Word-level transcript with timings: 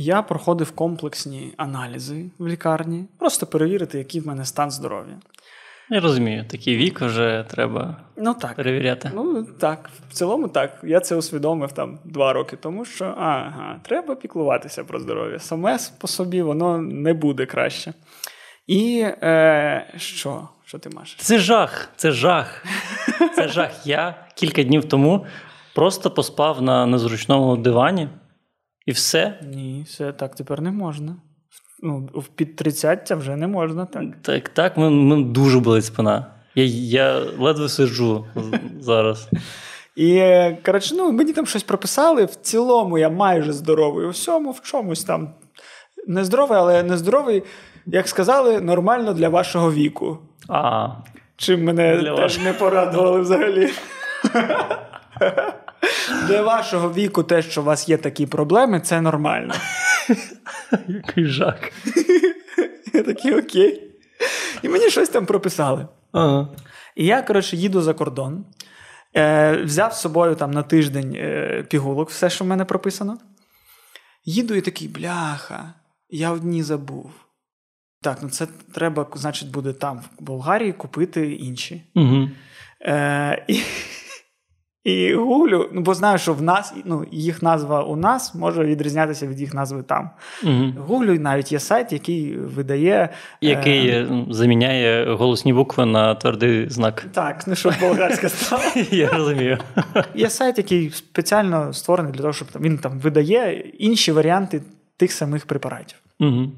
Я 0.00 0.22
проходив 0.22 0.70
комплексні 0.70 1.54
аналізи 1.56 2.30
в 2.38 2.48
лікарні, 2.48 3.04
просто 3.18 3.46
перевірити, 3.46 3.98
який 3.98 4.20
в 4.20 4.26
мене 4.26 4.44
стан 4.44 4.70
здоров'я. 4.70 5.14
Я 5.90 6.00
розумію, 6.00 6.44
такий 6.50 6.76
вік 6.76 7.00
вже 7.00 7.44
треба 7.50 7.96
ну, 8.16 8.34
так. 8.34 8.56
перевіряти. 8.56 9.10
Ну 9.14 9.46
так, 9.60 9.90
в 10.10 10.12
цілому 10.12 10.48
так. 10.48 10.80
Я 10.82 11.00
це 11.00 11.16
усвідомив 11.16 11.72
там 11.72 11.98
два 12.04 12.32
роки 12.32 12.56
тому, 12.56 12.84
що 12.84 13.04
ага, 13.04 13.80
треба 13.82 14.14
піклуватися 14.14 14.84
про 14.84 14.98
здоров'я. 14.98 15.38
Саме 15.38 15.78
по 16.00 16.08
собі 16.08 16.42
воно 16.42 16.78
не 16.78 17.14
буде 17.14 17.46
краще. 17.46 17.92
І 18.66 19.00
е, 19.22 19.94
що? 19.96 20.48
Що 20.64 20.78
ти 20.78 20.90
маєш? 20.90 21.16
Це 21.18 21.38
жах, 21.38 21.88
це 21.96 22.10
жах. 22.10 22.64
Це 23.36 23.48
жах. 23.48 23.86
Я 23.86 24.26
кілька 24.34 24.62
днів 24.62 24.84
тому 24.84 25.26
просто 25.74 26.10
поспав 26.10 26.62
на 26.62 26.86
незручному 26.86 27.56
дивані 27.56 28.08
і 28.88 28.92
все. 28.92 29.38
Ні, 29.42 29.84
все 29.88 30.12
так 30.12 30.34
тепер 30.34 30.60
не 30.60 30.70
можна. 30.70 31.16
Ну, 31.82 32.08
в 32.14 32.28
під 32.28 32.56
30 32.56 33.10
вже 33.10 33.36
не 33.36 33.46
можна 33.46 33.86
так. 33.86 34.04
Так, 34.22 34.48
так, 34.48 34.76
мене 34.76 35.22
дуже 35.22 35.60
болить 35.60 35.84
спина. 35.84 36.26
Я 36.54 36.64
я 36.64 37.20
ледве 37.38 37.68
сиджу 37.68 38.26
зараз. 38.80 39.28
І 39.96 40.22
коротше, 40.64 40.94
ну, 40.94 41.12
мені 41.12 41.32
там 41.32 41.46
щось 41.46 41.62
прописали. 41.62 42.24
В 42.24 42.34
цілому 42.34 42.98
я 42.98 43.10
майже 43.10 43.52
здоровий. 43.52 44.06
У 44.06 44.10
всьому, 44.10 44.50
в 44.50 44.62
чомусь 44.62 45.04
там 45.04 45.34
не 46.06 46.24
здоровий, 46.24 46.58
але 46.58 46.82
не 46.82 46.96
здоровий, 46.96 47.42
як 47.86 48.08
сказали, 48.08 48.60
нормально 48.60 49.12
для 49.12 49.28
вашого 49.28 49.72
віку. 49.72 50.18
А, 50.48 50.88
Чим 51.36 51.64
мене 51.64 52.14
теж 52.16 52.38
не 52.38 52.52
порадували 52.52 53.20
взагалі. 53.20 53.70
Для 56.26 56.42
вашого 56.42 56.92
віку, 56.92 57.22
те, 57.22 57.42
що 57.42 57.60
у 57.60 57.64
вас 57.64 57.88
є 57.88 57.96
такі 57.96 58.26
проблеми, 58.26 58.80
це 58.80 59.00
нормально. 59.00 59.54
Який 60.88 61.26
жах. 61.26 61.58
Я 62.92 63.02
такий 63.02 63.34
окей. 63.34 63.92
І 64.62 64.68
мені 64.68 64.90
щось 64.90 65.08
там 65.08 65.26
прописали. 65.26 65.88
Ага. 66.12 66.48
І 66.96 67.06
я, 67.06 67.22
коротше, 67.22 67.56
їду 67.56 67.82
за 67.82 67.94
кордон, 67.94 68.44
е, 69.16 69.56
взяв 69.62 69.92
з 69.92 70.00
собою 70.00 70.34
там 70.34 70.50
на 70.50 70.62
тиждень 70.62 71.14
е, 71.16 71.64
пігулок, 71.70 72.10
все, 72.10 72.30
що 72.30 72.44
в 72.44 72.48
мене 72.48 72.64
прописано. 72.64 73.18
Їду 74.24 74.54
і 74.54 74.60
такий, 74.60 74.88
бляха, 74.88 75.74
я 76.08 76.30
одні 76.30 76.62
забув. 76.62 77.10
Так, 78.02 78.18
ну 78.22 78.28
це 78.28 78.46
треба, 78.74 79.06
значить, 79.14 79.50
буде 79.50 79.72
там, 79.72 79.98
в 79.98 80.22
Болгарії, 80.22 80.72
купити 80.72 81.32
інші. 81.32 81.82
Угу. 81.94 82.28
Е, 82.80 83.44
І 83.48 83.62
і 84.84 85.14
гуглю, 85.14 85.68
ну 85.72 85.80
бо 85.80 85.94
знаю, 85.94 86.18
що 86.18 86.34
в 86.34 86.42
нас 86.42 86.74
ну, 86.84 87.04
їх 87.10 87.42
назва 87.42 87.82
у 87.82 87.96
нас 87.96 88.34
може 88.34 88.64
відрізнятися 88.64 89.26
від 89.26 89.40
їх 89.40 89.54
назви 89.54 89.82
там. 89.82 90.10
Угу. 90.44 90.72
Гуглю 90.86 91.20
навіть 91.20 91.52
є 91.52 91.60
сайт, 91.60 91.92
який 91.92 92.36
видає. 92.36 93.08
Який 93.40 93.88
е... 93.88 94.08
заміняє 94.30 95.12
голосні 95.14 95.52
букви 95.52 95.86
на 95.86 96.14
твердий 96.14 96.70
знак. 96.70 97.06
Так, 97.12 97.44
ну 97.46 97.54
щоб 97.54 97.74
болгарська 97.80 98.28
стала. 98.28 98.62
Я 98.90 99.10
розумію. 99.10 99.58
Є 100.14 100.30
сайт, 100.30 100.58
який 100.58 100.90
спеціально 100.90 101.72
створений 101.72 102.12
для 102.12 102.20
того, 102.20 102.32
щоб 102.32 102.48
він 102.60 102.78
там 102.78 102.98
видає 102.98 103.60
інші 103.78 104.12
варіанти 104.12 104.62
тих 104.96 105.12
самих 105.12 105.46
препаратів. 105.46 105.98
Угу. 106.20 106.52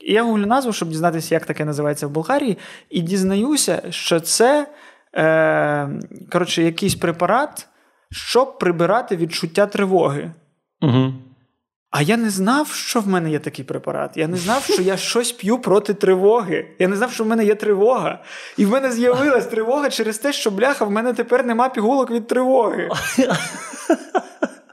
І 0.00 0.12
я 0.12 0.22
гуглю 0.22 0.46
назву, 0.46 0.72
щоб 0.72 0.88
дізнатися, 0.88 1.34
як 1.34 1.46
таке 1.46 1.64
називається 1.64 2.06
в 2.06 2.10
Болгарії, 2.10 2.58
і 2.90 3.00
дізнаюся, 3.00 3.82
що 3.90 4.20
це 4.20 4.66
е, 5.16 5.88
коротше, 6.32 6.62
якийсь 6.62 6.94
препарат, 6.94 7.68
щоб 8.10 8.58
прибирати 8.58 9.16
відчуття 9.16 9.66
тривоги. 9.66 10.30
Угу. 10.80 11.14
А 11.92 12.02
я 12.02 12.16
не 12.16 12.30
знав, 12.30 12.68
що 12.68 13.00
в 13.00 13.08
мене 13.08 13.30
є 13.30 13.38
такий 13.38 13.64
препарат. 13.64 14.16
Я 14.16 14.28
не 14.28 14.36
знав, 14.36 14.64
що 14.64 14.82
я 14.82 14.96
щось 14.96 15.32
п'ю 15.32 15.58
проти 15.58 15.94
тривоги. 15.94 16.68
Я 16.78 16.88
не 16.88 16.96
знав, 16.96 17.12
що 17.12 17.24
в 17.24 17.26
мене 17.26 17.44
є 17.44 17.54
тривога. 17.54 18.22
І 18.56 18.64
в 18.64 18.70
мене 18.70 18.92
з'явилась 18.92 19.46
тривога 19.46 19.90
через 19.90 20.18
те, 20.18 20.32
що 20.32 20.50
бляха, 20.50 20.84
в 20.84 20.90
мене 20.90 21.12
тепер 21.12 21.46
нема 21.46 21.68
пігулок 21.68 22.10
від 22.10 22.26
тривоги. 22.26 22.88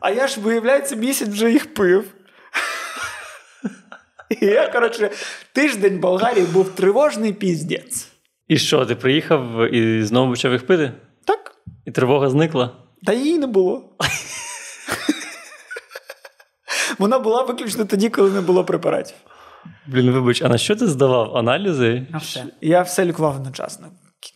А 0.02 0.12
я 0.12 0.28
ж, 0.28 0.40
виявляється, 0.40 0.96
місяць 0.96 1.30
вже 1.30 1.52
їх 1.52 1.74
пив. 1.74 2.06
І 4.30 4.46
я, 4.46 4.68
коротше, 4.68 5.10
тиждень 5.54 5.98
в 5.98 6.00
Болгарії 6.00 6.46
був 6.46 6.70
тривожний 6.70 7.34
піздець. 7.34 8.08
І 8.50 8.58
що, 8.58 8.86
ти 8.86 8.96
приїхав 8.96 9.74
і 9.74 10.04
знову 10.04 10.32
почав 10.32 10.52
їх 10.52 10.66
пити? 10.68 10.92
Так. 11.26 11.56
І 11.86 11.92
тривога 11.92 12.30
зникла? 12.30 12.72
Та 13.06 13.14
її 13.14 13.38
не 13.40 13.48
було. 13.48 13.84
Вона 17.00 17.20
була 17.20 17.44
виключно 17.44 17.86
тоді, 17.86 18.10
коли 18.10 18.32
не 18.32 18.42
було 18.42 18.64
препаратів. 18.66 19.16
Блін, 19.88 20.12
вибач, 20.12 20.42
а 20.42 20.50
на 20.50 20.58
що 20.58 20.76
ти 20.76 20.88
здавав 20.88 21.38
аналізи? 21.38 22.08
На 22.12 22.18
все. 22.18 22.44
Я 22.62 22.82
все 22.82 23.06
лікував 23.06 23.36
одночасно. 23.36 23.88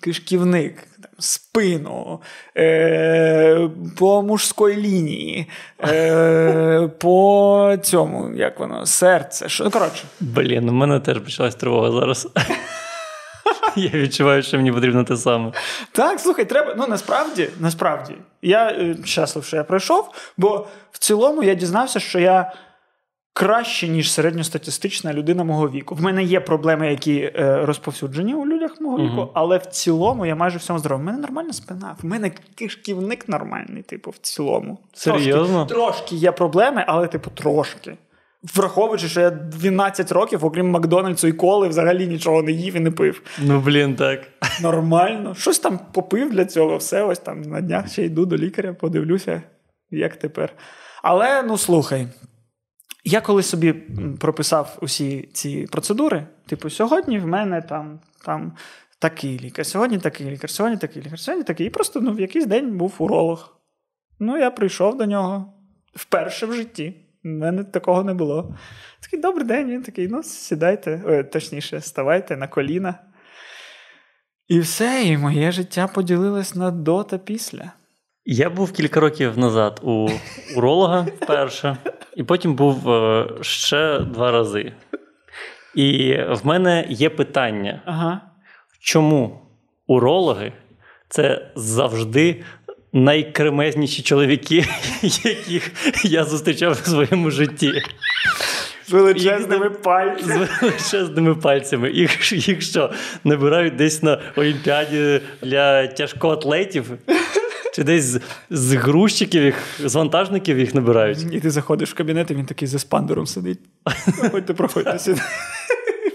Кишківник, 0.04 0.88
спину, 1.20 2.22
е- 2.58 3.70
по 3.98 4.22
мужської 4.24 4.78
лінії, 4.78 5.50
е- 5.84 6.88
по 7.00 7.78
цьому, 7.82 8.32
як 8.36 8.60
воно, 8.60 8.86
серце. 8.86 9.50
Що, 9.50 9.70
коротше. 9.72 10.04
Блін, 10.20 10.70
у 10.70 10.74
мене 10.74 11.00
теж 11.00 11.20
почалась 11.20 11.56
тривога 11.56 11.92
зараз. 11.92 12.28
Я 13.76 13.90
відчуваю, 13.90 14.44
що 14.44 14.58
мені 14.58 14.72
потрібно 14.72 15.04
те 15.04 15.18
саме. 15.18 15.52
Так, 15.92 16.20
слухай, 16.20 16.46
треба. 16.46 16.76
Ну 16.78 16.86
насправді, 16.88 17.50
насправді, 17.60 18.14
я 18.42 18.68
е, 18.68 18.96
щаслив, 19.06 19.46
що 19.46 19.56
я 19.56 19.64
пройшов, 19.64 20.10
бо 20.38 20.68
в 20.92 20.98
цілому 21.00 21.44
я 21.44 21.54
дізнався, 21.54 22.00
що 22.00 22.20
я 22.20 22.54
краще, 23.34 23.88
ніж 23.88 24.12
середньостатистична 24.12 25.14
людина 25.14 25.44
мого 25.44 25.70
віку. 25.70 25.96
В 25.96 26.02
мене 26.02 26.24
є 26.24 26.40
проблеми, 26.40 26.90
які 26.90 27.20
е, 27.20 27.66
розповсюджені 27.66 28.34
у 28.34 28.46
людях 28.46 28.82
мого 28.82 28.98
віку, 28.98 29.22
uh 29.22 29.30
але 29.34 29.58
в 29.58 29.66
цілому 29.66 30.26
я 30.26 30.36
майже 30.36 30.58
всьому 30.58 30.80
здоровий. 30.80 31.04
У 31.04 31.06
мене 31.06 31.18
нормальна 31.18 31.54
спина. 31.54 31.96
В 32.02 32.06
мене 32.06 32.32
кишківник 32.56 33.30
нормальний, 33.30 33.84
типу, 33.84 34.12
в 34.12 34.18
цілому. 34.18 34.78
Серйозно? 34.94 35.66
Трошки, 35.66 35.74
трошки 35.74 36.16
є 36.16 36.32
проблеми, 36.32 36.84
але, 36.88 37.08
типу, 37.08 37.30
трошки. 37.30 37.98
Враховуючи, 38.56 39.08
що 39.08 39.22
я 39.22 39.30
12 39.30 40.12
років, 40.12 40.46
окрім 40.46 40.70
Макдональдсу 40.70 41.28
і 41.28 41.32
коли, 41.32 41.68
взагалі 41.68 42.08
нічого 42.08 42.44
не 42.44 42.52
їв 42.52 42.76
і 42.76 42.80
не 42.80 42.92
пив. 42.92 43.22
Ну, 43.40 43.60
блін, 43.60 43.96
так. 43.96 44.28
Нормально. 44.62 45.36
Щось 45.36 45.60
там 45.60 45.80
попив 45.92 46.32
для 46.32 46.46
цього, 46.46 46.78
все 46.78 47.04
ось 47.04 47.20
там 47.20 47.42
на 47.42 47.62
днях 47.62 47.90
ще 47.90 48.06
йду 48.06 48.26
до 48.26 48.38
лікаря, 48.38 48.74
подивлюся, 48.74 49.42
як 49.92 50.16
тепер. 50.16 50.54
Але 51.04 51.44
ну 51.44 51.58
слухай, 51.58 52.08
я 53.04 53.22
коли 53.22 53.44
собі 53.44 53.74
прописав 54.20 54.78
усі 54.82 55.30
ці 55.34 55.68
процедури, 55.72 56.28
типу, 56.46 56.70
сьогодні 56.70 57.20
в 57.20 57.28
мене 57.28 57.62
там 57.62 58.00
там 58.26 58.54
такий 59.00 59.40
лікар, 59.40 59.66
сьогодні 59.66 59.98
такий 59.98 60.30
лікар, 60.30 60.50
сьогодні 60.50 60.78
такий 60.78 61.04
лікар, 61.04 61.20
сьогодні 61.20 61.44
такий. 61.44 61.68
І 61.68 61.70
просто 61.70 62.02
ну, 62.02 62.14
в 62.14 62.20
якийсь 62.20 62.46
день 62.46 62.78
був 62.78 62.96
уролог. 62.98 63.56
Ну, 64.20 64.38
я 64.38 64.52
прийшов 64.52 64.98
до 64.98 65.06
нього 65.06 65.54
вперше 65.96 66.46
в 66.46 66.54
житті. 66.54 67.03
У 67.26 67.30
мене 67.30 67.64
такого 67.64 68.04
не 68.04 68.14
було. 68.14 68.56
Такий 69.00 69.20
добрий 69.20 69.48
день, 69.48 69.70
він 69.70 69.84
такий, 69.84 70.08
ну, 70.08 70.24
сідайте, 70.24 71.04
Ой, 71.06 71.24
точніше, 71.24 71.82
ставайте 71.82 72.38
на 72.38 72.48
коліна. 72.48 73.00
І 74.48 74.60
все, 74.60 75.04
і 75.06 75.18
моє 75.18 75.52
життя 75.52 75.88
поділилось 75.88 76.56
на 76.56 76.72
до 76.72 77.04
та 77.04 77.18
після. 77.18 77.72
Я 78.26 78.50
був 78.50 78.72
кілька 78.72 79.00
років 79.00 79.38
назад 79.38 79.80
у 79.84 80.10
уролога 80.58 81.02
вперше, 81.02 81.78
і 82.16 82.24
потім 82.24 82.56
був 82.56 82.90
е, 82.90 83.28
ще 83.42 84.00
два 84.00 84.32
рази. 84.32 84.74
І 85.76 86.18
в 86.30 86.40
мене 86.44 86.86
є 86.90 87.10
питання: 87.10 87.82
ага. 87.86 88.22
чому 88.82 89.42
урологи 89.88 90.54
це 91.10 91.52
завжди 91.56 92.44
найкремезніші 92.94 94.02
чоловіки, 94.02 94.66
яких 95.02 95.72
я 96.04 96.24
зустрічав 96.24 96.72
у 96.72 96.90
своєму 96.90 97.32
житті? 97.32 97.72
З 98.88 98.92
величезними 98.92 99.70
пальцями. 99.70 100.48
З 100.60 100.62
величезними 100.62 101.36
пальцями. 101.36 101.92
Їх, 101.92 102.48
їх 102.48 102.62
що, 102.62 102.92
набирають 103.24 103.76
десь 103.76 104.04
на 104.04 104.22
Олімпіаді 104.36 105.22
для 105.42 105.88
тяжкоатлетів? 105.88 106.92
Чи 107.74 107.84
десь 107.84 108.04
з, 108.04 108.22
з 108.50 108.74
грузчиків 108.74 109.44
їх, 109.44 109.56
з 109.86 109.96
вантажників 109.96 110.60
їх 110.60 110.76
набирають? 110.76 111.18
І 111.32 111.40
ти 111.40 111.52
заходиш 111.52 111.92
в 111.92 111.94
кабінет, 111.94 112.32
і 112.32 112.34
він 112.34 112.46
такий 112.46 112.68
за 112.68 112.80
спандером 112.80 113.28
сидить. 113.28 113.60
Проходьте, 114.20 114.54
проходьте 114.54 115.00
сюди. 115.00 115.22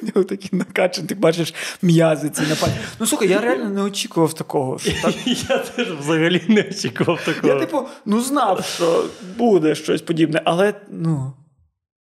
Нього 0.02 0.24
такі 0.24 0.48
накачані, 0.52 1.08
ти 1.08 1.14
бачиш 1.14 1.54
м'язи 1.82 2.30
ці 2.30 2.42
нападі. 2.42 2.72
Ну 3.00 3.06
слухай, 3.06 3.28
я 3.28 3.40
реально 3.40 3.70
не 3.70 3.82
очікував 3.82 4.34
такого. 4.34 4.78
Що 4.78 4.92
так... 5.02 5.14
Я 5.26 5.58
теж 5.58 5.92
взагалі 5.92 6.42
не 6.48 6.60
очікував 6.60 7.24
такого. 7.24 7.52
Я, 7.52 7.60
типу, 7.60 7.82
ну 8.04 8.20
знав, 8.20 8.64
що 8.74 9.04
буде 9.38 9.74
щось 9.74 10.02
подібне, 10.02 10.42
але 10.44 10.74
ну. 10.88 11.32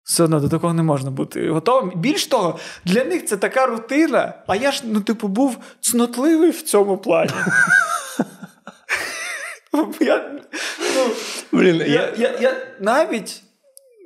Все 0.03 0.25
одно 0.25 0.41
до 0.41 0.49
такого 0.49 0.75
не 0.75 0.83
можна 0.83 1.11
бути 1.11 1.51
готовим. 1.51 1.93
Більш 1.97 2.27
того, 2.27 2.59
для 2.85 3.05
них 3.05 3.25
це 3.25 3.37
така 3.37 3.67
рутина, 3.67 4.35
а 4.47 4.57
я 4.57 4.73
ж, 4.73 4.83
ну, 4.85 5.01
типу, 5.01 5.29
був 5.29 5.59
цнотливий 5.81 6.51
в 6.51 6.63
цьому 6.63 6.99
плані. 6.99 7.31
Я, 10.01 10.31
ну, 10.97 11.07
Блін, 11.53 11.77
я, 11.77 12.13
я, 12.17 12.39
я 12.41 12.57
навіть 12.81 13.43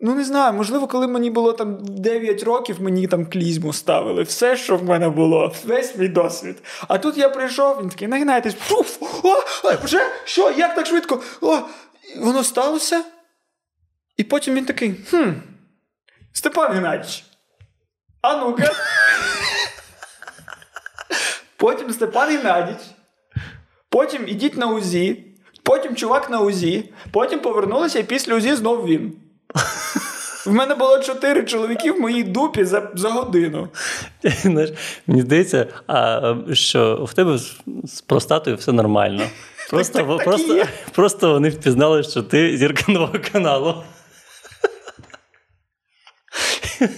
Ну, 0.02 0.14
не 0.14 0.24
знаю, 0.24 0.52
можливо, 0.52 0.86
коли 0.86 1.06
мені 1.06 1.30
було 1.30 1.52
там 1.52 1.78
9 1.80 2.42
років, 2.42 2.82
мені 2.82 3.06
там 3.06 3.26
клізму 3.26 3.72
ставили. 3.72 4.22
Все, 4.22 4.56
що 4.56 4.76
в 4.76 4.84
мене 4.84 5.08
було, 5.08 5.54
весь 5.64 5.96
мій 5.96 6.08
досвід. 6.08 6.62
А 6.88 6.98
тут 6.98 7.18
я 7.18 7.28
прийшов, 7.28 7.78
він 7.80 7.88
такий, 7.88 8.08
нагинайтесь, 8.08 8.54
фуф, 8.54 9.02
о, 9.24 9.74
вже? 9.84 10.00
Що? 10.24 10.50
Як 10.50 10.74
так 10.74 10.86
швидко? 10.86 11.22
О, 11.40 11.58
воно 12.20 12.44
сталося? 12.44 13.04
І 14.16 14.24
потім 14.24 14.54
він 14.54 14.64
такий: 14.64 14.94
хм, 15.10 15.30
Степан 16.32 16.72
Геннадійович, 16.72 17.24
а 18.22 18.36
ну-ка. 18.36 18.72
Потім 21.56 21.92
Степан 21.92 22.28
Геннадійович, 22.28 22.82
потім 23.88 24.28
ідіть 24.28 24.56
на 24.56 24.66
УЗІ, 24.66 25.24
потім 25.62 25.96
чувак 25.96 26.30
на 26.30 26.40
УЗІ, 26.40 26.92
потім 27.12 27.40
повернулися, 27.40 27.98
і 27.98 28.02
після 28.04 28.34
УЗІ 28.34 28.54
знов 28.54 28.86
він. 28.86 29.29
В 30.46 30.52
мене 30.52 30.74
було 30.74 30.98
чотири 30.98 31.44
чоловіки 31.44 31.92
в 31.92 32.00
моїй 32.00 32.24
дупі 32.24 32.64
за 32.64 32.90
за 32.94 33.08
годину. 33.08 33.68
Знаєш, 34.42 34.70
Мені 35.06 35.22
здається, 35.22 35.66
а, 35.86 36.34
що 36.52 37.04
в 37.04 37.14
тебе 37.14 37.38
з, 37.38 37.56
з 37.84 38.00
простатою 38.00 38.56
все 38.56 38.72
нормально. 38.72 39.22
Просто, 39.70 39.98
так, 39.98 40.08
так 40.08 40.24
просто, 40.24 40.64
просто 40.92 41.32
вони 41.32 41.48
впізнали, 41.48 42.02
що 42.02 42.22
ти 42.22 42.56
зірка 42.56 42.92
нового 42.92 43.18
каналу. 43.32 43.74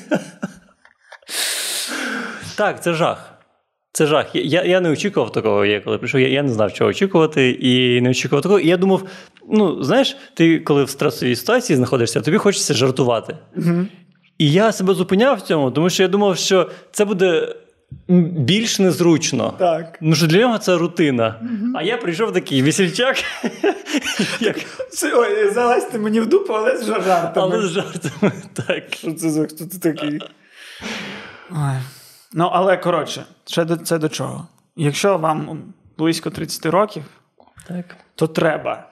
Так, 2.57 2.83
це 2.83 2.93
жах. 2.95 3.33
Це 3.95 4.07
жах. 4.07 4.27
Я 4.35 4.65
я 4.65 4.81
не 4.81 4.91
очікував 4.91 5.33
такого, 5.33 5.65
я 5.65 5.81
коли 5.81 5.99
прийшов. 5.99 6.21
Я 6.21 6.29
я 6.29 6.43
не 6.43 6.53
знав, 6.53 6.73
чого 6.73 6.91
очікувати, 6.91 7.51
і 7.51 8.01
не 8.01 8.11
очікував 8.11 8.43
такого. 8.43 8.61
І 8.61 8.69
я 8.69 8.77
думав: 8.77 9.03
ну, 9.51 9.83
знаєш, 9.83 10.17
ти 10.35 10.59
коли 10.59 10.85
в 10.85 10.91
стресовій 10.91 11.37
ситуації 11.37 11.77
знаходишся, 11.77 12.21
тобі 12.21 12.37
хочеться 12.37 12.75
жартувати. 12.75 13.37
Угу. 13.57 13.87
І 14.39 14.53
я 14.53 14.73
себе 14.73 14.95
зупиняв 14.95 15.37
в 15.37 15.41
цьому, 15.41 15.71
тому 15.71 15.91
що 15.91 16.03
я 16.03 16.09
думав, 16.09 16.37
що 16.37 16.71
це 16.93 17.05
буде 17.05 17.55
більш 18.09 18.79
незручно. 18.79 19.55
Так. 19.59 19.99
Ну 20.01 20.15
що 20.15 20.27
для 20.27 20.39
нього 20.39 20.59
це 20.59 20.77
рутина. 20.77 21.41
Угу. 21.43 21.73
А 21.75 21.83
я 21.83 21.97
прийшов 21.97 22.33
такий 22.33 22.63
весільчак. 22.63 23.17
як... 24.41 24.57
Ой, 25.15 25.51
залазьте 25.51 25.99
мені 25.99 26.21
в 26.21 26.27
дупу, 26.27 26.53
але 26.53 26.79
з 26.79 26.87
жартами. 26.87 27.33
Але 27.35 27.67
з 27.67 27.71
жартами, 27.71 28.33
так. 28.67 28.95
Що 28.95 29.13
це 29.13 29.31
за 29.31 29.47
хто 29.47 29.65
ти 29.65 29.79
такий? 29.79 30.21
Ой. 31.51 31.77
Ну, 32.35 32.51
але 32.53 32.77
коротше, 32.77 33.25
це 33.45 33.65
до, 33.65 33.77
це 33.77 33.99
до 33.99 34.09
чого? 34.09 34.47
Якщо 34.77 35.19
вам 35.19 35.63
близько 35.99 36.31
30 36.31 36.67
років, 36.67 37.05
так. 37.69 37.97
то 38.15 38.27
треба. 38.27 38.89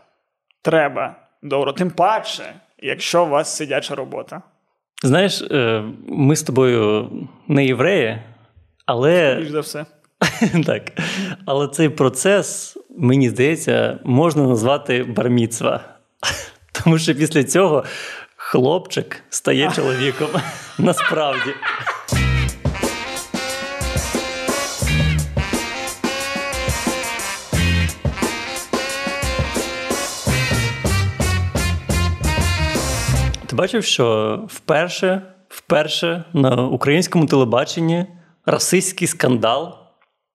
Треба 0.62 1.16
добро. 1.42 1.72
Тим 1.72 1.90
паче, 1.90 2.54
якщо 2.78 3.24
у 3.24 3.28
вас 3.28 3.56
сидяча 3.56 3.94
робота. 3.94 4.42
Знаєш, 5.02 5.42
е, 5.42 5.84
ми 6.08 6.36
з 6.36 6.42
тобою 6.42 7.10
не 7.48 7.66
євреї, 7.66 8.22
але. 8.86 9.34
Більш 9.34 9.50
за 9.50 9.60
все. 9.60 9.86
Так. 10.66 10.82
Але 11.46 11.68
цей 11.68 11.88
процес, 11.88 12.76
мені 12.98 13.28
здається, 13.28 13.98
можна 14.04 14.42
назвати 14.42 15.02
барміцва. 15.02 15.80
Тому 16.72 16.98
що 16.98 17.14
після 17.14 17.44
цього 17.44 17.84
хлопчик 18.36 19.22
стає 19.28 19.70
чоловіком. 19.76 20.28
Насправді. 20.78 21.54
Бачив, 33.60 33.84
що 33.84 34.38
вперше, 34.48 35.22
вперше 35.48 36.24
на 36.32 36.66
українському 36.66 37.26
телебаченні 37.26 38.06
расистський 38.46 39.08
скандал 39.08 39.74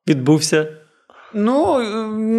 відбувся? 0.08 0.68
Ну, 1.34 1.80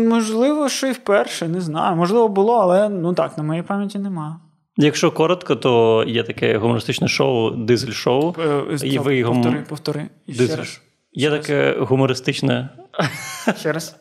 можливо, 0.09 0.69
що 0.69 0.87
і 0.87 0.93
вперше, 0.93 1.49
не 1.49 1.61
знаю. 1.61 1.97
Можливо, 1.97 2.29
було, 2.29 2.55
але 2.55 2.89
ну 2.89 3.15
так, 3.15 3.39
на 3.39 3.45
моїй 3.45 3.63
пам'яті 3.63 3.99
нема. 3.99 4.41
Якщо 4.77 5.11
коротко, 5.11 5.57
то 5.57 6.05
є 6.07 6.23
таке 6.23 6.59
гумористичне 6.59 7.09
шоу 7.09 7.51
Дизель 7.51 7.93
шоу. 7.93 8.35
І 8.83 8.99
ви 8.99 9.17
його... 9.17 9.35
Повтори, 9.35 9.65
повтори. 9.69 10.09
Ще 10.29 10.57
раз. 10.57 10.81
Є 11.13 11.29
Ще 11.29 11.39
таке 11.39 11.73
раз. 11.73 11.89
гумористичне. 11.89 12.69
Ще 13.59 13.73
раз. 13.73 13.97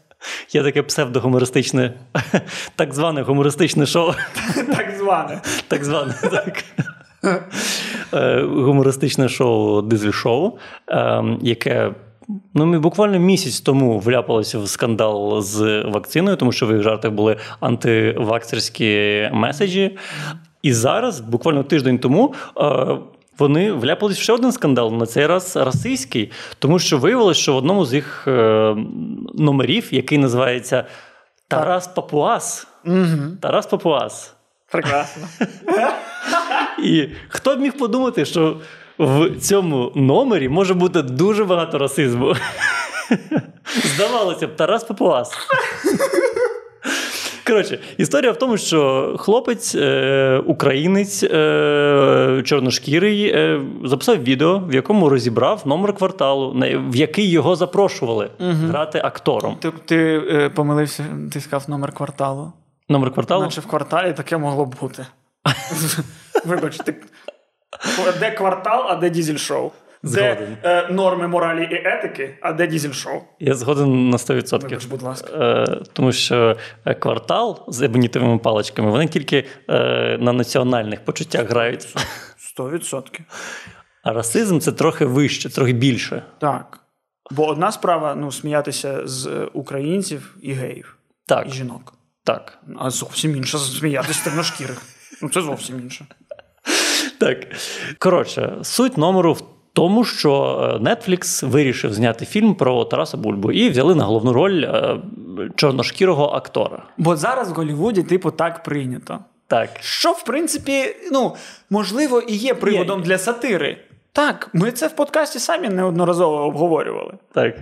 Є 0.53 0.63
таке 0.63 0.83
псевдогумористичне, 0.83 1.93
так 2.75 2.93
зване 2.93 3.21
гумористичне 3.21 3.85
шоу. 3.85 4.11
Зване. 5.05 5.41
Так 5.67 5.83
зване, 5.83 6.13
так. 6.21 6.63
Гумористичне 8.43 9.29
шоу 9.29 9.81
Дизель 9.81 10.11
шоу, 10.11 10.57
яке. 11.41 11.91
Ну, 12.53 12.65
ми 12.65 12.79
буквально 12.79 13.19
місяць 13.19 13.59
тому 13.59 13.99
вляпалися 13.99 14.59
в 14.59 14.67
скандал 14.67 15.41
з 15.41 15.81
вакциною, 15.81 16.37
тому 16.37 16.51
що 16.51 16.67
в 16.67 16.71
їх 16.71 16.81
жартах 16.81 17.11
були 17.11 17.37
антивакцерські 17.59 19.29
меседжі. 19.33 19.97
І 20.61 20.73
зараз, 20.73 21.19
буквально 21.19 21.63
тиждень 21.63 21.99
тому, 21.99 22.33
вони 23.37 23.71
вляпались 23.71 24.17
в 24.17 24.21
ще 24.21 24.33
один 24.33 24.51
скандал, 24.51 24.93
на 24.93 25.05
цей 25.05 25.25
раз 25.27 25.55
расистський, 25.55 26.31
тому 26.59 26.79
що 26.79 26.97
виявилось, 26.97 27.37
що 27.37 27.53
в 27.53 27.57
одному 27.57 27.85
з 27.85 27.93
їх 27.93 28.23
е, 28.27 28.75
номерів, 29.33 29.93
який 29.93 30.17
називається 30.17 30.85
Тарас 31.47 31.87
Папуас. 31.87 32.67
Угу. 32.85 33.37
Тарас 33.41 33.65
Папуас. 33.65 34.34
Прекрасно. 34.71 35.27
І 36.83 37.07
хто 37.27 37.55
б 37.55 37.59
міг 37.59 37.77
подумати, 37.77 38.25
що 38.25 38.57
в 38.99 39.29
цьому 39.39 39.91
номері 39.95 40.49
може 40.49 40.73
бути 40.73 41.01
дуже 41.01 41.43
багато 41.43 41.77
расизму. 41.77 42.35
Здавалося 43.95 44.47
б, 44.47 44.55
Тарас 44.55 44.83
Папуас. 44.83 45.31
Коротше, 47.47 47.79
історія 47.97 48.31
в 48.31 48.37
тому, 48.37 48.57
що 48.57 49.15
хлопець, 49.19 49.75
е, 49.75 50.41
українець 50.45 51.23
е, 51.23 52.41
чорношкірий, 52.45 53.27
е, 53.27 53.61
записав 53.83 54.23
відео, 54.23 54.59
в 54.59 54.73
якому 54.73 55.09
розібрав 55.09 55.61
номер 55.65 55.93
кварталу, 55.93 56.55
в 56.89 56.95
який 56.95 57.29
його 57.29 57.55
запрошували 57.55 58.29
угу. 58.39 58.51
грати 58.51 59.01
актором. 59.03 59.55
Ти 59.61 59.71
ти 59.85 60.21
е, 60.29 60.49
помилився, 60.49 61.05
ти 61.33 61.41
сказав 61.41 61.69
номер 61.69 61.91
кварталу. 61.91 62.51
Номер 62.89 63.13
кварталу? 63.13 63.43
Наче 63.43 63.61
в 63.61 63.67
кварталі 63.67 64.13
таке 64.13 64.37
могло 64.37 64.65
б 64.65 64.75
бути. 64.81 65.05
Вибач, 66.45 66.77
ти... 66.77 66.95
де 68.19 68.31
квартал, 68.31 68.85
а 68.89 68.95
де 68.95 69.09
дізель 69.09 69.37
шоу? 69.37 69.71
Де 70.03 70.57
е, 70.63 70.87
норми 70.91 71.27
моралі 71.27 71.63
і 71.63 71.87
етики, 71.87 72.37
а 72.41 72.53
де 72.53 72.67
дізель 72.67 72.91
шоу? 72.91 73.21
Я 73.39 73.53
згоден 73.53 74.09
на 74.09 74.17
100%. 74.17 74.61
Вибач, 74.61 74.85
будь 74.85 75.01
ласка. 75.01 75.29
Е, 75.33 75.81
тому 75.93 76.11
що 76.11 76.57
квартал 76.99 77.65
з 77.67 77.81
ебонітовими 77.81 78.37
паличками 78.37 78.91
вони 78.91 79.07
тільки 79.07 79.45
е, 79.69 80.17
на 80.21 80.33
національних 80.33 81.05
почуттях 81.05 81.49
грають. 81.49 81.95
100%. 82.59 83.19
А 84.03 84.13
расизм 84.13 84.59
це 84.59 84.71
трохи 84.71 85.05
вище, 85.05 85.49
трохи 85.49 85.73
більше. 85.73 86.23
Так. 86.39 86.79
Бо 87.31 87.47
одна 87.47 87.71
справа 87.71 88.15
ну, 88.15 88.31
сміятися 88.31 89.07
з 89.07 89.49
українців 89.53 90.37
і 90.41 90.53
геїв, 90.53 90.97
так. 91.27 91.47
і 91.47 91.51
жінок. 91.51 91.94
Так. 92.25 92.57
А 92.79 92.89
зовсім 92.89 93.35
інше 93.35 93.57
сміятися 93.57 94.13
з 94.13 94.23
темношкірих. 94.23 94.81
Ну, 95.21 95.29
це 95.29 95.41
зовсім 95.41 95.79
інше. 95.79 96.05
Так. 97.19 97.37
Коротше, 97.99 98.57
суть 98.63 98.97
номеру 98.97 99.33
в 99.33 99.43
тому, 99.73 100.05
що 100.05 100.31
Netflix 100.81 101.49
вирішив 101.49 101.93
зняти 101.93 102.25
фільм 102.25 102.55
про 102.55 102.85
Тараса 102.85 103.17
Бульбу 103.17 103.51
і 103.51 103.69
взяли 103.69 103.95
на 103.95 104.03
головну 104.03 104.33
роль 104.33 104.63
е, 104.63 104.99
чорношкірого 105.55 106.25
актора. 106.25 106.83
Бо 106.97 107.15
зараз 107.15 107.51
в 107.51 107.53
Голлівуді, 107.53 108.03
типу, 108.03 108.31
так 108.31 108.63
прийнято. 108.63 109.19
Так. 109.47 109.69
Що, 109.79 110.11
в 110.11 110.23
принципі, 110.25 110.95
ну, 111.11 111.35
можливо, 111.69 112.21
і 112.21 112.35
є 112.35 112.53
приводом 112.53 112.99
є. 112.99 113.05
для 113.05 113.17
сатири. 113.17 113.77
Так, 114.11 114.49
ми 114.53 114.71
це 114.71 114.87
в 114.87 114.95
подкасті 114.95 115.39
самі 115.39 115.69
неодноразово 115.69 116.37
обговорювали. 116.37 117.13
Так. 117.33 117.55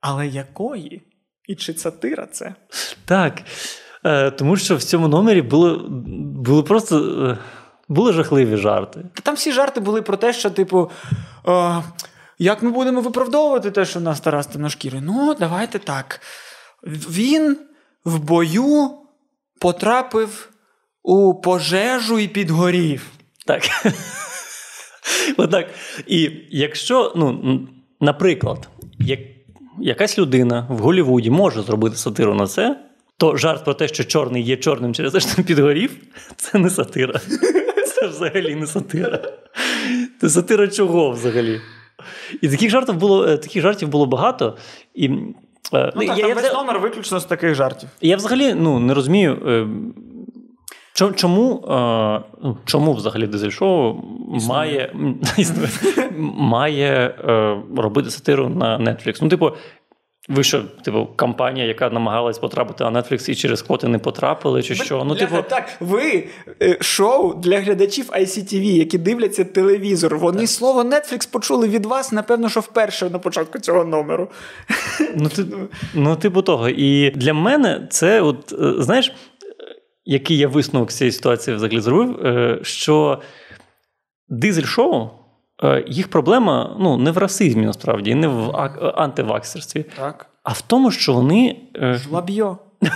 Але 0.00 0.26
якої? 0.26 1.02
І 1.48 1.54
чи 1.54 1.74
сатира 1.74 2.26
це? 2.26 2.54
Так. 3.04 3.42
Е, 4.06 4.30
Тому 4.30 4.56
що 4.56 4.76
в 4.76 4.82
цьому 4.82 5.08
номері 5.08 5.42
були, 5.42 5.78
були 6.44 6.62
просто. 6.62 6.98
Е, 7.30 7.38
були 7.88 8.12
жахливі 8.12 8.56
жарти. 8.56 9.04
Там 9.22 9.34
всі 9.34 9.52
жарти 9.52 9.80
були 9.80 10.02
про 10.02 10.16
те, 10.16 10.32
що, 10.32 10.50
типу, 10.50 10.90
е, 11.48 11.82
як 12.38 12.62
ми 12.62 12.70
будемо 12.70 13.00
виправдовувати 13.00 13.70
те, 13.70 13.84
що 13.84 13.98
в 13.98 14.02
нас 14.02 14.20
Тарас 14.20 14.46
темношкірий? 14.46 15.00
Ну, 15.00 15.36
давайте 15.40 15.78
так. 15.78 16.20
Він 16.86 17.56
в 18.04 18.18
бою 18.18 18.90
потрапив 19.60 20.48
у 21.02 21.34
пожежу 21.34 22.18
і 22.18 22.28
підгорів. 22.28 23.06
Так. 23.46 23.62
Отак. 25.36 25.66
І 26.06 26.30
якщо, 26.50 27.12
ну, 27.16 27.60
наприклад, 28.00 28.68
як 28.98 29.20
якась 29.80 30.18
людина 30.18 30.66
в 30.70 30.78
Голлівуді 30.78 31.30
може 31.30 31.62
зробити 31.62 31.96
сатиру 31.96 32.34
на 32.34 32.46
це, 32.46 32.85
то 33.18 33.36
жарт 33.36 33.64
про 33.64 33.74
те, 33.74 33.88
що 33.88 34.04
чорний 34.04 34.42
є 34.42 34.56
чорним 34.56 34.94
через 34.94 35.12
те, 35.12 35.20
що 35.20 35.42
підгорів, 35.42 35.96
це 36.36 36.58
не 36.58 36.70
сатира. 36.70 37.20
Це 37.94 38.06
взагалі 38.06 38.54
не 38.54 38.66
сатира. 38.66 39.20
Це 40.20 40.28
сатира 40.28 40.68
чого 40.68 41.10
взагалі? 41.10 41.60
І 42.42 42.48
таких 42.48 42.70
жартів 42.70 42.94
було 42.94 43.26
е, 43.28 43.36
таких 43.36 43.62
жартів 43.62 43.88
було 43.88 44.06
багато. 44.06 44.56
І, 44.94 45.10
Ну, 45.72 45.78
так, 45.80 45.94
я, 46.02 46.16
там 46.16 46.28
я, 46.28 46.34
весь 46.34 46.52
номер 46.52 46.78
виключно 46.78 47.20
з 47.20 47.24
таких 47.24 47.54
жартів. 47.54 47.88
я 48.00 48.16
взагалі 48.16 48.54
ну, 48.54 48.78
не 48.78 48.94
розумію. 48.94 49.38
е, 49.46 49.66
Чому, 51.16 51.64
е, 51.68 52.22
ну, 52.42 52.56
чому 52.64 52.92
взагалі 52.92 53.26
дизель-шоу 53.26 54.02
має, 54.48 54.92
існує, 55.38 55.68
має 56.36 57.14
е, 57.28 57.56
робити 57.76 58.10
сатиру 58.10 58.48
на 58.48 58.78
Netflix? 58.78 59.18
Ну, 59.22 59.28
типу, 59.28 59.50
ви 60.28 60.42
що, 60.42 60.62
типу, 60.62 61.08
компанія, 61.16 61.66
яка 61.66 61.90
намагалась 61.90 62.38
потрапити 62.38 62.84
на 62.84 62.90
Netflix 62.90 63.30
і 63.30 63.34
через 63.34 63.62
квоти 63.62 63.88
не 63.88 63.98
потрапили, 63.98 64.62
чи 64.62 64.74
що? 64.74 65.04
Ну, 65.04 65.14
типу, 65.14 65.36
так, 65.48 65.68
ви 65.80 66.28
е, 66.62 66.76
шоу 66.80 67.34
для 67.34 67.60
глядачів 67.60 68.10
ICTV, 68.10 68.62
які 68.62 68.98
дивляться 68.98 69.44
телевізор. 69.44 70.18
Вони 70.18 70.46
слово 70.46 70.82
Netflix 70.82 71.30
почули 71.30 71.68
від 71.68 71.86
вас, 71.86 72.12
напевно, 72.12 72.48
що 72.48 72.60
вперше 72.60 73.10
на 73.10 73.18
початку 73.18 73.58
цього 73.58 73.84
номеру. 73.84 74.28
Ну, 75.16 75.28
ти, 75.28 75.44
ну, 75.94 76.16
типу 76.16 76.42
того. 76.42 76.68
І 76.68 77.10
для 77.10 77.34
мене 77.34 77.86
це, 77.90 78.20
от, 78.20 78.52
е, 78.52 78.82
знаєш, 78.82 79.12
який 80.04 80.38
я 80.38 80.48
висновок 80.48 80.92
з 80.92 80.96
цієї 80.96 81.12
ситуації 81.12 81.56
взагалі 81.56 81.80
зробив, 81.80 82.26
е, 82.26 82.58
що 82.62 83.20
дизель-шоу, 84.28 85.08
їх 85.88 86.08
проблема 86.08 86.76
ну, 86.80 86.96
не 86.96 87.10
в 87.10 87.18
расизмі, 87.18 87.66
насправді, 87.66 88.14
не 88.14 88.28
в 88.28 88.56
ак- 88.56 88.92
антиваксерстві, 88.96 89.84
Так. 89.96 90.26
а 90.42 90.52
в 90.52 90.60
тому, 90.60 90.90
що 90.90 91.12
вони. 91.12 91.56
е, 91.76 91.94
Жлаб'йо. 91.94 92.58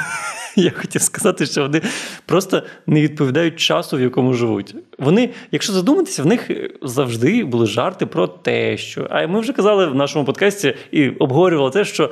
Я 0.56 0.70
хотів 0.70 1.02
сказати, 1.02 1.46
що 1.46 1.62
вони 1.62 1.82
просто 2.26 2.62
не 2.86 3.00
відповідають 3.02 3.56
часу, 3.56 3.96
в 3.96 4.00
якому 4.00 4.34
живуть. 4.34 4.74
Вони, 4.98 5.30
якщо 5.52 5.72
задуматися, 5.72 6.22
в 6.22 6.26
них 6.26 6.50
завжди 6.82 7.44
були 7.44 7.66
жарти 7.66 8.06
про 8.06 8.26
те, 8.26 8.76
що. 8.76 9.06
А 9.10 9.26
ми 9.26 9.40
вже 9.40 9.52
казали 9.52 9.86
в 9.86 9.94
нашому 9.94 10.24
подкасті 10.24 10.74
і 10.90 11.08
обговорювали 11.08 11.70
те, 11.70 11.84
що. 11.84 12.10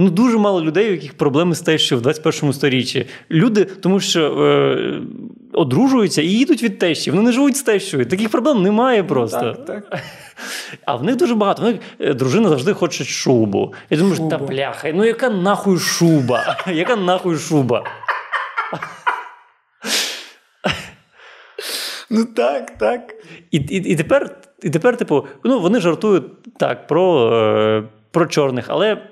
Ну, 0.00 0.10
дуже 0.10 0.38
мало 0.38 0.62
людей, 0.62 0.88
у 0.88 0.92
яких 0.92 1.14
проблеми 1.14 1.54
з 1.54 1.60
тещою 1.60 1.98
в 1.98 2.02
21 2.02 2.52
сторіччі. 2.52 3.06
Люди, 3.30 3.64
тому 3.64 4.00
що 4.00 4.44
е, 4.44 5.00
одружуються 5.52 6.22
і 6.22 6.26
їдуть 6.26 6.62
від 6.62 6.78
тещі. 6.78 7.10
Вони 7.10 7.22
не 7.22 7.32
живуть 7.32 7.56
з 7.56 7.62
тещою. 7.62 8.06
Таких 8.06 8.30
проблем 8.30 8.62
немає 8.62 9.04
просто. 9.04 9.40
Так, 9.40 9.64
так. 9.64 9.98
А 10.84 10.96
в 10.96 11.04
них 11.04 11.16
дуже 11.16 11.34
багато. 11.34 11.62
В 11.62 11.64
них 11.64 11.76
е, 12.00 12.14
дружина 12.14 12.48
завжди 12.48 12.72
хоче 12.72 13.04
шубу. 13.04 13.74
Я 13.90 13.98
думаю, 13.98 14.16
що 14.16 14.28
та 14.28 14.38
бляха, 14.38 14.92
ну 14.94 15.04
яка 15.04 15.30
нахуй 15.30 15.78
шуба? 15.78 16.56
Яка 16.72 16.96
нахуй 16.96 17.36
шуба? 17.36 17.84
Ну 22.12 22.24
так, 22.24 22.78
так. 22.78 23.14
І, 23.50 23.56
і, 23.56 23.76
і, 23.76 23.96
тепер, 23.96 24.36
і 24.62 24.70
тепер, 24.70 24.96
типу, 24.96 25.26
ну, 25.44 25.60
вони 25.60 25.80
жартують 25.80 26.24
так 26.58 26.86
про, 26.86 27.32
е, 27.34 27.82
про 28.10 28.26
чорних, 28.26 28.64
але 28.68 29.10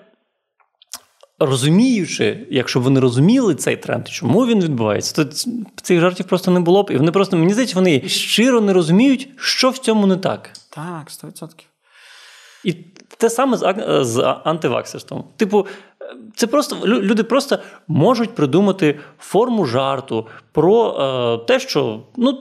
розуміючи, 1.38 2.47
якщо 2.50 2.80
б 2.80 2.83
вони 2.83 3.00
розуміли 3.00 3.54
цей 3.54 3.76
тренд, 3.76 4.09
чому 4.09 4.47
він 4.47 4.61
відбувається, 4.61 5.14
то 5.14 5.25
цих 5.83 6.00
жартів 6.00 6.26
просто 6.26 6.50
не 6.50 6.61
було 6.61 6.83
б. 6.83 6.90
І 6.90 6.97
вони 6.97 7.12
просто, 7.12 7.37
мені 7.37 7.52
здається, 7.52 7.76
вони 7.76 8.09
щиро 8.09 8.61
не 8.61 8.73
розуміють, 8.73 9.28
що 9.37 9.71
в 9.71 9.78
цьому 9.78 10.07
не 10.07 10.16
так. 10.16 10.50
Так, 10.71 11.09
100%. 11.09 11.49
І 12.64 12.73
те 13.16 13.30
саме 13.30 13.57
з, 13.57 13.75
з 14.04 14.35
антиваксерством. 14.45 15.25
Типу, 15.37 15.66
це 16.37 16.47
просто 16.47 16.77
лю- 16.77 17.00
люди 17.03 17.23
просто 17.23 17.59
можуть 17.88 18.35
придумати 18.35 18.99
форму 19.19 19.65
жарту 19.65 20.27
про 20.53 20.97
е, 21.43 21.47
те, 21.47 21.61
що 21.61 22.00
ну 22.17 22.38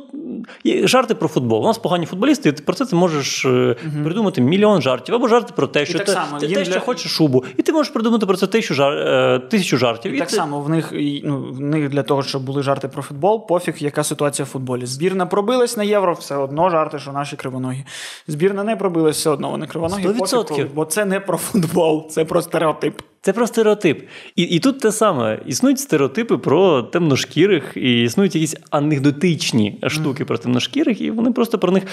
жарти 0.83 1.15
про 1.15 1.27
футбол. 1.27 1.63
У 1.63 1.67
нас 1.67 1.77
погані 1.77 2.05
футболісти, 2.05 2.49
і 2.49 2.51
ти 2.51 2.63
про 2.63 2.75
це 2.75 2.85
ти 2.85 2.95
можеш 2.95 3.45
е, 3.45 3.75
придумати 4.03 4.41
мільйон 4.41 4.81
жартів, 4.81 5.15
або 5.15 5.27
жарти 5.27 5.53
про 5.55 5.67
те, 5.67 5.85
що 5.85 5.97
те, 5.99 6.05
само, 6.11 6.37
їм 6.41 6.53
те, 6.53 6.63
для- 6.63 6.71
що 6.71 6.79
хоче 6.81 7.09
шубу, 7.09 7.43
і 7.57 7.61
ти 7.61 7.71
можеш 7.73 7.93
придумати 7.93 8.25
про 8.25 8.37
це 8.37 8.47
тисячу, 8.47 8.73
жар, 8.73 8.93
е, 8.93 9.39
тисячу 9.39 9.77
жартів. 9.77 10.11
І 10.11 10.19
так 10.19 10.29
це- 10.29 10.35
само 10.35 10.61
в 10.61 10.69
них, 10.69 10.93
ну, 11.23 11.47
в 11.51 11.59
них 11.59 11.89
для 11.89 12.03
того, 12.03 12.23
щоб 12.23 12.43
були 12.43 12.63
жарти 12.63 12.87
про 12.87 13.01
футбол, 13.03 13.47
пофіг, 13.47 13.75
яка 13.79 14.03
ситуація 14.03 14.45
в 14.45 14.47
футболі. 14.49 14.85
Збірна 14.85 15.25
пробилась 15.25 15.77
на 15.77 15.83
євро, 15.83 16.13
все 16.13 16.35
одно 16.35 16.69
жарти, 16.69 16.99
що 16.99 17.11
наші 17.11 17.35
кривоногі. 17.35 17.83
Збірна 18.27 18.63
не 18.63 18.75
пробилась, 18.75 19.17
все 19.17 19.29
одно 19.29 19.49
вони 19.51 19.67
кривоногі. 19.67 20.03
Пофіг, 20.49 20.67
бо 20.75 20.85
це 20.85 21.05
не 21.05 21.19
про 21.19 21.37
футбол, 21.37 22.09
це 22.09 22.25
про 22.25 22.41
стереотип. 22.41 23.01
Це 23.21 23.33
про 23.33 23.47
стереотип. 23.47 24.07
І, 24.35 24.43
і 24.43 24.59
тут 24.59 24.79
те 24.79 24.91
саме. 24.91 25.39
Існують 25.45 25.79
стереотипи 25.79 26.37
про 26.37 26.83
темношкірих, 26.83 27.73
і 27.75 28.03
існують 28.03 28.35
якісь 28.35 28.55
анекдотичні 28.69 29.79
штуки 29.87 30.25
про 30.25 30.37
темношкірих, 30.37 31.01
і 31.01 31.11
вони 31.11 31.31
просто 31.31 31.59
про 31.59 31.71
них. 31.71 31.83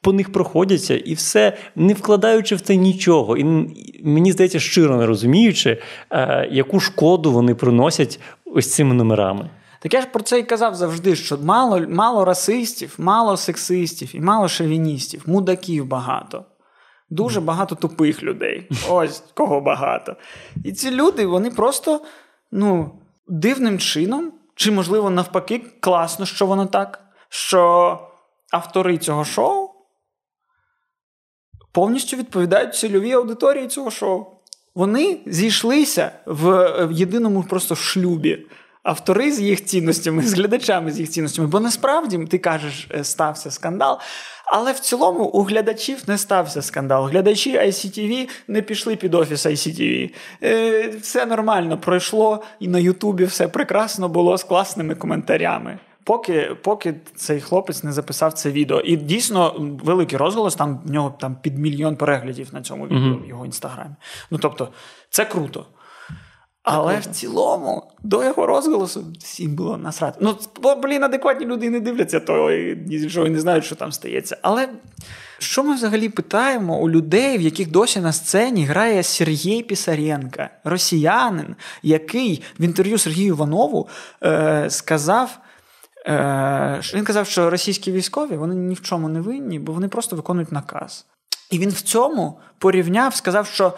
По 0.00 0.12
них 0.12 0.32
проходяться 0.32 0.96
і 0.96 1.14
все, 1.14 1.56
не 1.76 1.94
вкладаючи 1.94 2.54
в 2.54 2.60
це 2.60 2.76
нічого. 2.76 3.36
І 3.36 3.44
мені 4.04 4.32
здається, 4.32 4.60
щиро 4.60 4.96
не 4.96 5.06
розуміючи, 5.06 5.78
е, 6.10 6.48
яку 6.50 6.80
шкоду 6.80 7.32
вони 7.32 7.54
приносять 7.54 8.20
ось 8.44 8.74
цими 8.74 8.94
номерами. 8.94 9.50
Так 9.80 9.94
я 9.94 10.00
ж 10.00 10.06
про 10.12 10.22
це 10.22 10.38
і 10.38 10.42
казав 10.42 10.74
завжди, 10.74 11.16
що 11.16 11.38
мало, 11.38 11.80
мало 11.88 12.24
расистів, 12.24 12.94
мало 12.98 13.36
сексистів 13.36 14.16
і 14.16 14.20
мало 14.20 14.48
шовіністів, 14.48 15.22
мудаків 15.26 15.86
багато. 15.86 16.44
Дуже 17.10 17.40
багато 17.40 17.74
тупих 17.74 18.22
людей. 18.22 18.68
Ось 18.88 19.24
кого 19.34 19.60
багато. 19.60 20.16
І 20.64 20.72
ці 20.72 20.90
люди, 20.90 21.26
вони 21.26 21.50
просто 21.50 22.00
ну, 22.52 22.90
дивним 23.28 23.78
чином, 23.78 24.32
чи, 24.54 24.70
можливо, 24.70 25.10
навпаки, 25.10 25.58
класно, 25.80 26.26
що 26.26 26.46
воно 26.46 26.66
так, 26.66 27.04
що 27.28 27.98
автори 28.50 28.98
цього 28.98 29.24
шоу 29.24 29.70
повністю 31.74 32.16
відповідають 32.16 32.74
цільовій 32.74 33.12
аудиторії 33.12 33.66
цього 33.66 33.90
шоу. 33.90 34.26
Вони 34.74 35.18
зійшлися 35.26 36.12
в, 36.26 36.88
єдиному 36.92 37.42
просто 37.42 37.74
шлюбі. 37.74 38.46
Автори 38.84 39.32
з 39.32 39.40
їх 39.40 39.64
цінностями, 39.64 40.22
з 40.22 40.34
глядачами 40.34 40.90
з 40.90 41.00
їх 41.00 41.10
цінностями. 41.10 41.48
Бо 41.48 41.60
насправді 41.60 42.18
ти 42.18 42.38
кажеш, 42.38 42.88
е, 42.94 43.04
стався 43.04 43.50
скандал. 43.50 43.98
Але 44.46 44.72
в 44.72 44.78
цілому 44.78 45.24
у 45.24 45.42
глядачів 45.42 46.02
не 46.06 46.18
стався 46.18 46.62
скандал. 46.62 47.06
Глядачі 47.06 47.58
ICTV 47.58 48.28
не 48.48 48.62
пішли 48.62 48.96
під 48.96 49.14
офіс 49.14 49.46
ICTV. 49.46 50.10
Е, 50.42 50.88
все 50.88 51.26
нормально 51.26 51.78
пройшло, 51.78 52.42
і 52.60 52.68
на 52.68 52.78
Ютубі 52.78 53.24
все 53.24 53.48
прекрасно 53.48 54.08
було 54.08 54.38
з 54.38 54.44
класними 54.44 54.94
коментарями. 54.94 55.78
Поки, 56.04 56.56
поки 56.62 56.94
цей 57.16 57.40
хлопець 57.40 57.84
не 57.84 57.92
записав 57.92 58.32
це 58.32 58.50
відео. 58.50 58.80
І 58.80 58.96
дійсно 58.96 59.54
великий 59.84 60.18
розголос, 60.18 60.54
там 60.54 60.80
в 60.84 60.90
нього 60.90 61.14
там 61.20 61.36
під 61.42 61.58
мільйон 61.58 61.96
переглядів 61.96 62.48
на 62.52 62.62
цьому 62.62 62.86
відео 62.86 63.18
в 63.24 63.28
його 63.28 63.46
інстаграмі. 63.46 63.94
Ну 64.30 64.38
тобто, 64.38 64.68
це 65.10 65.24
круто. 65.24 65.66
Але 66.64 66.98
в 66.98 67.06
цілому, 67.06 67.90
до 68.02 68.24
його 68.24 68.46
розголосу 68.46 69.04
всім 69.18 69.54
було 69.54 69.76
насрати. 69.76 70.18
Ну, 70.20 70.36
блін, 70.82 71.04
адекватні 71.04 71.46
люди 71.46 71.66
і 71.66 71.70
не 71.70 71.80
дивляться 71.80 72.20
того, 72.20 72.50
і 72.50 72.76
ні 72.76 72.96
і 73.26 73.30
не 73.30 73.40
знають, 73.40 73.64
що 73.64 73.74
там 73.74 73.92
стається. 73.92 74.38
Але 74.42 74.68
що 75.38 75.64
ми 75.64 75.74
взагалі 75.74 76.08
питаємо 76.08 76.80
у 76.80 76.90
людей, 76.90 77.38
в 77.38 77.40
яких 77.40 77.70
досі 77.70 78.00
на 78.00 78.12
сцені 78.12 78.64
грає 78.64 79.02
Сергій 79.02 79.62
Пісаренко, 79.62 80.42
росіянин, 80.64 81.56
який 81.82 82.42
в 82.60 82.62
інтерв'ю 82.62 82.98
Сергію 82.98 83.28
Іванову 83.28 83.88
е, 84.22 84.66
сказав. 84.70 85.38
Е, 86.06 86.80
він 86.94 87.04
казав, 87.04 87.26
що 87.26 87.50
російські 87.50 87.92
військові 87.92 88.36
вони 88.36 88.54
ні 88.54 88.74
в 88.74 88.82
чому 88.82 89.08
не 89.08 89.20
винні, 89.20 89.58
бо 89.58 89.72
вони 89.72 89.88
просто 89.88 90.16
виконують 90.16 90.52
наказ. 90.52 91.06
І 91.50 91.58
він 91.58 91.70
в 91.70 91.80
цьому 91.80 92.38
порівняв, 92.58 93.14
сказав, 93.14 93.46
що 93.46 93.72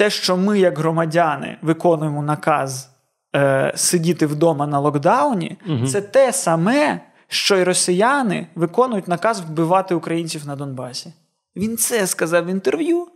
те, 0.00 0.10
що 0.10 0.36
ми, 0.36 0.58
як 0.58 0.78
громадяни, 0.78 1.58
виконуємо 1.62 2.22
наказ 2.22 2.90
е, 3.36 3.72
сидіти 3.76 4.26
вдома 4.26 4.66
на 4.66 4.78
локдауні, 4.78 5.58
це 5.88 6.00
те 6.00 6.32
саме, 6.32 7.00
що 7.28 7.56
й 7.56 7.62
росіяни 7.62 8.46
виконують 8.54 9.08
наказ 9.08 9.40
вбивати 9.40 9.94
українців 9.94 10.46
на 10.46 10.56
Донбасі. 10.56 11.12
Він 11.56 11.76
це 11.76 12.06
сказав 12.06 12.44
в 12.44 12.48
інтерв'ю. 12.48 13.06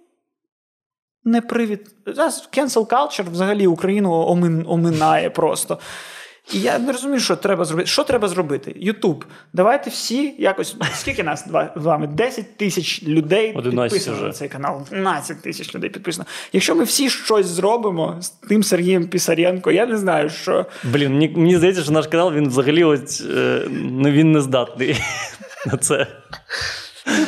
Не 1.24 1.40
привід. 1.40 1.94
Cancel 2.56 2.86
culture 2.86 3.30
взагалі 3.30 3.66
Україну 3.66 4.12
омин, 4.12 4.64
оминає 4.68 5.30
просто. 5.30 5.78
І 6.52 6.60
я 6.60 6.78
не 6.78 6.92
розумію, 6.92 7.20
що 7.20 7.36
треба 7.36 7.64
зробити. 7.64 7.88
Що 7.88 8.04
треба 8.04 8.28
зробити? 8.28 8.72
Ютуб. 8.76 9.24
Давайте 9.52 9.90
всі 9.90 10.34
якось. 10.38 10.76
Скільки 10.94 11.22
нас 11.22 11.46
два- 11.46 11.72
з 11.76 11.84
вами? 11.84 12.06
10 12.06 12.56
тисяч 12.56 13.02
людей 13.02 13.52
підписано 13.52 14.16
вже. 14.16 14.26
на 14.26 14.32
цей 14.32 14.48
канал. 14.48 14.82
12 14.90 15.42
тисяч 15.42 15.74
людей 15.74 15.90
підписано. 15.90 16.26
Якщо 16.52 16.74
ми 16.74 16.84
всі 16.84 17.10
щось 17.10 17.46
зробимо 17.46 18.16
з 18.20 18.28
тим 18.28 18.62
Сергієм 18.62 19.08
Пісаренко, 19.08 19.70
я 19.70 19.86
не 19.86 19.96
знаю, 19.96 20.30
що. 20.30 20.66
Блін, 20.84 21.12
мені, 21.12 21.28
мені 21.36 21.56
здається, 21.56 21.82
що 21.82 21.92
наш 21.92 22.06
канал 22.06 22.32
він 22.32 22.48
взагалі 22.48 22.84
ось, 22.84 23.20
е, 23.36 23.62
ну, 23.70 24.10
він 24.10 24.32
не 24.32 24.40
здатний 24.40 24.96
на 25.66 25.76
це. 25.76 26.06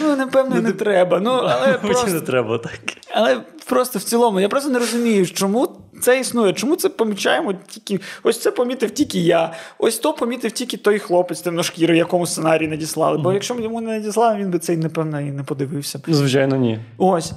Ну, 0.03 0.17
напевно, 0.17 0.61
не 0.61 0.73
треба. 0.73 1.21
Ну, 1.21 1.31
але 1.31 1.79
Мені 1.83 2.13
не 2.13 2.21
треба 2.21 2.59
так. 2.59 2.81
але 3.15 3.41
просто 3.67 3.99
в 3.99 4.03
цілому, 4.03 4.41
я 4.41 4.49
просто 4.49 4.71
не 4.71 4.79
розумію, 4.79 5.27
чому 5.27 5.81
це 6.03 6.21
існує. 6.21 6.53
Чому 6.53 6.77
це 6.77 6.89
помічаємо 6.89 7.55
тільки? 7.69 8.05
Ось 8.23 8.41
це 8.41 8.51
помітив 8.51 8.91
тільки 8.91 9.19
я. 9.19 9.53
Ось 9.79 9.99
то 9.99 10.13
помітив 10.13 10.53
тільки 10.53 10.77
той 10.77 10.99
хлопець 10.99 11.41
темношкірий, 11.41 11.99
якому 11.99 12.27
сценарій 12.27 12.69
надіслали. 12.69 13.19
Бо 13.19 13.33
якщо 13.33 13.55
б 13.55 13.61
йому 13.61 13.81
не 13.81 13.91
надіслали, 13.91 14.37
він 14.37 14.51
би 14.51 14.59
цей, 14.59 14.77
напевно, 14.77 15.21
і 15.21 15.25
не 15.25 15.43
подивився. 15.43 16.01
Звичайно, 16.09 16.57
ні. 16.57 16.81
Ось. 16.99 17.33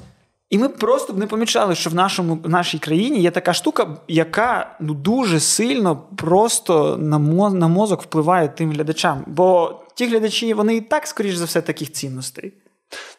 І 0.49 0.57
ми 0.57 0.69
просто 0.69 1.13
б 1.13 1.17
не 1.17 1.27
помічали, 1.27 1.75
що 1.75 1.89
в 1.89 1.93
нашому 1.93 2.39
в 2.43 2.49
нашій 2.49 2.79
країні 2.79 3.21
є 3.21 3.31
така 3.31 3.53
штука, 3.53 3.97
яка 4.07 4.77
ну 4.79 4.93
дуже 4.93 5.39
сильно 5.39 6.03
просто 6.17 6.97
на 6.97 7.17
моз, 7.17 7.53
на 7.53 7.67
мозок 7.67 8.01
впливає 8.01 8.47
тим 8.47 8.71
глядачам. 8.71 9.23
Бо 9.27 9.79
ті 9.95 10.05
глядачі, 10.05 10.53
вони 10.53 10.75
і 10.75 10.81
так, 10.81 11.07
скоріш 11.07 11.35
за 11.35 11.45
все, 11.45 11.61
таких 11.61 11.91
цінностей. 11.91 12.53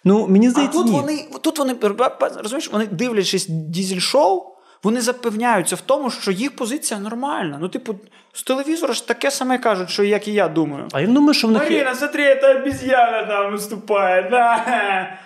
Ну, 0.04 0.26
мені 0.28 0.52
А 0.56 0.66
тут 0.66 0.86
ні. 0.86 0.92
вони, 0.92 1.26
тут 1.40 1.58
вони 1.58 1.76
розумієш, 2.42 2.72
вони 2.72 2.86
дивлячись 2.86 3.48
дізель-шоу, 3.48 4.42
вони 4.82 5.00
запевняються 5.00 5.76
в 5.76 5.80
тому, 5.80 6.10
що 6.10 6.30
їх 6.30 6.56
позиція 6.56 7.00
нормальна. 7.00 7.58
Ну, 7.60 7.68
типу, 7.68 7.94
з 8.32 8.42
телевізора 8.42 8.94
ж 8.94 9.08
таке 9.08 9.30
саме 9.30 9.58
кажуть, 9.58 9.90
що 9.90 10.04
як 10.04 10.28
і 10.28 10.32
я 10.32 10.48
думаю. 10.48 10.88
А 10.92 11.00
я 11.00 11.06
не 11.06 11.14
думаю, 11.14 11.34
що 11.34 11.48
в 11.48 11.50
них. 11.50 11.62
Маріна, 11.62 11.94
смотри, 11.94 12.34
та 12.34 12.54
обіз'яна 12.54 13.22
там 13.24 13.52
виступає. 13.52 14.28
Да. 14.30 14.64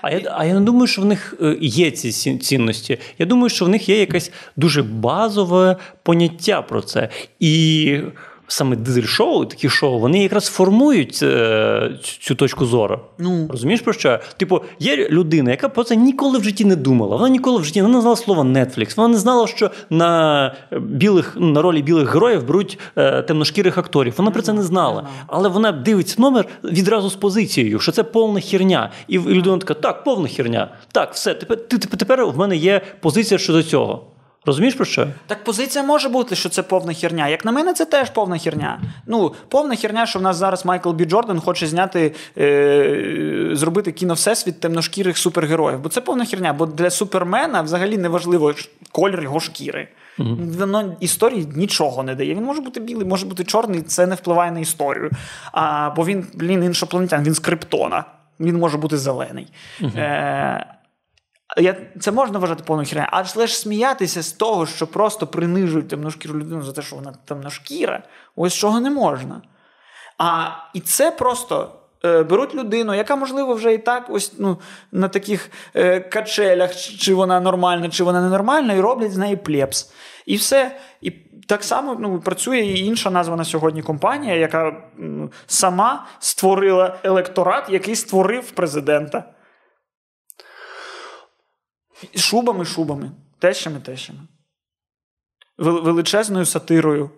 А 0.03 0.11
я, 0.11 0.35
а 0.37 0.45
я 0.45 0.55
не 0.55 0.61
думаю, 0.61 0.87
що 0.87 1.03
в 1.03 1.05
них 1.05 1.35
е, 1.43 1.57
є 1.61 1.91
ці 1.91 2.13
ці- 2.13 2.39
цінності. 2.39 2.99
Я 3.19 3.27
думаю, 3.27 3.49
що 3.49 3.65
в 3.65 3.69
них 3.69 3.89
є 3.89 3.99
якесь 4.01 4.33
дуже 4.57 4.83
базове 4.83 5.77
поняття 6.03 6.63
про 6.63 6.83
це. 6.83 7.09
І 7.41 8.01
саме 8.49 8.77
дизель-шоу, 8.77 9.45
такі 9.47 9.69
шоу, 9.69 9.99
вони 9.99 10.23
якраз 10.23 10.47
формують 10.47 11.21
е, 11.23 11.91
цю, 12.03 12.19
цю 12.21 12.35
точку 12.35 12.67
зору. 12.67 13.01
Ну. 13.19 13.49
Розумієш 13.51 13.81
про 13.81 13.93
що? 13.93 14.19
Типу, 14.37 14.61
є 14.79 15.09
людина, 15.09 15.51
яка 15.51 15.69
про 15.69 15.85
це 15.85 15.97
ніколи 15.97 16.39
в 16.39 16.45
житті 16.45 16.65
не 16.65 16.77
думала. 16.77 17.17
Вона 17.17 17.29
ніколи 17.29 17.61
в 17.61 17.65
житті 17.65 17.83
вона 17.83 17.95
не 17.95 18.01
знала 18.01 18.17
слова 18.17 18.43
Netflix. 18.43 18.97
Вона 18.97 19.09
не 19.09 19.19
знала, 19.19 19.47
що 19.47 19.71
на 19.91 20.55
білих 20.81 21.37
на 21.41 21.63
ролі 21.63 21.83
білих 21.83 22.15
героїв 22.15 22.47
беруть 22.47 22.79
е, 22.97 23.23
темношкірих 23.23 23.79
акторів. 23.79 24.15
Вона 24.19 24.31
про 24.31 24.43
це 24.43 24.53
не 24.53 24.63
знала. 24.63 25.09
Але 25.27 25.49
вона 25.49 25.73
дивиться 25.73 26.17
номер 26.19 26.47
відразу 26.65 27.11
з 27.11 27.15
позицією, 27.15 27.79
що 27.81 27.93
це 27.93 28.03
повна 28.03 28.41
херня. 28.41 28.91
І 29.09 29.19
людина 29.19 29.59
така: 29.59 29.75
так, 29.75 30.05
повна 30.05 30.29
херня. 30.29 30.69
Так, 30.93 31.15
все, 31.15 31.35
тепер 31.35 31.69
ти- 31.69 31.79
тепер 31.79 32.27
в 32.27 32.39
мене 32.39 32.57
є 32.57 32.81
позиція 33.01 33.39
щодо 33.39 33.63
цього. 33.63 34.07
Розумієш 34.47 34.75
про 34.75 34.85
що? 34.85 35.07
Так 35.27 35.45
позиція 35.45 35.85
може 35.85 36.09
бути, 36.09 36.37
що 36.37 36.49
це 36.49 36.63
повна 36.63 36.95
херня. 36.95 37.29
Як 37.29 37.45
на 37.45 37.53
мене, 37.53 37.75
це 37.75 37.85
теж 37.85 38.11
повна 38.11 38.39
херня. 38.39 38.81
Ну, 39.07 39.35
повна 39.49 39.77
херня, 39.77 40.07
що 40.07 40.19
в 40.19 40.23
нас 40.23 40.37
зараз 40.37 40.65
Майкл 40.65 40.91
Бі 40.91 41.05
Джордан 41.05 41.41
хоче 41.41 41.67
зняти, 41.67 42.15
е, 42.39 43.51
зробити 43.53 43.93
кіно 43.93 44.15
всесвіт 44.15 44.61
темношкірих 44.61 45.19
супергероїв. 45.19 45.81
Бо 45.81 45.89
це 45.89 46.01
повна 46.01 46.25
херня. 46.25 46.53
Бо 46.53 46.67
для 46.67 46.91
супермена 46.91 47.63
взагалі 47.63 47.99
не 47.99 48.09
важливо 48.09 48.55
колір 48.93 49.23
його 49.23 49.41
шкіри. 49.41 49.89
Воно 50.59 50.97
історії 51.01 51.49
нічого 51.55 52.03
не 52.03 52.15
дає. 52.15 52.35
Він 52.35 52.45
може 52.45 52.61
бути 52.61 52.81
білий, 52.81 53.07
може 53.07 53.27
бути 53.27 53.45
чорний, 53.45 53.83
це 53.83 54.07
не 54.07 54.15
впливає 54.15 54.51
на 54.51 54.61
історію. 54.61 55.11
А, 55.53 55.91
бо 55.97 56.05
він, 56.05 56.27
блін, 56.35 56.65
іншопланетян, 56.65 57.25
він 57.25 57.35
з 57.35 57.39
Криптона. 57.39 58.05
Він 58.41 58.57
може 58.57 58.79
бути 58.79 58.97
зелений. 58.97 59.47
Е, 59.83 60.67
я, 61.57 61.77
це 62.01 62.13
можна 62.13 62.39
вважати 62.39 62.63
повною 62.67 62.89
херня, 62.89 63.09
але 63.13 63.47
ж 63.47 63.59
сміятися 63.59 64.23
з 64.23 64.33
того, 64.33 64.67
що 64.67 64.87
просто 64.87 65.27
принижують 65.27 65.89
темношкіру 65.89 66.39
людину 66.39 66.63
за 66.63 66.73
те, 66.73 66.83
що 66.83 66.97
вона 66.97 67.15
темношкіра, 67.25 68.03
ось 68.37 68.55
чого 68.55 68.81
не 68.81 68.91
можна. 68.91 69.43
А 70.19 70.47
і 70.75 70.81
це 70.81 71.11
просто 71.11 71.73
е, 72.05 72.23
беруть 72.23 72.55
людину, 72.55 72.95
яка, 72.95 73.17
можливо, 73.17 73.55
вже 73.55 73.75
і 73.75 73.79
так 73.79 74.07
ось 74.11 74.33
ну, 74.39 74.59
на 74.93 75.09
таких 75.09 75.51
е, 75.77 76.01
качелях, 76.01 76.77
чи- 76.77 77.15
вона 77.15 77.41
нормальна, 77.41 77.89
чи 77.89 78.05
вона 78.05 78.21
ненормальна, 78.21 78.73
і 78.75 78.81
роблять 78.81 79.13
з 79.13 79.17
неї 79.17 79.37
плепс. 79.37 79.93
І 80.27 80.37
все. 80.37 80.77
І 81.01 81.11
так 81.49 81.65
само 81.65 81.97
ну, 82.01 82.21
працює 82.21 82.59
і 82.59 82.87
інша 82.87 83.11
названа 83.11 83.45
сьогодні 83.45 83.83
компанія, 83.83 84.35
яка 84.35 84.69
м, 85.01 85.31
сама 85.47 86.07
створила 86.19 86.97
електорат, 87.03 87.71
який 87.71 87.97
створив 87.97 88.51
президента. 88.51 89.25
Шубами, 92.17 92.65
шубами, 92.65 93.11
тещами, 93.39 93.81
тещами. 93.81 94.19
Величезною 95.59 96.47
сатирою, 96.47 97.11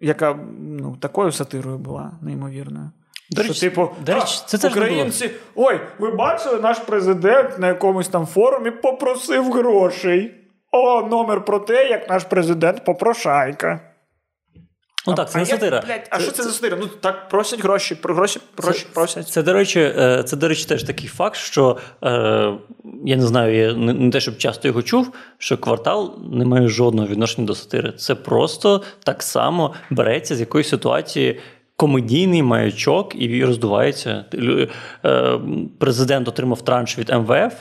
яка 0.00 0.38
ну, 0.58 0.96
такою 0.96 1.32
сатирою 1.32 1.78
була, 1.78 2.12
неймовірною. 2.22 2.90
До 3.30 3.42
що, 3.42 3.54
типу, 3.54 3.90
до 4.06 4.14
речі, 4.14 4.42
це 4.46 4.58
теж 4.58 4.70
українці. 4.70 5.28
було». 5.28 5.36
українці. 5.36 5.80
Ой, 5.80 5.80
ви 5.98 6.10
бачили, 6.10 6.60
наш 6.60 6.78
президент 6.78 7.58
на 7.58 7.66
якомусь 7.68 8.08
там 8.08 8.26
форумі 8.26 8.70
попросив 8.70 9.52
грошей. 9.52 10.34
О, 10.70 11.02
номер 11.02 11.44
про 11.44 11.58
те, 11.58 11.88
як 11.88 12.10
наш 12.10 12.24
президент 12.24 12.84
попрошайка. 12.84 13.93
Ну 15.06 15.14
так, 15.14 15.30
це 15.30 15.38
а 15.38 15.40
не 15.40 15.46
сатира. 15.46 15.82
блядь, 15.86 16.08
а 16.10 16.20
що 16.20 16.30
це 16.30 16.42
за 16.42 16.50
сатира? 16.50 16.76
Ну 16.80 16.86
так 16.86 17.28
просять 17.28 17.62
гроші, 17.62 17.94
про 17.94 18.14
гроші, 18.14 18.40
гроші 18.58 18.86
просять. 18.94 19.28
Це, 19.28 19.42
до 19.42 19.52
речі, 19.52 19.80
е, 19.80 20.22
це, 20.26 20.36
до 20.36 20.48
речі, 20.48 20.64
теж 20.64 20.82
такий 20.82 21.08
факт, 21.08 21.36
що 21.36 21.76
е, 22.04 22.08
я 23.04 23.16
не 23.16 23.26
знаю, 23.26 23.56
я 23.56 23.72
не, 23.74 23.92
не 23.92 24.10
те, 24.10 24.20
щоб 24.20 24.36
часто 24.38 24.68
його 24.68 24.82
чув, 24.82 25.12
що 25.38 25.58
квартал 25.58 26.18
не 26.32 26.44
має 26.44 26.68
жодного 26.68 27.08
відношення 27.08 27.46
до 27.46 27.54
сатири. 27.54 27.92
Це 27.92 28.14
просто 28.14 28.82
так 29.04 29.22
само 29.22 29.74
береться 29.90 30.36
з 30.36 30.40
якоїсь 30.40 30.68
ситуації. 30.68 31.40
Комедійний 31.76 32.42
маячок 32.42 33.14
і 33.14 33.44
роздувається. 33.44 34.24
Е, 35.04 35.38
Президент 35.78 36.28
отримав 36.28 36.62
транш 36.62 36.98
від 36.98 37.10
МВФ. 37.10 37.54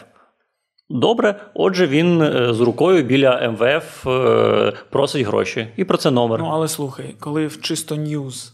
Добре, 0.89 1.51
отже, 1.53 1.87
він 1.87 2.21
е, 2.21 2.53
з 2.53 2.59
рукою 2.59 3.03
біля 3.03 3.51
МВФ 3.51 4.07
е, 4.07 4.73
просить 4.89 5.27
гроші. 5.27 5.67
І 5.77 5.83
про 5.83 5.97
це 5.97 6.11
номер. 6.11 6.39
Ну, 6.39 6.49
але 6.51 6.67
слухай, 6.67 7.15
коли 7.19 7.47
в 7.47 7.61
Чисто 7.61 7.95
News 7.95 8.53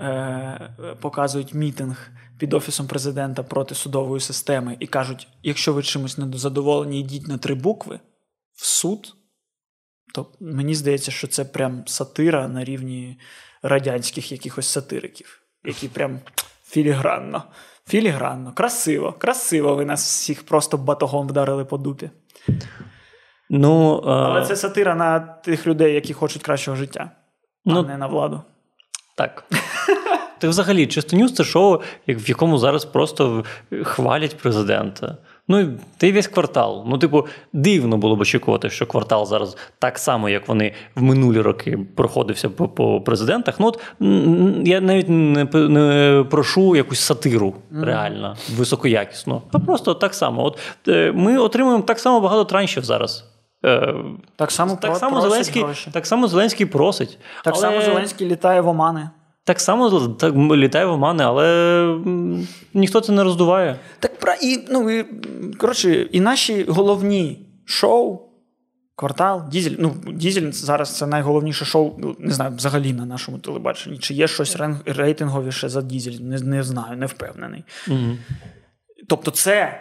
е, 0.00 0.70
показують 1.00 1.54
мітинг 1.54 2.10
під 2.38 2.54
офісом 2.54 2.86
президента 2.86 3.42
проти 3.42 3.74
судової 3.74 4.20
системи 4.20 4.76
і 4.80 4.86
кажуть: 4.86 5.28
якщо 5.42 5.72
ви 5.72 5.82
чимось 5.82 6.18
недозадоволені, 6.18 7.00
йдіть 7.00 7.28
на 7.28 7.38
три 7.38 7.54
букви 7.54 8.00
в 8.52 8.66
суд, 8.66 9.14
то 10.14 10.26
мені 10.40 10.74
здається, 10.74 11.10
що 11.10 11.26
це 11.26 11.44
прям 11.44 11.82
сатира 11.86 12.48
на 12.48 12.64
рівні 12.64 13.18
радянських 13.62 14.32
якихось 14.32 14.66
сатириків, 14.66 15.42
які 15.64 15.88
прям 15.88 16.20
філігранно. 16.64 17.42
Філігранно, 17.88 18.52
красиво, 18.52 19.12
красиво 19.12 19.74
ви 19.74 19.84
нас 19.84 20.04
всіх 20.04 20.46
просто 20.46 20.78
батогом 20.78 21.28
вдарили 21.28 21.64
по 21.64 21.78
дупі. 21.78 22.10
ну, 23.50 24.02
е, 24.06 24.10
Але 24.10 24.46
це 24.46 24.56
сатира 24.56 24.94
на 24.94 25.20
тих 25.20 25.66
людей, 25.66 25.94
які 25.94 26.12
хочуть 26.12 26.42
кращого 26.42 26.76
життя, 26.76 27.10
Ну, 27.64 27.80
а 27.80 27.82
не 27.82 27.96
на 27.96 28.06
владу. 28.06 28.42
Так. 29.16 29.44
Ти 30.38 30.48
взагалі, 30.48 30.86
чисто 30.86 31.16
ньюс 31.16 31.34
це 31.34 31.44
шоу, 31.44 31.82
в 32.08 32.28
якому 32.28 32.58
зараз 32.58 32.84
просто 32.84 33.44
хвалять 33.82 34.38
президента. 34.38 35.16
Ну, 35.48 35.60
і 35.60 36.06
й 36.06 36.12
весь 36.12 36.26
квартал. 36.26 36.84
Ну, 36.86 36.98
типу, 36.98 37.26
дивно 37.52 37.96
було 37.96 38.16
б 38.16 38.20
очікувати, 38.20 38.70
що 38.70 38.86
квартал 38.86 39.26
зараз 39.26 39.56
так 39.78 39.98
само, 39.98 40.28
як 40.28 40.48
вони 40.48 40.72
в 40.94 41.02
минулі 41.02 41.40
роки 41.40 41.78
проходився 41.96 42.50
по, 42.50 42.68
по 42.68 43.00
президентах. 43.00 43.60
Ну, 43.60 43.66
от 43.66 43.80
я 44.66 44.80
навіть 44.80 45.08
не, 45.08 45.44
не 45.54 46.24
прошу 46.30 46.76
якусь 46.76 47.00
сатиру 47.00 47.54
реально, 47.82 48.36
високоякісну. 48.56 49.42
А 49.52 49.58
просто 49.58 49.94
так 49.94 50.14
само. 50.14 50.44
От 50.44 50.58
е, 50.88 51.12
ми 51.12 51.38
отримуємо 51.38 51.82
так 51.82 51.98
само 51.98 52.20
багато 52.20 52.44
траншів 52.44 52.84
зараз. 52.84 53.24
Е, 53.64 53.94
Так 54.36 54.50
само, 54.50 54.72
так 54.80 54.90
про- 54.90 54.94
само 55.00 55.20
Зеленський, 55.20 55.62
гроші. 55.62 55.90
так 55.92 56.06
само 56.06 56.28
Зеленський 56.28 56.66
просить. 56.66 57.18
Так 57.44 57.54
Але- 57.56 57.60
само 57.60 57.80
Зеленський 57.80 58.28
літає 58.28 58.60
в 58.60 58.68
Омани. 58.68 59.10
Так 59.44 59.60
само 59.60 60.08
так, 60.08 60.34
літає 60.34 60.86
в 60.86 60.92
Омани, 60.92 61.24
але 61.24 61.98
ніхто 62.74 63.00
це 63.00 63.12
не 63.12 63.24
роздуває. 63.24 63.78
Так 63.98 64.18
про 64.18 64.32
і 64.42 64.64
ну 64.70 64.90
і 64.90 65.04
коротше, 65.58 65.92
і 66.02 66.20
наші 66.20 66.64
головні 66.64 67.46
шоу. 67.64 68.20
Квартал, 68.96 69.48
Дізель. 69.50 69.76
Ну, 69.78 69.96
Дізель 70.12 70.50
зараз 70.50 70.96
це 70.96 71.06
найголовніше 71.06 71.64
шоу, 71.64 71.94
ну, 71.98 72.16
не 72.18 72.32
знаю, 72.32 72.52
взагалі 72.56 72.92
на 72.92 73.06
нашому 73.06 73.38
телебаченні. 73.38 73.98
Чи 73.98 74.14
є 74.14 74.28
щось 74.28 74.56
рейтинговіше 74.86 75.68
за 75.68 75.82
Дізель? 75.82 76.20
Не, 76.20 76.40
не 76.40 76.62
знаю, 76.62 76.96
не 76.96 77.06
впевнений. 77.06 77.64
Угу. 77.88 78.16
Тобто, 79.08 79.30
це 79.30 79.80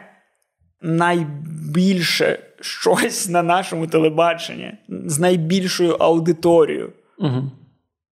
найбільше 0.81 2.39
щось 2.61 3.29
на 3.29 3.43
нашому 3.43 3.87
телебаченні 3.87 4.73
з 4.89 5.19
найбільшою 5.19 5.93
аудиторією. 5.93 6.93
Угу. 7.19 7.51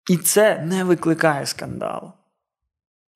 І 0.09 0.17
це 0.17 0.63
не 0.65 0.83
викликає 0.83 1.45
скандалу. 1.45 2.11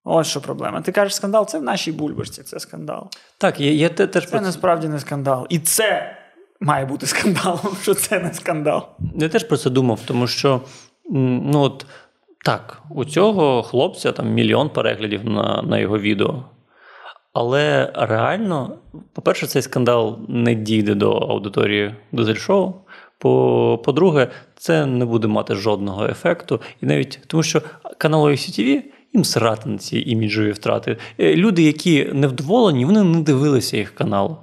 Ось 0.04 0.28
що 0.28 0.42
проблема. 0.42 0.82
Ти 0.82 0.92
кажеш 0.92 1.16
скандал, 1.16 1.48
це 1.48 1.60
в 1.60 1.64
нашій 1.64 1.92
бульбашці, 1.92 2.44
це 2.44 2.60
скандал. 2.60 3.10
Так, 3.38 3.60
я, 3.60 3.72
я 3.72 3.90
те- 3.90 4.08
теж 4.08 4.24
Це 4.26 4.32
про 4.32 4.42
насправді 4.42 4.88
не 4.88 5.00
скандал. 5.00 5.48
І 5.50 5.60
це 5.60 6.18
має 6.60 6.86
бути 6.86 7.06
скандалом, 7.06 7.78
що 7.82 7.94
це 7.94 8.20
не 8.20 8.34
скандал. 8.34 8.88
я 9.16 9.30
теж 9.30 9.44
про 9.44 9.58
це 9.58 9.70
думав, 9.70 10.00
тому 10.06 10.28
що 10.28 10.62
ну 11.10 11.60
от 11.62 11.86
так, 12.46 12.82
у 12.90 13.06
цього 13.06 13.64
хлопця 13.64 14.12
там 14.12 14.30
мільйон 14.30 14.70
переглядів 14.70 15.26
на, 15.26 15.62
на 15.62 15.80
його 15.80 16.00
відео. 16.00 16.44
Але 17.34 17.92
реально, 17.96 18.78
по-перше, 19.14 19.48
цей 19.48 19.62
скандал 19.62 20.20
не 20.28 20.56
дійде 20.56 20.96
до 20.96 21.12
аудиторії 21.12 21.96
дизель-шоу. 22.12 22.74
По- 23.20 23.82
По-друге, 23.86 24.28
це 24.56 24.86
не 24.86 25.06
буде 25.06 25.28
мати 25.28 25.56
жодного 25.56 26.06
ефекту. 26.06 26.62
І 26.82 26.86
навіть 26.86 27.20
тому, 27.28 27.44
що 27.44 27.62
канал 27.98 28.26
ICTV 28.26 28.82
їм 29.14 29.24
срати 29.26 29.70
на 29.70 29.78
ці 29.78 30.00
іміджові 30.00 30.52
втрати. 30.52 30.98
Е, 31.20 31.36
Люди, 31.36 31.62
які 31.64 32.10
невдоволені, 32.14 32.86
вони 32.86 33.04
не 33.04 33.22
дивилися 33.22 33.78
їх 33.78 33.96
канал. 33.96 34.40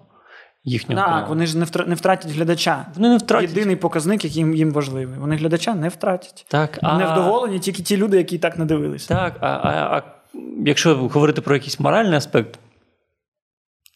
Їхнього 0.64 1.00
Так, 1.00 1.09
каналу. 1.11 1.28
вони 1.28 1.46
ж 1.46 1.59
не 1.59 1.64
втра- 1.64 1.88
не 1.88 1.94
втратять 1.94 2.33
глядача. 2.33 2.87
Вони 2.94 3.09
не 3.09 3.16
втратять. 3.16 3.50
Єдиний 3.50 3.76
показник, 3.76 4.24
який 4.24 4.38
їм, 4.38 4.54
їм 4.54 4.72
важливий. 4.72 5.18
Вони 5.18 5.37
глядача 5.37 5.74
не 5.74 5.88
втратять. 5.88 6.46
Так, 6.48 6.78
а... 6.83 6.98
Невдоволені 6.98 7.59
тільки 7.59 7.83
ті 7.83 7.96
люди, 7.96 8.16
які 8.16 8.37
і 8.37 8.38
так 8.38 8.59
не 8.59 8.64
дивилися. 8.64 9.09
Так, 9.14 9.37
а, 9.40 9.46
а, 9.46 9.96
а 9.96 10.02
якщо 10.66 10.96
говорити 10.96 11.40
про 11.40 11.54
якийсь 11.54 11.80
моральний 11.80 12.16
аспект, 12.18 12.59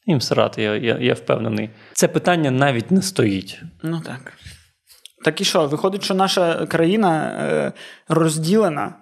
їм 0.06 0.20
срати, 0.20 0.62
я, 0.62 0.76
я, 0.76 0.98
я 1.00 1.14
впевнений. 1.14 1.70
Це 1.92 2.08
питання 2.08 2.50
навіть 2.50 2.90
не 2.90 3.02
стоїть. 3.02 3.62
Ну 3.82 4.00
так. 4.06 4.32
Так 5.24 5.40
і 5.40 5.44
що? 5.44 5.66
Виходить, 5.66 6.04
що 6.04 6.14
наша 6.14 6.66
країна 6.66 7.36
е, 7.40 7.72
розділена 8.08 8.94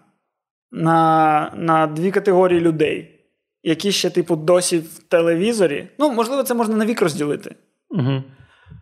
на, 0.73 1.53
на 1.57 1.87
дві 1.87 2.11
категорії 2.11 2.61
людей, 2.61 3.21
які 3.63 3.93
ще, 3.93 4.11
типу, 4.11 4.37
досі 4.37 4.79
в 4.79 4.99
телевізорі. 4.99 5.89
Ну, 5.99 6.13
можливо, 6.13 6.43
це 6.43 6.55
можна 6.55 6.77
на 6.77 6.87
вік 6.87 7.03
розділити. 7.03 7.55
Угу. 7.91 8.23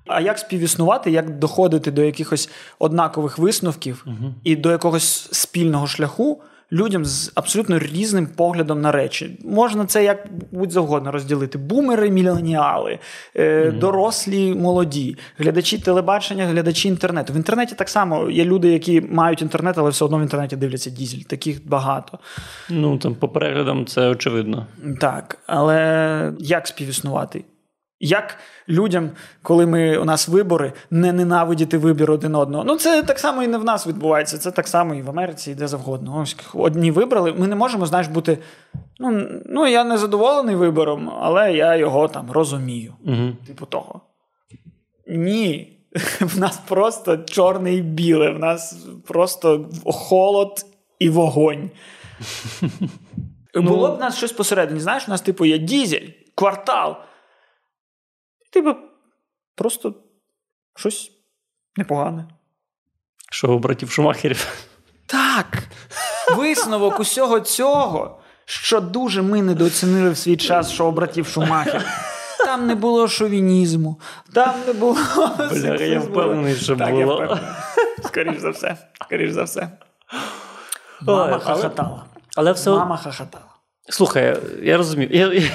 А 0.06 0.20
як 0.20 0.38
співіснувати, 0.38 1.10
як 1.10 1.38
доходити 1.38 1.90
до 1.90 2.02
якихось 2.02 2.50
однакових 2.78 3.38
висновків 3.38 4.04
Угу. 4.06 4.34
і 4.44 4.56
до 4.56 4.70
якогось 4.70 5.28
спільного 5.32 5.86
шляху 5.86 6.42
людям 6.72 7.04
з 7.04 7.32
абсолютно 7.34 7.78
різним 7.78 8.26
поглядом 8.26 8.80
на 8.80 8.92
речі. 8.92 9.38
Можна 9.44 9.86
це 9.86 10.04
як 10.04 10.26
будь 10.52 10.72
завгодно 10.72 11.12
розділити: 11.12 11.58
бумери, 11.58 12.10
міленіали, 12.10 12.98
е, 13.36 13.70
дорослі, 13.70 14.54
молоді, 14.54 15.16
глядачі 15.38 15.78
телебачення, 15.78 16.46
глядачі 16.46 16.88
інтернету. 16.88 17.32
В 17.32 17.36
інтернеті 17.36 17.74
так 17.74 17.88
само 17.88 18.30
є 18.30 18.44
люди, 18.44 18.68
які 18.68 19.00
мають 19.00 19.42
інтернет, 19.42 19.78
але 19.78 19.90
все 19.90 20.04
одно 20.04 20.18
в 20.18 20.22
інтернеті 20.22 20.56
дивляться 20.56 20.90
дізель. 20.90 21.18
Таких 21.18 21.68
багато. 21.68 22.18
Ну, 22.70 22.98
там, 22.98 23.14
по 23.14 23.28
переглядам 23.28 23.86
це 23.86 24.08
очевидно. 24.08 24.66
Так, 25.00 25.38
але 25.46 26.32
як 26.38 26.66
співіснувати? 26.66 27.44
Як 28.02 28.36
людям, 28.68 29.10
коли 29.42 29.66
ми 29.66 29.98
у 29.98 30.04
нас 30.04 30.28
вибори, 30.28 30.72
не 30.90 31.12
ненавидіти 31.12 31.78
вибір 31.78 32.10
один 32.10 32.34
одного? 32.34 32.64
Ну 32.64 32.76
це 32.76 33.02
так 33.02 33.18
само 33.18 33.42
і 33.42 33.46
не 33.46 33.58
в 33.58 33.64
нас 33.64 33.86
відбувається. 33.86 34.38
Це 34.38 34.50
так 34.50 34.68
само 34.68 34.94
і 34.94 35.02
в 35.02 35.10
Америці, 35.10 35.50
і 35.50 35.54
де 35.54 35.68
завгодно. 35.68 36.20
Ось 36.20 36.36
одні 36.54 36.90
вибрали. 36.90 37.32
Ми 37.32 37.46
не 37.46 37.54
можемо, 37.54 37.86
знаєш, 37.86 38.08
бути. 38.08 38.38
Ну, 38.98 39.28
ну 39.46 39.66
я 39.66 39.84
не 39.84 39.98
задоволений 39.98 40.56
вибором, 40.56 41.10
але 41.20 41.52
я 41.52 41.76
його 41.76 42.08
там 42.08 42.30
розумію. 42.30 42.94
Угу. 43.06 43.32
Типу 43.46 43.66
того. 43.66 44.00
Ні. 45.08 45.76
В 46.20 46.38
нас 46.38 46.60
просто 46.68 47.16
чорне 47.16 47.74
і 47.74 47.82
біле, 47.82 48.30
в 48.30 48.38
нас 48.38 48.86
просто 49.06 49.68
холод 49.84 50.66
і 50.98 51.08
вогонь. 51.10 51.70
Було 53.54 53.88
б 53.88 53.96
в 53.96 54.00
нас 54.00 54.16
щось 54.16 54.32
посередині. 54.32 54.80
Знаєш, 54.80 55.08
у 55.08 55.10
нас, 55.10 55.20
типу, 55.20 55.44
є 55.44 55.58
дізель, 55.58 56.08
квартал. 56.34 56.96
Типу, 58.50 58.74
просто 59.54 59.94
щось 60.76 61.10
непогане. 61.76 62.24
Що 63.30 63.52
у 63.52 63.58
братів 63.58 63.90
Шумахерів. 63.90 64.46
Так. 65.06 65.58
Висновок 66.36 67.00
усього 67.00 67.40
цього, 67.40 68.20
що 68.44 68.80
дуже 68.80 69.22
ми 69.22 69.42
недооцінили 69.42 70.10
в 70.10 70.16
свій 70.16 70.36
час 70.36 70.72
шоу 70.72 70.90
братів 70.92 71.26
Шумахер. 71.26 71.84
Там 72.38 72.66
не 72.66 72.74
було 72.74 73.08
шовінізму, 73.08 74.00
там 74.34 74.54
не 74.66 74.72
було. 74.72 74.96
Бля, 75.52 75.74
я 75.74 76.00
впевнений, 76.00 76.54
що 76.54 76.76
так, 76.76 76.88
Я 76.94 77.06
було. 77.06 77.14
впевнений. 77.16 77.44
Скоріш 78.04 78.38
за 78.38 78.50
все. 78.50 78.76
Скоріш 79.06 79.30
за 79.30 79.42
все. 79.42 79.70
Мама 81.00 81.38
хахотала. 81.38 82.04
Але 82.36 82.52
все 82.52 82.70
Мама 82.70 82.96
хахотала. 82.96 83.44
Слухай, 83.88 84.36
я 84.62 84.76
розумію. 84.76 85.10
Я, 85.12 85.50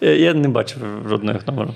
я, 0.00 0.34
не 0.34 0.48
бачив 0.48 0.82
жодного 1.08 1.38
їх 1.38 1.46
номеру. 1.46 1.74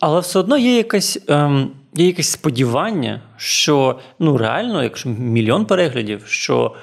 Але 0.00 0.20
все 0.20 0.38
одно 0.38 0.58
є 0.58 0.76
якесь, 0.76 1.18
ем, 1.28 1.70
є 1.94 2.06
якесь 2.06 2.30
сподівання, 2.30 3.20
що 3.36 3.98
ну, 4.18 4.36
реально, 4.36 4.82
якщо 4.82 5.08
мільйон 5.08 5.66
переглядів, 5.66 6.22
що 6.26 6.74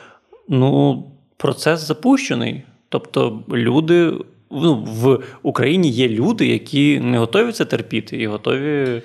ну, 0.50 1.04
процес 1.38 1.80
запущений. 1.80 2.64
Тобто 2.90 3.44
люди. 3.50 4.14
Ну, 4.54 4.76
в 4.76 5.24
Україні 5.44 5.90
є 5.90 6.10
люди, 6.10 6.48
які 6.48 7.00
не 7.00 7.18
готові 7.18 7.52
це 7.52 7.66
терпіти 7.66 8.18
і 8.18 8.28
готові. 8.28 9.02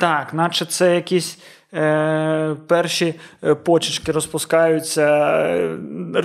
Так, 0.00 0.34
наче 0.34 0.64
це 0.64 0.94
якісь 0.94 1.38
е, 1.74 2.56
перші 2.66 3.14
е, 3.44 3.54
почечки 3.54 4.12
розпускаються 4.12 5.06
е, 5.48 5.78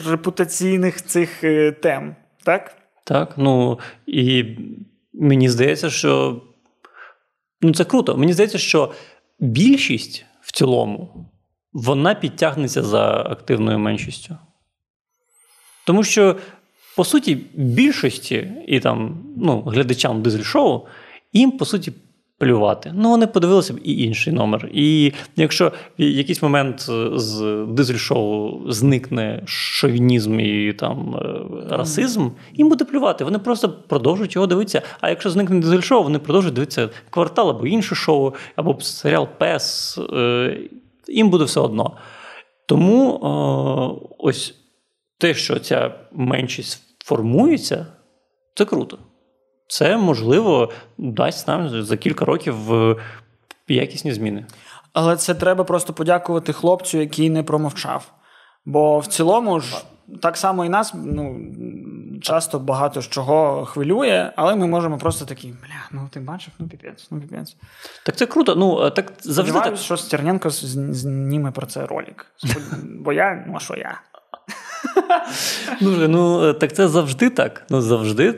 репутаційних 0.10 1.06
цих 1.06 1.44
тем. 1.82 2.16
Так? 2.44 2.76
Так, 3.04 3.34
ну 3.38 3.80
і 4.08 4.46
мені 5.14 5.50
здається, 5.50 5.90
що 5.90 6.42
ну 7.62 7.74
це 7.74 7.86
круто. 7.86 8.18
Мені 8.18 8.34
здається, 8.34 8.58
що 8.58 8.92
більшість 9.40 10.26
в 10.42 10.52
цілому 10.52 11.30
вона 11.74 12.16
підтягнеться 12.16 12.84
за 12.84 13.06
активною 13.12 13.80
меншістю. 13.80 14.38
Тому 15.86 16.04
що, 16.04 16.36
по 16.96 17.06
суті, 17.06 17.36
більшості 17.54 18.52
і 18.68 18.80
там, 18.80 19.24
ну, 19.38 19.62
глядачам 19.62 20.22
дизель-шоу, 20.22 20.82
їм, 21.34 21.52
по 21.52 21.66
суті, 21.66 21.94
плювати. 22.44 22.92
Ну, 22.96 23.10
вони 23.10 23.28
подивилися 23.28 23.74
б 23.74 23.80
і 23.84 24.04
інший 24.04 24.34
номер. 24.34 24.70
І 24.74 25.14
якщо 25.36 25.72
в 26.00 26.02
якийсь 26.02 26.42
момент 26.42 26.80
з 27.16 27.66
дизель-шоу 27.70 28.60
зникне 28.72 29.42
шовінізм 29.46 30.40
і 30.40 30.74
там 30.74 31.16
е, 31.16 31.78
расизм, 31.78 32.30
їм 32.54 32.70
буде 32.70 32.86
плювати. 32.86 33.24
Вони 33.24 33.40
просто 33.40 33.70
продовжують 33.70 34.36
його 34.36 34.48
дивитися. 34.48 34.82
А 35.02 35.10
якщо 35.10 35.30
зникне 35.30 35.60
дизель-шоу, 35.60 36.04
вони 36.04 36.20
продовжують 36.20 36.56
дивитися 36.56 36.90
квартал 37.10 37.50
або 37.50 37.68
інше 37.68 37.96
шоу, 37.96 38.34
або 38.56 38.80
серіал 38.80 39.28
Пес. 39.38 39.98
Е, 40.14 40.58
Їм 41.08 41.30
буде 41.30 41.44
все 41.44 41.60
одно. 41.60 41.98
Тому 42.68 43.14
е, 43.14 44.10
ось 44.20 44.56
те, 45.20 45.34
що 45.34 45.60
ця 45.60 45.92
меншість 46.12 46.84
формується, 47.06 47.86
це 48.56 48.66
круто. 48.66 48.98
Це 49.74 49.98
можливо 49.98 50.72
дасть 50.98 51.48
нам 51.48 51.84
за 51.84 51.98
кілька 51.98 52.26
років 52.26 52.74
е, 52.74 52.96
якісні 53.68 54.14
зміни. 54.14 54.46
Але 54.94 55.18
це 55.18 55.36
треба 55.36 55.64
просто 55.64 55.94
подякувати 55.94 56.54
хлопцю, 56.54 56.98
який 56.98 57.30
не 57.30 57.44
промовчав. 57.44 58.12
Бо 58.66 59.00
в 59.00 59.08
цілому 59.08 59.60
ж 59.60 59.84
так 60.22 60.38
само 60.38 60.66
і 60.66 60.70
нас 60.70 60.94
ну, 61.06 61.40
часто 62.22 62.60
багато 62.60 63.02
з 63.02 63.10
чого 63.10 63.66
хвилює, 63.66 64.32
але 64.36 64.56
ми 64.56 64.68
можемо 64.68 64.98
просто 64.98 65.26
такі, 65.26 65.48
бля, 65.48 65.90
ну 65.92 66.10
ти 66.12 66.20
бачив, 66.20 66.54
ну 66.60 66.68
піпець, 66.68 67.08
ну 67.12 67.22
піпець. 67.22 67.56
Так 68.06 68.16
це 68.16 68.26
круто. 68.26 68.56
Ну 68.56 68.90
так 68.90 69.14
завжди 69.20 69.60
так. 69.60 69.78
Що 69.78 69.98
Стерненко 69.98 70.50
зніме 70.50 71.52
про 71.52 71.66
це 71.66 71.86
ролик. 71.86 72.26
Бо 72.84 73.14
я, 73.14 73.46
ну 73.48 73.54
а 73.56 73.60
що 73.60 73.76
я? 73.76 74.02
Ну, 75.82 76.08
ну 76.08 76.54
так 76.54 76.74
це 76.74 76.88
завжди 76.88 77.30
так. 77.30 77.66
Ну 77.70 77.82
завжди 77.82 78.36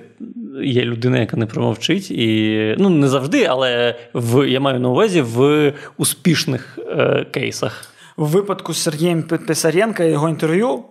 є 0.64 0.84
людина, 0.84 1.20
яка 1.20 1.38
не 1.38 1.46
промовчить, 1.46 2.12
і 2.12 2.76
ну 2.80 2.90
не 2.90 3.08
завжди, 3.08 3.44
але 3.44 3.96
в 4.14 4.50
я 4.50 4.60
маю 4.60 4.80
на 4.80 4.90
увазі 4.90 5.22
в 5.22 5.74
успішних 5.98 6.80
е, 6.80 7.26
кейсах. 7.32 7.86
В 8.18 8.28
випадку 8.28 8.74
з 8.74 8.78
Сергієм 8.78 9.24
Писаренка 9.24 10.04
і 10.04 10.12
його 10.12 10.30
інтерв'ю 10.30 10.84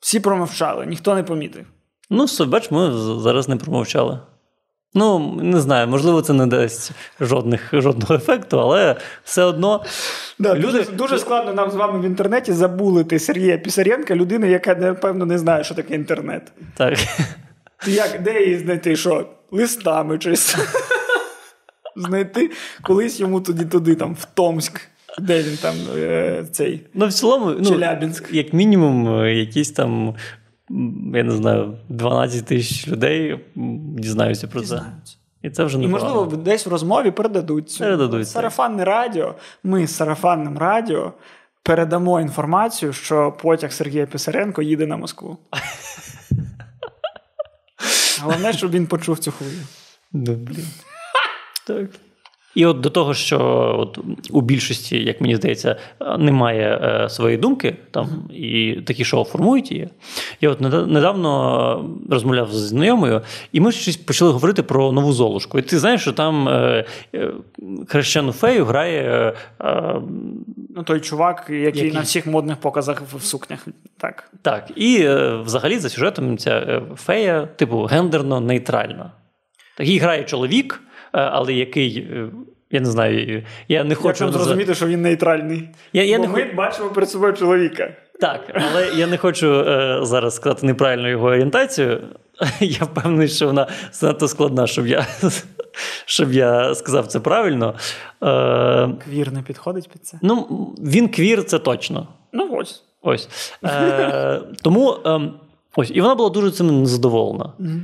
всі 0.00 0.20
промовчали, 0.20 0.86
ніхто 0.86 1.14
не 1.14 1.22
помітив. 1.22 1.64
Ну, 2.10 2.24
все, 2.24 2.44
бач, 2.44 2.70
ми 2.70 2.92
зараз 3.20 3.48
не 3.48 3.56
промовчали. 3.56 4.18
Ну, 4.94 5.38
не 5.42 5.60
знаю, 5.60 5.88
можливо, 5.88 6.22
це 6.22 6.32
не 6.32 6.46
дасть 6.46 6.92
жодних, 7.20 7.68
жодного 7.72 8.14
ефекту, 8.14 8.60
але 8.60 8.96
все 9.24 9.42
одно 9.42 9.84
Да, 10.38 10.54
люди. 10.54 10.66
дуже, 10.66 10.84
дуже 10.92 11.18
складно 11.18 11.52
нам 11.52 11.70
з 11.70 11.74
вами 11.74 11.98
в 12.00 12.04
інтернеті 12.04 12.52
забулити 12.52 13.18
Сергія 13.18 13.58
Писаренка, 13.58 14.14
людина, 14.16 14.46
яка 14.46 14.74
напевно 14.74 15.26
не 15.26 15.38
знає, 15.38 15.64
що 15.64 15.74
таке 15.74 15.94
інтернет. 15.94 16.52
Так. 16.76 16.98
Як, 17.86 18.22
де 18.22 18.44
її 18.44 18.58
знайти? 18.58 18.96
Що? 18.96 19.26
Листами 19.50 20.20
щось. 20.20 20.56
Знайти 21.96 22.50
колись 22.82 23.20
йому 23.20 23.40
туди, 23.40 23.64
туди, 23.64 23.94
там, 23.94 24.14
в 24.14 24.24
Томськ, 24.24 24.80
де 25.18 25.42
він 25.42 25.56
там 25.62 25.74
е, 25.96 26.44
цей. 26.52 26.86
Ну, 26.94 27.06
в 27.06 27.12
цілому, 27.12 27.50
ну, 27.50 27.70
Челябінськ. 27.70 28.24
як 28.32 28.52
мінімум, 28.52 29.20
е, 29.20 29.34
якісь 29.34 29.70
там, 29.70 30.14
я 31.14 31.22
не 31.24 31.30
знаю, 31.32 31.78
12 31.88 32.44
тисяч 32.46 32.88
людей 32.88 33.40
дізнаються 33.96 34.46
про 34.46 34.60
це. 34.62 34.82
І 35.42 35.50
це 35.50 35.64
вже 35.64 35.78
І, 35.78 35.88
можливо, 35.88 36.26
десь 36.26 36.66
в 36.66 36.68
розмові 36.70 37.10
передадуть. 37.10 37.70
цю. 37.70 37.78
Передадуть, 37.78 38.20
так. 38.22 38.26
Сарафанне 38.28 38.84
радіо. 38.84 39.34
Ми 39.64 39.86
з 39.86 39.96
сарафанним 39.96 40.58
радіо 40.58 41.12
передамо 41.62 42.20
інформацію, 42.20 42.92
що 42.92 43.32
потяг 43.42 43.72
Сергія 43.72 44.06
Писаренко 44.06 44.62
їде 44.62 44.86
на 44.86 44.96
Москву. 44.96 45.38
Головне, 48.22 48.52
щоб 48.52 48.70
він 48.70 48.86
почув 48.86 49.18
цю 49.18 49.32
хвилю. 49.32 49.60
Да, 50.12 50.32
блін. 50.32 50.66
Так. 51.66 51.90
І 52.54 52.66
от 52.66 52.80
до 52.80 52.90
того, 52.90 53.14
що 53.14 53.38
от 53.78 53.98
у 54.30 54.40
більшості, 54.40 55.04
як 55.04 55.20
мені 55.20 55.36
здається, 55.36 55.76
немає 56.18 56.80
е, 56.82 57.08
своєї 57.08 57.38
думки, 57.38 57.76
там 57.90 58.08
і 58.30 58.72
такі 58.86 59.04
шоу 59.04 59.24
формують 59.24 59.72
її. 59.72 59.88
Я 60.40 60.50
от 60.50 60.60
недавно 60.60 61.90
розмовляв 62.10 62.52
з 62.52 62.56
знайомою, 62.56 63.22
і 63.52 63.60
ми 63.60 63.72
щось 63.72 63.96
почали 63.96 64.30
говорити 64.30 64.62
про 64.62 64.92
нову 64.92 65.12
золушку. 65.12 65.58
І 65.58 65.62
ти 65.62 65.78
знаєш, 65.78 66.00
що 66.00 66.12
там 66.12 66.48
е, 66.48 66.84
е, 67.14 67.30
хрещену 67.88 68.32
фею 68.32 68.64
грає. 68.64 69.34
Ну, 70.76 70.82
той 70.82 71.00
чувак, 71.00 71.46
який, 71.48 71.64
який 71.64 71.92
на 71.92 72.00
всіх 72.00 72.26
модних 72.26 72.56
показах 72.56 73.02
в 73.14 73.22
сукнях. 73.22 73.66
Так, 73.98 74.30
Так. 74.42 74.70
І 74.76 75.08
взагалі 75.44 75.78
за 75.78 75.88
сюжетом 75.88 76.38
ця 76.38 76.82
фея, 76.96 77.48
типу, 77.56 77.82
гендерно 77.82 78.40
нейтральна. 78.40 79.10
Такий 79.76 79.98
грає 79.98 80.24
чоловік. 80.24 80.82
Е, 81.14 81.20
але 81.20 81.54
який. 81.54 81.98
Е, 81.98 82.28
я 82.72 82.80
не 82.80 82.90
знаю, 82.90 83.42
я 83.68 83.84
не 83.84 83.94
хочу 83.94 84.24
Як 84.24 84.32
зрозуміти, 84.32 84.74
що 84.74 84.86
він 84.86 85.02
нейтральний. 85.02 85.68
Я, 85.92 86.04
я 86.04 86.18
Бо 86.18 86.26
не 86.26 86.32
Ми 86.32 86.42
х... 86.42 86.54
бачимо 86.54 86.88
перед 86.88 87.10
собою 87.10 87.32
чоловіка. 87.32 87.96
Так, 88.20 88.40
але 88.54 88.90
я 88.96 89.06
не 89.06 89.16
хочу 89.16 89.54
е, 89.54 90.00
зараз 90.02 90.34
сказати 90.34 90.66
неправильну 90.66 91.08
його 91.08 91.26
орієнтацію. 91.26 92.00
Я 92.60 92.84
впевнений, 92.84 93.28
що 93.28 93.46
вона 93.46 93.66
занадто 93.92 94.28
складна, 94.28 94.66
щоб 94.66 94.86
я 94.86 95.06
щоб 96.04 96.32
я 96.32 96.74
сказав 96.74 97.06
це 97.06 97.20
правильно. 97.20 97.74
Е, 98.22 98.88
Квір 99.04 99.32
не 99.32 99.42
підходить 99.42 99.88
під 99.88 100.06
це? 100.06 100.18
Ну, 100.22 100.46
він 100.78 101.08
квір, 101.08 101.44
це 101.44 101.58
точно. 101.58 102.08
Ну, 102.32 102.48
ось. 102.52 102.82
Ось. 103.02 103.52
Е, 103.64 104.40
Тому 104.62 104.96
е, 105.06 105.20
ось, 105.76 105.90
і 105.94 106.00
вона 106.00 106.14
була 106.14 106.30
дуже 106.30 106.50
цим 106.50 106.80
незадоволена. 106.80 107.52
Mm-hmm. 107.60 107.80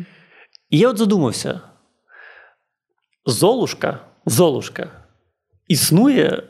І 0.71 0.79
я 0.79 0.89
от 0.89 0.99
задумався. 0.99 1.61
Золушка 3.27 3.99
Золушка 4.27 4.91
існує 5.69 6.43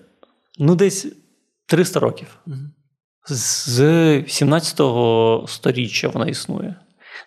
ну, 0.59 0.75
десь 0.75 1.07
300 1.67 2.01
років. 2.01 2.39
З 3.29 3.81
17-го 4.19 5.45
сторіччя 5.49 6.09
вона 6.09 6.27
існує. 6.27 6.75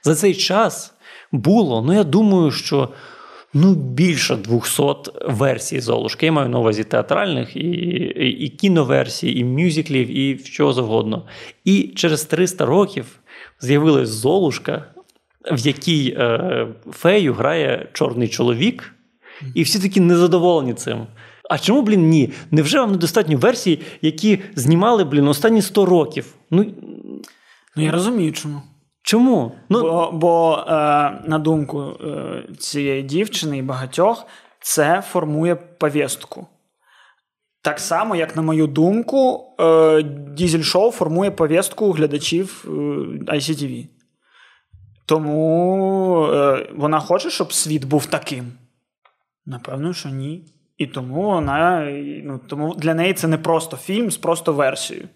За 0.03 0.15
цей 0.15 0.35
час 0.35 0.93
було, 1.31 1.81
ну 1.81 1.93
я 1.93 2.03
думаю, 2.03 2.51
що 2.51 2.89
ну, 3.53 3.73
більше 3.73 4.35
200 4.35 4.83
версій 5.25 5.79
Золушки. 5.79 6.25
Я 6.25 6.31
маю 6.31 6.49
на 6.49 6.59
увазі 6.59 6.83
театральних, 6.83 7.55
і, 7.55 7.59
і, 7.59 8.45
і 8.45 8.49
кіноверсій, 8.49 9.39
і 9.39 9.43
мюзиклів, 9.43 10.17
і 10.17 10.37
чого 10.37 10.73
завгодно. 10.73 11.27
І 11.65 11.93
через 11.95 12.25
300 12.25 12.65
років 12.65 13.05
з'явилась 13.59 14.09
Золушка, 14.09 14.85
в 15.51 15.59
якій 15.59 16.15
е, 16.17 16.67
фею 16.91 17.33
грає 17.33 17.89
чорний 17.93 18.27
чоловік. 18.27 18.95
І 19.53 19.63
всі 19.63 19.79
такі 19.79 19.99
незадоволені 19.99 20.73
цим. 20.73 21.07
А 21.49 21.57
чому, 21.57 21.81
блін, 21.81 22.09
ні? 22.09 22.33
Невже 22.51 22.79
вам 22.79 22.91
недостатньо 22.91 23.37
версій, 23.37 23.81
які 24.01 24.39
знімали, 24.55 25.03
блін, 25.03 25.27
останні 25.27 25.61
100 25.61 25.85
років? 25.85 26.33
Ну, 26.51 26.65
ну 27.75 27.83
я 27.83 27.91
розумію, 27.91 28.31
чому. 28.33 28.61
Чому? 29.03 29.51
Ну... 29.69 29.81
Бо, 29.81 30.11
бо 30.13 30.63
е, 30.67 30.71
на 31.25 31.39
думку 31.39 31.81
е, 31.81 32.43
цієї 32.59 33.03
дівчини 33.03 33.57
і 33.57 33.61
багатьох, 33.61 34.25
це 34.59 35.03
формує 35.11 35.55
повістку. 35.55 36.47
Так 37.61 37.79
само, 37.79 38.15
як 38.15 38.35
на 38.35 38.41
мою 38.41 38.67
думку, 38.67 39.45
е, 39.59 40.03
дізель-шоу 40.33 40.91
формує 40.91 41.31
повістку 41.31 41.91
глядачів 41.91 42.65
е, 42.67 42.69
ICTV. 43.33 43.87
Тому 45.05 46.27
е, 46.33 46.69
вона 46.75 46.99
хоче, 46.99 47.29
щоб 47.29 47.53
світ 47.53 47.85
був 47.85 48.05
таким. 48.05 48.51
Напевно, 49.49 49.93
що 49.93 50.09
ні. 50.09 50.43
І 50.77 50.87
тому 50.87 51.23
вона 51.23 51.91
ну, 52.23 52.39
тому 52.47 52.75
для 52.75 52.93
неї 52.93 53.13
це 53.13 53.27
не 53.27 53.37
просто 53.37 53.77
фільм 53.77 54.11
з 54.11 54.17
просто 54.17 54.53
версією. 54.53 55.07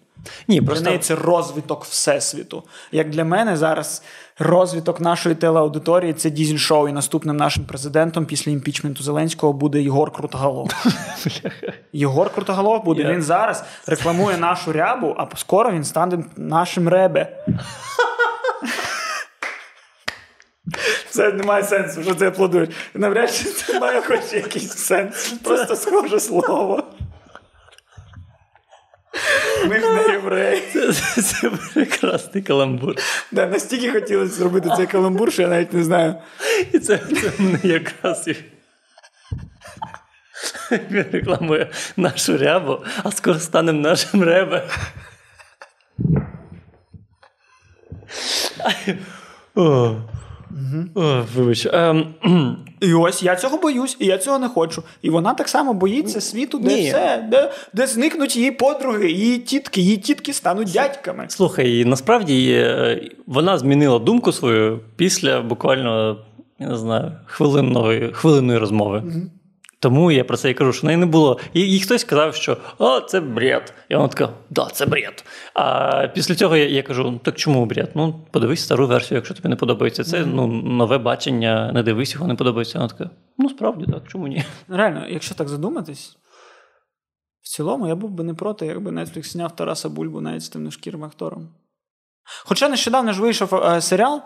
Ні, 0.48 0.60
Для 0.60 0.66
просто... 0.66 0.84
неї 0.84 0.98
це 0.98 1.14
розвиток 1.14 1.84
Всесвіту. 1.84 2.62
Як 2.92 3.10
для 3.10 3.24
мене 3.24 3.56
зараз 3.56 4.02
розвиток 4.38 5.00
нашої 5.00 5.34
телеаудиторії 5.34 6.12
це 6.12 6.30
дізель-шоу, 6.30 6.88
і 6.88 6.92
наступним 6.92 7.36
нашим 7.36 7.64
президентом 7.64 8.26
після 8.26 8.52
імпічменту 8.52 9.02
Зеленського 9.02 9.52
буде 9.52 9.82
Єгор 9.82 10.12
Крутоголов. 10.12 10.70
Єгор 11.92 12.30
Крутоголов 12.30 12.84
буде. 12.84 13.04
Він 13.04 13.22
зараз 13.22 13.64
рекламує 13.86 14.36
нашу 14.36 14.72
рябу, 14.72 15.14
а 15.18 15.36
скоро 15.36 15.72
він 15.72 15.84
стане 15.84 16.24
нашим 16.36 16.88
ребе. 16.88 17.44
Це 21.14 21.32
не 21.32 21.42
має 21.44 21.64
сенсу, 21.64 22.02
що 22.02 22.14
це 22.14 22.28
аплодуєш. 22.28 22.68
Навряд 22.94 23.34
чи 23.34 23.44
це 23.44 23.80
має 23.80 24.00
хоч 24.00 24.32
якийсь 24.32 24.72
сенс. 24.72 25.34
Просто 25.42 25.76
схоже 25.76 26.20
слово. 26.20 26.84
Ми 29.66 29.80
ж 29.80 29.92
не 29.94 30.12
євреї. 30.12 30.62
Це, 30.72 30.92
це, 30.92 31.22
це 31.22 31.50
прекрасний 31.74 32.42
каламбур. 32.42 32.94
Да, 33.32 33.46
Настільки 33.46 33.92
хотілося 34.00 34.34
зробити 34.34 34.70
цей 34.76 34.86
каламбур, 34.86 35.32
що 35.32 35.42
я 35.42 35.48
навіть 35.48 35.72
не 35.72 35.84
знаю. 35.84 36.14
І 36.72 36.78
це 36.78 36.98
це 36.98 37.32
мене 37.38 37.58
якраз. 37.62 38.28
Він 40.90 41.04
рекламує 41.12 41.70
нашу 41.96 42.38
рябу, 42.38 42.84
а 43.02 43.10
скоро 43.10 43.38
станемо 43.38 43.80
нашим 43.80 44.24
ребе. 44.24 44.68
О. 49.54 49.96
Угу. 50.54 51.04
О, 51.06 51.22
Вибач. 51.36 51.66
Ем, 51.72 52.06
і 52.80 52.94
ось 52.94 53.22
я 53.22 53.36
цього 53.36 53.58
боюсь, 53.58 53.96
і 54.00 54.06
я 54.06 54.18
цього 54.18 54.38
не 54.38 54.48
хочу. 54.48 54.82
І 55.02 55.10
вона 55.10 55.34
так 55.34 55.48
само 55.48 55.74
боїться 55.74 56.20
світу, 56.20 56.58
де 56.58 56.74
Ні. 56.74 56.88
все, 56.88 57.28
де 57.30 57.52
де 57.72 57.86
зникнуть 57.86 58.36
її 58.36 58.50
подруги, 58.50 59.10
її 59.10 59.38
тітки, 59.38 59.80
її 59.80 59.96
тітки 59.96 60.32
стануть 60.32 60.72
дядьками. 60.72 61.24
Слухай, 61.28 61.84
насправді 61.84 62.50
е, 62.52 63.02
вона 63.26 63.58
змінила 63.58 63.98
думку 63.98 64.32
свою 64.32 64.80
після 64.96 65.40
буквально 65.40 66.16
я 66.58 66.68
не 66.68 66.76
знаю, 66.76 67.12
хвилинної 67.26 68.10
хвилинної 68.12 68.58
розмови. 68.58 69.02
Угу. 69.06 69.22
Тому 69.84 70.10
я 70.10 70.24
про 70.24 70.36
це 70.36 70.50
і 70.50 70.54
кажу, 70.54 70.72
що 70.72 70.82
в 70.82 70.84
неї 70.84 70.96
не 70.96 71.06
було. 71.06 71.40
І, 71.52 71.76
і 71.76 71.80
хтось 71.80 72.00
сказав, 72.00 72.34
що 72.34 72.56
о, 72.78 73.00
це 73.00 73.20
бред. 73.20 73.74
І 73.88 73.94
вона 73.94 74.08
така, 74.08 74.32
да, 74.50 74.68
це 74.72 74.86
бред. 74.86 75.24
А 75.54 76.08
після 76.14 76.34
цього 76.34 76.56
я, 76.56 76.68
я 76.68 76.82
кажу: 76.82 77.04
«Ну, 77.04 77.18
так 77.18 77.36
чому 77.36 77.66
бред? 77.66 77.90
Ну, 77.94 78.26
подивись 78.30 78.60
стару 78.60 78.86
версію, 78.86 79.16
якщо 79.16 79.34
тобі 79.34 79.48
не 79.48 79.56
подобається. 79.56 80.04
Це 80.04 80.26
ну, 80.26 80.46
нове 80.46 80.98
бачення, 80.98 81.72
не 81.72 81.82
дивись, 81.82 82.14
його 82.14 82.26
не 82.26 82.34
подобається. 82.34 82.78
Вона 82.78 82.88
така, 82.88 83.10
ну 83.38 83.48
справді 83.48 83.92
так, 83.92 84.02
чому 84.08 84.28
ні? 84.28 84.44
Реально, 84.68 85.08
якщо 85.08 85.34
так 85.34 85.48
задуматись, 85.48 86.16
в 87.42 87.48
цілому 87.48 87.88
я 87.88 87.94
був 87.94 88.10
би 88.10 88.24
не 88.24 88.34
проти, 88.34 88.66
якби 88.66 88.90
Netflix 88.90 89.24
зняв 89.24 89.56
Тараса 89.56 89.88
Бульбу 89.88 90.20
навіть 90.20 90.42
з 90.42 90.48
темношкірим 90.48 91.04
актором. 91.04 91.48
Хоча 92.44 92.68
нещодавно 92.68 93.12
ж 93.12 93.20
вийшов 93.20 93.54
е, 93.54 93.80
серіал, 93.80 94.22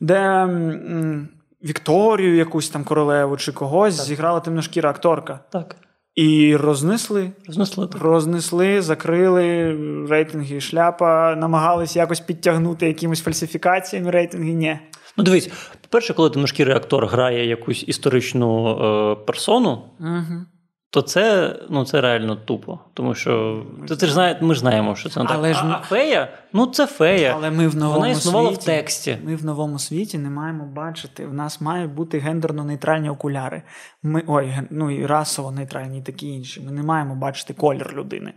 де. 0.00 0.18
М- 0.18 1.28
Вікторію, 1.64 2.36
якусь 2.36 2.68
там 2.68 2.84
королеву 2.84 3.36
чи 3.36 3.52
когось, 3.52 3.96
так. 3.96 4.06
зіграла 4.06 4.40
темношкіра 4.40 4.90
акторка. 4.90 5.40
Так. 5.52 5.76
І 6.14 6.56
рознесли, 6.56 7.30
рознесли, 7.46 7.86
так. 7.86 8.02
рознесли, 8.02 8.82
закрили 8.82 9.76
рейтинги 10.08 10.60
шляпа, 10.60 11.36
намагались 11.36 11.96
якось 11.96 12.20
підтягнути 12.20 12.86
якимись 12.86 13.22
фальсифікаціями 13.22 14.10
рейтинги. 14.10 14.52
Ні. 14.52 14.78
Ну, 15.16 15.24
дивись, 15.24 15.50
по-перше, 15.80 16.14
коли 16.14 16.30
темношкірий 16.30 16.76
актор 16.76 17.06
грає 17.06 17.46
якусь 17.48 17.84
історичну 17.88 18.68
е, 18.70 19.14
персону, 19.26 19.82
угу 20.00 20.46
то 20.90 21.02
це 21.02 21.56
ну, 21.70 21.84
це 21.84 22.00
реально 22.00 22.36
тупо. 22.36 22.78
Тому 22.94 23.14
що 23.14 23.64
ти, 23.88 23.96
ти 23.96 24.06
ж 24.06 24.12
знає, 24.12 24.38
ми 24.40 24.54
ж 24.54 24.60
знаємо, 24.60 24.96
що 24.96 25.08
це 25.08 25.22
не 25.22 25.26
але 25.30 25.54
так. 25.54 25.64
Ж... 25.64 25.68
А 25.68 25.82
фея, 25.82 26.28
ну 26.52 26.66
це 26.66 26.86
фея. 26.86 27.32
Але 27.36 27.50
ми 27.50 27.68
в 27.68 27.76
новому 27.76 28.00
Вона 28.00 28.12
існувала 28.12 28.48
світі, 28.48 28.62
в 28.62 28.64
тексті. 28.64 29.18
Ми 29.24 29.36
в 29.36 29.44
новому 29.44 29.78
світі 29.78 30.18
не 30.18 30.30
маємо 30.30 30.66
бачити. 30.66 31.26
В 31.26 31.34
нас 31.34 31.60
мають 31.60 31.90
бути 31.92 32.18
гендерно-нейтральні 32.18 33.10
окуляри. 33.10 33.62
Ми, 34.02 34.22
Ой, 34.26 34.58
ну 34.70 34.90
і 34.90 35.06
расово-нейтральні, 35.06 35.98
і 35.98 36.02
такі 36.02 36.28
інші. 36.28 36.60
Ми 36.60 36.72
не 36.72 36.82
маємо 36.82 37.16
бачити 37.16 37.54
колір 37.54 37.92
людини. 37.94 38.34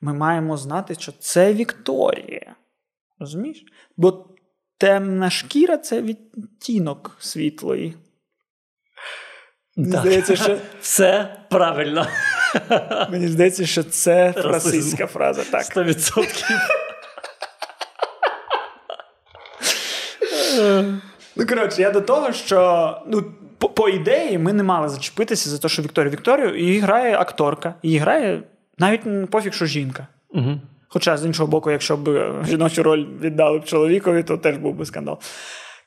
Ми 0.00 0.12
маємо 0.12 0.56
знати, 0.56 0.94
що 0.94 1.12
це 1.12 1.54
Вікторія. 1.54 2.54
Розумієш? 3.18 3.64
Бо 3.96 4.26
темна 4.78 5.30
шкіра 5.30 5.76
це 5.76 6.02
відтінок 6.02 7.16
світлої. 7.18 7.94
Мені 9.76 9.90
здається, 9.96 10.36
що 10.36 10.56
все 10.80 11.36
правильно. 11.50 12.06
Мені 13.10 13.28
здається, 13.28 13.66
що 13.66 13.82
це 13.82 14.32
російська 14.36 15.06
фраза. 15.06 15.42
так. 15.50 15.62
100%. 15.62 16.44
Ну, 21.36 21.46
коротше, 21.46 21.82
я 21.82 21.90
до 21.90 22.00
того, 22.00 22.32
що 22.32 23.02
ну, 23.06 23.24
по, 23.58 23.68
по 23.68 23.88
ідеї 23.88 24.38
ми 24.38 24.52
не 24.52 24.62
мали 24.62 24.88
зачепитися 24.88 25.50
за 25.50 25.58
те, 25.58 25.68
що 25.68 25.82
Вікторія 25.82 26.12
Вікторію 26.12 26.58
її 26.58 26.80
грає 26.80 27.18
акторка, 27.18 27.74
її 27.82 27.98
грає 27.98 28.42
навіть 28.78 29.30
пофіг, 29.30 29.52
що 29.52 29.66
жінка. 29.66 30.06
Угу. 30.30 30.60
Хоча, 30.88 31.16
з 31.16 31.26
іншого 31.26 31.46
боку, 31.46 31.70
якщо 31.70 31.96
б 31.96 32.34
жіночу 32.48 32.82
роль 32.82 33.06
віддали 33.20 33.58
б 33.58 33.64
чоловікові, 33.64 34.22
то 34.22 34.36
теж 34.36 34.56
був 34.56 34.74
би 34.74 34.86
скандал. 34.86 35.18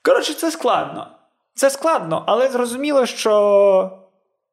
Коротше, 0.02 0.34
це 0.34 0.52
складно. 0.52 1.08
Це 1.56 1.70
складно, 1.70 2.24
але 2.28 2.50
зрозуміло, 2.50 3.06
що 3.06 3.92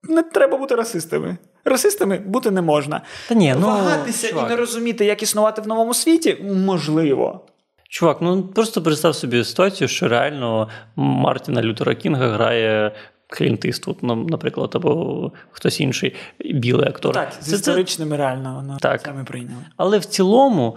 не 0.03 0.23
треба 0.23 0.59
бути 0.59 0.75
расистами. 0.75 1.37
Расистами 1.65 2.19
бути 2.19 2.51
не 2.51 2.63
можна. 2.63 3.01
Та 3.29 3.35
ні, 3.35 3.55
ну, 3.61 3.67
Вагатися 3.67 4.29
чувак. 4.29 4.47
і 4.47 4.51
не 4.51 4.57
розуміти, 4.57 5.05
як 5.05 5.23
існувати 5.23 5.63
в 5.63 5.67
новому 5.67 5.95
світі, 5.95 6.37
можливо. 6.43 7.41
Чувак, 7.89 8.19
ну 8.21 8.43
просто 8.43 8.83
представ 8.83 9.15
собі 9.15 9.45
ситуацію, 9.45 9.89
що 9.89 10.09
реально 10.09 10.69
Мартіна 10.97 11.63
Лютера 11.63 11.95
Кінга 11.95 12.29
грає 12.29 12.93
Клінт 13.29 13.65
Іствуд, 13.65 13.97
ну, 14.03 14.17
наприклад, 14.17 14.71
або 14.75 15.33
хтось 15.51 15.81
інший 15.81 16.15
білий 16.41 16.89
актор. 16.89 17.15
Так, 17.15 17.33
з 17.33 17.45
Це- 17.45 17.51
це- 17.51 17.57
історичними 17.57 18.17
реально 18.17 18.55
воно 18.55 18.79
Так. 18.81 19.03
це 19.03 19.13
прийняли. 19.27 19.63
Але 19.77 19.99
в 19.99 20.05
цілому 20.05 20.77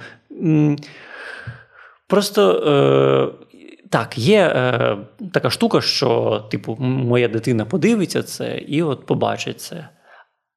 просто 2.07 2.51
е, 2.51 3.45
так, 3.89 4.17
є 4.17 4.41
е, 4.55 4.97
така 5.33 5.49
штука, 5.49 5.81
що, 5.81 6.39
типу, 6.51 6.77
моя 6.79 7.27
дитина 7.27 7.65
подивиться 7.65 8.23
це 8.23 8.57
і 8.57 8.81
от 8.83 9.05
побачить 9.05 9.61
це. 9.61 9.89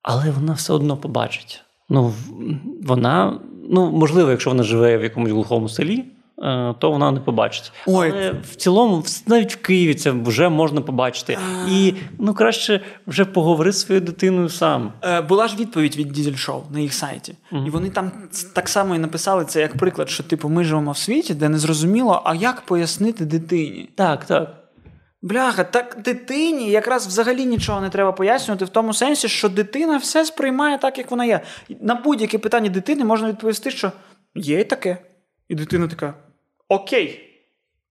Але 0.02 0.30
вона 0.30 0.52
все 0.52 0.72
одно 0.72 0.96
побачить. 0.96 1.62
Ну, 1.88 2.12
вона, 2.82 3.40
ну, 3.70 3.90
можливо, 3.90 4.30
якщо 4.30 4.50
вона 4.50 4.62
живе 4.62 4.98
в 4.98 5.02
якомусь 5.02 5.30
глухому 5.30 5.68
селі. 5.68 6.04
Е, 6.42 6.74
То 6.78 6.90
вона 6.90 7.10
не 7.10 7.20
побачить. 7.20 7.72
Ой. 7.86 8.10
Але 8.10 8.34
в 8.50 8.56
цілому, 8.56 9.04
навіть 9.26 9.52
в 9.52 9.56
Києві 9.56 9.94
це 9.94 10.10
вже 10.10 10.48
можна 10.48 10.80
побачити. 10.80 11.38
І 11.70 11.94
ну 12.18 12.34
краще 12.34 12.80
вже 13.06 13.24
поговори 13.24 13.72
з 13.72 13.80
своєю 13.80 14.06
дитиною 14.06 14.48
сам. 14.48 14.92
Е, 15.02 15.20
була 15.20 15.48
ж 15.48 15.56
відповідь 15.56 15.96
від 15.96 16.08
Дізель 16.08 16.34
Шоу 16.34 16.62
на 16.70 16.80
їх 16.80 16.94
сайті. 16.94 17.34
І 17.66 17.70
вони 17.70 17.90
там 17.90 18.12
так 18.54 18.68
само 18.68 18.94
і 18.94 18.98
написали 18.98 19.44
це 19.44 19.60
як 19.60 19.76
приклад, 19.76 20.10
що 20.10 20.22
типу 20.22 20.48
ми 20.48 20.64
живемо 20.64 20.92
в 20.92 20.98
світі, 20.98 21.34
де 21.34 21.48
не 21.48 21.58
зрозуміло, 21.58 22.22
а 22.24 22.34
як 22.34 22.60
пояснити 22.60 23.24
дитині. 23.24 23.88
Так, 23.94 24.24
так. 24.24 24.54
Бляха, 25.22 25.64
так 25.64 25.98
дитині 26.04 26.70
якраз 26.70 27.06
взагалі 27.06 27.46
нічого 27.46 27.80
не 27.80 27.90
треба 27.90 28.12
пояснювати 28.12 28.64
в 28.64 28.68
тому 28.68 28.94
сенсі, 28.94 29.28
що 29.28 29.48
дитина 29.48 29.96
все 29.96 30.24
сприймає 30.24 30.78
так, 30.78 30.98
як 30.98 31.10
вона 31.10 31.24
є. 31.24 31.40
На 31.80 31.94
будь-яке 31.94 32.38
питання 32.38 32.70
дитини 32.70 33.04
можна 33.04 33.28
відповісти, 33.28 33.70
що 33.70 33.92
є 34.34 34.60
і 34.60 34.64
таке. 34.64 34.98
І 35.48 35.54
дитина 35.54 35.88
така: 35.88 36.14
Окей, 36.68 37.20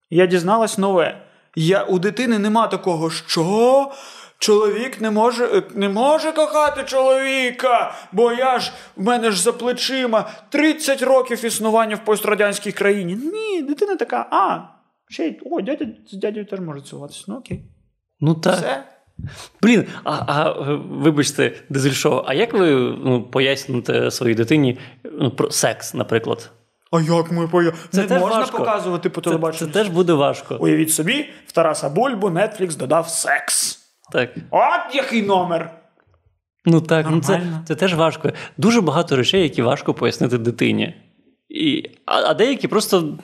я 0.10 0.26
дізналась 0.26 0.78
нове. 0.78 1.24
Я, 1.56 1.84
у 1.84 2.00
дитини 2.00 2.40
нема 2.40 2.68
такого, 2.68 3.10
що 3.10 3.92
чоловік 4.40 5.02
не 5.02 5.12
може, 5.12 5.46
е, 5.46 5.64
не 5.76 5.90
може 5.90 6.32
кохати 6.32 6.84
чоловіка, 6.84 7.96
бо 8.12 8.34
я 8.34 8.60
ж 8.60 8.72
в 8.96 9.04
мене 9.04 9.32
ж 9.32 9.42
за 9.42 9.54
плечима 9.54 10.30
30 10.50 11.02
років 11.02 11.46
існування 11.46 11.96
в 11.96 12.06
пострадянській 12.06 12.72
країні. 12.72 13.16
Ні, 13.16 13.62
дитина 13.62 13.96
така, 13.96 14.28
а, 14.32 14.60
ще 15.10 15.28
й 15.28 15.40
о, 15.46 15.62
дядя 15.62 15.86
з 16.08 16.18
дядю 16.18 16.46
теж 16.46 16.60
може 16.60 16.82
цілуватися. 16.82 17.24
Ну 17.28 17.36
окей. 17.36 17.64
Ну 18.20 18.36
так. 18.36 18.56
Все. 18.56 18.84
Блін, 19.62 19.86
а, 20.04 20.12
а 20.28 20.50
е, 20.50 20.80
вибачте, 20.90 21.54
дизель-шоу, 21.70 22.24
а 22.26 22.34
як 22.34 22.54
ви 22.54 22.72
ну, 23.04 23.24
поясните 23.24 24.12
своїй 24.12 24.36
дитині 24.36 24.78
ну, 25.04 25.32
про 25.32 25.52
секс, 25.52 25.94
наприклад? 25.94 26.52
А 26.92 27.02
як 27.02 27.32
ми 27.32 27.48
поя... 27.48 27.74
Це 27.90 28.02
Не 28.02 28.08
теж 28.08 28.22
можна 28.22 28.40
важко. 28.40 28.58
показувати 28.58 29.10
по 29.10 29.22
Це, 29.22 29.30
телебаченню. 29.30 29.72
це 29.72 29.80
теж 29.80 29.90
буде 29.90 30.14
важко. 30.14 30.56
Уявіть 30.60 30.92
собі, 30.92 31.30
в 31.48 31.52
Тараса 31.52 31.90
Бульбу 31.90 32.28
Netflix 32.30 32.78
додав 32.78 33.10
секс. 33.10 33.80
Так. 34.12 34.30
От 34.52 34.96
який 34.96 35.22
номер! 35.22 35.72
Ну 36.66 36.82
так, 36.82 37.08
ну 37.10 37.22
це, 37.22 37.42
це 37.68 37.76
теж 37.76 37.96
важко. 37.96 38.32
Дуже 38.58 38.82
багато 38.82 39.16
речей, 39.16 39.44
які 39.44 39.62
важко 39.62 39.94
пояснити 39.94 40.38
дитині. 40.38 40.96
І, 41.50 41.84
а, 42.06 42.22
а 42.22 42.34
деякі 42.34 42.68
просто 42.68 43.18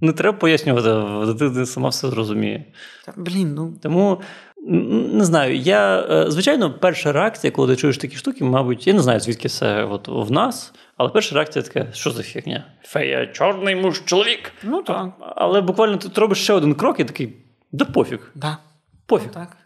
не 0.00 0.12
треба 0.12 0.38
пояснювати, 0.38 1.32
дитина 1.32 1.66
сама 1.66 1.88
все 1.88 2.08
зрозуміє. 2.08 2.64
Та, 3.06 3.12
блін, 3.16 3.54
ну 3.54 3.74
Тому 3.82 4.20
не 4.68 5.24
знаю, 5.24 5.56
я 5.56 6.00
е, 6.10 6.30
звичайно, 6.30 6.74
перша 6.74 7.12
реакція, 7.12 7.50
коли 7.50 7.68
ти 7.74 7.80
чуєш 7.80 7.98
такі 7.98 8.16
штуки, 8.16 8.44
мабуть, 8.44 8.86
я 8.86 8.92
не 8.92 9.00
знаю, 9.00 9.20
звідки 9.20 9.48
це 9.48 9.84
от 9.84 10.08
в 10.08 10.30
нас, 10.30 10.72
але 10.96 11.08
перша 11.10 11.34
реакція 11.34 11.62
така, 11.62 11.92
що 11.92 12.10
за 12.10 12.22
фігня? 12.22 12.64
Фея, 12.82 13.26
чорний 13.26 13.76
муж, 13.76 14.04
чоловік. 14.04 14.52
ну 14.62 14.82
так. 14.82 15.10
Але 15.36 15.60
буквально 15.60 15.96
ти 15.96 16.20
робиш 16.20 16.38
ще 16.42 16.52
один 16.52 16.74
крок 16.74 17.00
і 17.00 17.04
такий, 17.04 17.36
да 17.72 17.84
пофіг, 17.84 18.32
Да. 18.34 18.58
пофіг. 19.06 19.30
так. 19.30 19.56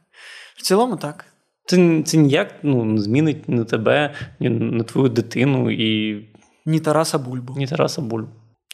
В 0.57 0.63
цілому 0.63 0.97
так. 0.97 1.25
Це, 1.67 2.03
це 2.03 2.17
ніяк 2.17 2.55
ну, 2.63 2.85
не 2.85 3.01
змінить 3.01 3.49
ні 3.49 3.65
тебе, 3.65 4.15
ні, 4.41 4.49
ні 4.51 4.83
твою 4.85 5.09
дитину 5.09 5.71
і 5.71 6.21
Ні 6.67 6.81
Тараса 6.81 7.19
Бульбу. 7.19 7.55
ні 7.57 7.67
Тараса 7.67 8.03
Буль. 8.03 8.23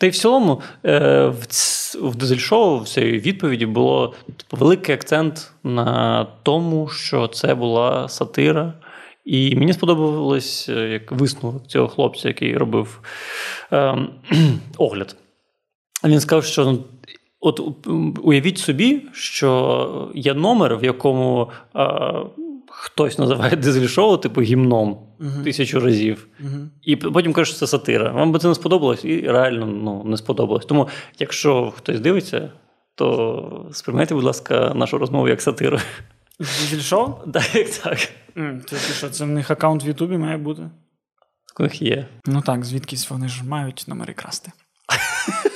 Та 0.00 0.06
й 0.06 0.10
в 0.10 0.16
цілому 0.16 0.60
е, 0.84 1.26
в, 2.00 2.16
дизель-шоу 2.16 2.80
в 2.80 2.88
цій 2.88 3.12
відповіді 3.12 3.66
було 3.66 4.14
великий 4.50 4.94
акцент 4.94 5.52
на 5.64 6.26
тому, 6.42 6.88
що 6.88 7.28
це 7.28 7.54
була 7.54 8.08
сатира. 8.08 8.72
І 9.24 9.56
мені 9.56 9.72
сподобалось 9.72 10.68
е, 10.68 10.88
як 10.88 11.12
висновок 11.12 11.66
цього 11.66 11.88
хлопця, 11.88 12.28
який 12.28 12.56
робив 12.56 13.00
е, 13.72 13.98
огляд. 14.78 15.16
Він 16.04 16.20
сказав, 16.20 16.44
що 16.44 16.64
ну, 16.64 16.84
от 17.40 17.60
уявіть 18.22 18.58
собі, 18.58 19.02
що 19.12 20.10
є 20.14 20.34
номер, 20.34 20.76
в 20.76 20.84
якому 20.84 21.50
е, 21.76 21.90
хтось 22.78 23.18
називає 23.18 23.56
дизель-шоу, 23.56 24.18
типу 24.18 24.40
гімном 24.40 24.98
Мгм. 25.18 25.44
тисячу 25.44 25.80
разів. 25.80 26.28
Угу. 26.40 26.68
І 26.82 26.96
потім 26.96 27.32
каже, 27.32 27.50
що 27.50 27.58
це 27.58 27.66
сатира. 27.66 28.12
Вам 28.12 28.32
би 28.32 28.38
це 28.38 28.48
не 28.48 28.54
сподобалось, 28.54 29.04
і 29.04 29.20
реально 29.20 29.66
ну, 29.66 30.04
не 30.04 30.16
сподобалось. 30.16 30.66
Тому, 30.66 30.88
якщо 31.18 31.72
хтось 31.76 32.00
дивиться, 32.00 32.52
то 32.94 33.68
сприймайте, 33.72 34.14
будь 34.14 34.24
ласка, 34.24 34.72
нашу 34.74 34.98
розмову 34.98 35.28
як 35.28 35.42
сатиру. 35.42 35.78
Дізель 36.40 36.80
шоу? 36.80 37.14
Так, 37.32 37.54
як 37.54 37.70
так. 37.70 37.98
Це 38.66 38.76
що, 38.76 39.10
це 39.10 39.24
в 39.24 39.28
них 39.28 39.50
аккаунт 39.50 39.84
в 39.84 39.86
Ютубі 39.86 40.18
має 40.18 40.36
бути? 40.36 40.70
Них 41.58 41.82
є. 41.82 42.06
Ну 42.26 42.42
так, 42.42 42.64
звідкись 42.64 43.10
вони 43.10 43.28
ж 43.28 43.44
мають 43.44 43.84
номери 43.88 44.12
красти. 44.14 44.52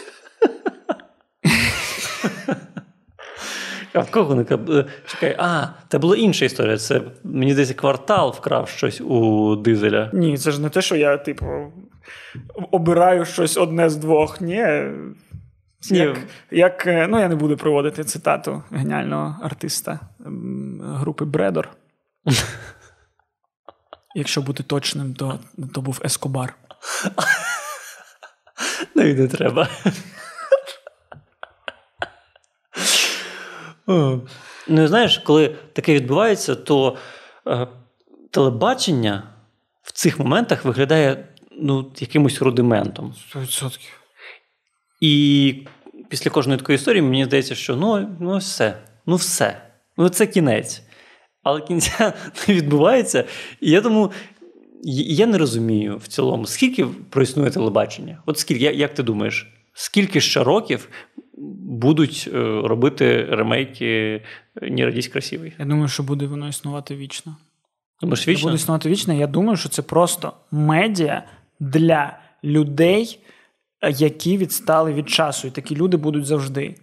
А 3.93 4.01
в 4.01 4.11
кого 4.11 4.35
не 4.35 4.43
е, 4.43 4.85
Чекай, 5.07 5.37
а, 5.39 5.67
це 5.89 5.99
була 5.99 6.17
інша 6.17 6.45
історія. 6.45 6.77
Це 6.77 7.03
мені 7.25 7.53
здається, 7.53 7.75
квартал 7.75 8.35
вкрав 8.39 8.69
щось 8.69 9.01
у 9.01 9.57
дизеля. 9.57 10.11
Ні, 10.13 10.39
це 10.39 10.51
ж 10.51 10.61
не 10.61 10.69
те, 10.69 10.83
що 10.83 10.97
я, 10.97 11.17
типу, 11.17 11.47
обираю 12.71 13.25
щось 13.25 13.57
одне 13.57 13.91
з 13.91 13.97
двох. 13.97 14.41
Ні. 14.41 14.67
Ні. 15.91 15.99
Як, 15.99 16.19
як, 16.51 16.87
е, 16.87 17.07
ну, 17.11 17.21
я 17.21 17.29
не 17.29 17.35
буду 17.35 17.57
проводити 17.57 18.05
цитату 18.05 18.63
геніального 18.71 19.37
артиста 19.43 20.01
групи 20.81 21.25
Бредор. 21.25 21.69
Якщо 24.15 24.43
бути 24.43 24.63
точним, 24.63 25.15
то, 25.15 25.39
то 25.75 25.81
був 25.81 26.01
Ескобар. 26.05 26.55
Ну 28.95 29.07
і 29.07 29.15
не 29.15 29.29
треба. 29.29 29.69
Ну, 34.69 34.89
знаєш, 34.89 35.19
коли 35.19 35.57
таке 35.73 35.95
відбувається, 35.95 36.55
то 36.55 36.97
е, 37.47 37.67
телебачення 38.31 39.23
в 39.83 39.93
цих 39.93 40.19
моментах 40.19 40.65
виглядає 40.65 41.29
ну, 41.61 41.93
якимось 41.99 42.43
рудиментом. 42.43 43.15
100%. 43.35 43.79
І 45.01 45.55
після 46.09 46.31
кожної 46.31 46.59
такої 46.59 46.77
історії 46.77 47.03
мені 47.03 47.25
здається, 47.25 47.55
що 47.55 47.77
ну, 47.77 48.17
ну 48.21 48.37
все, 48.37 48.79
ну 49.07 49.17
все, 49.17 49.63
ну 49.97 50.09
це 50.09 50.27
кінець. 50.27 50.83
Але 51.43 51.61
кінця 51.61 52.13
не 52.49 52.55
відбувається. 52.55 53.25
І 53.61 53.71
я 53.71 53.81
тому 53.81 54.13
я 54.83 55.27
не 55.27 55.39
розумію 55.39 55.97
в 55.97 56.09
цілому, 56.09 56.47
скільки 56.47 56.87
проіснує 57.11 57.51
телебачення. 57.51 58.23
От 58.27 58.39
скільки, 58.39 58.65
як, 58.65 58.77
як 58.77 58.95
ти 58.95 59.03
думаєш, 59.03 59.47
скільки 59.75 60.21
ще 60.21 60.45
років 60.45 60.89
будуть 61.65 62.29
е, 62.35 62.39
робити 62.65 63.25
ремейки 63.31 64.23
«Не 64.63 64.85
радісь 64.85 65.09
красивий? 65.09 65.53
Я 65.59 65.65
думаю, 65.65 65.89
що 65.89 66.03
буде 66.03 66.27
воно 66.27 66.49
існувати 66.49 66.97
вічно. 66.97 67.37
Думаєш, 68.01 68.29
вічно? 68.29 68.43
буде 68.43 68.55
існувати 68.55 68.89
вічно. 68.89 69.15
Я 69.15 69.27
думаю, 69.27 69.57
що 69.57 69.69
це 69.69 69.83
просто 69.83 70.33
медіа 70.51 71.23
для 71.61 72.19
людей, 72.45 73.19
е, 73.83 73.91
які 73.91 74.37
відстали 74.37 74.93
від 74.93 75.11
часу. 75.11 75.49
І 75.49 75.51
такі 75.51 75.77
люди 75.77 75.97
будуть 75.97 76.27
завжди. 76.27 76.75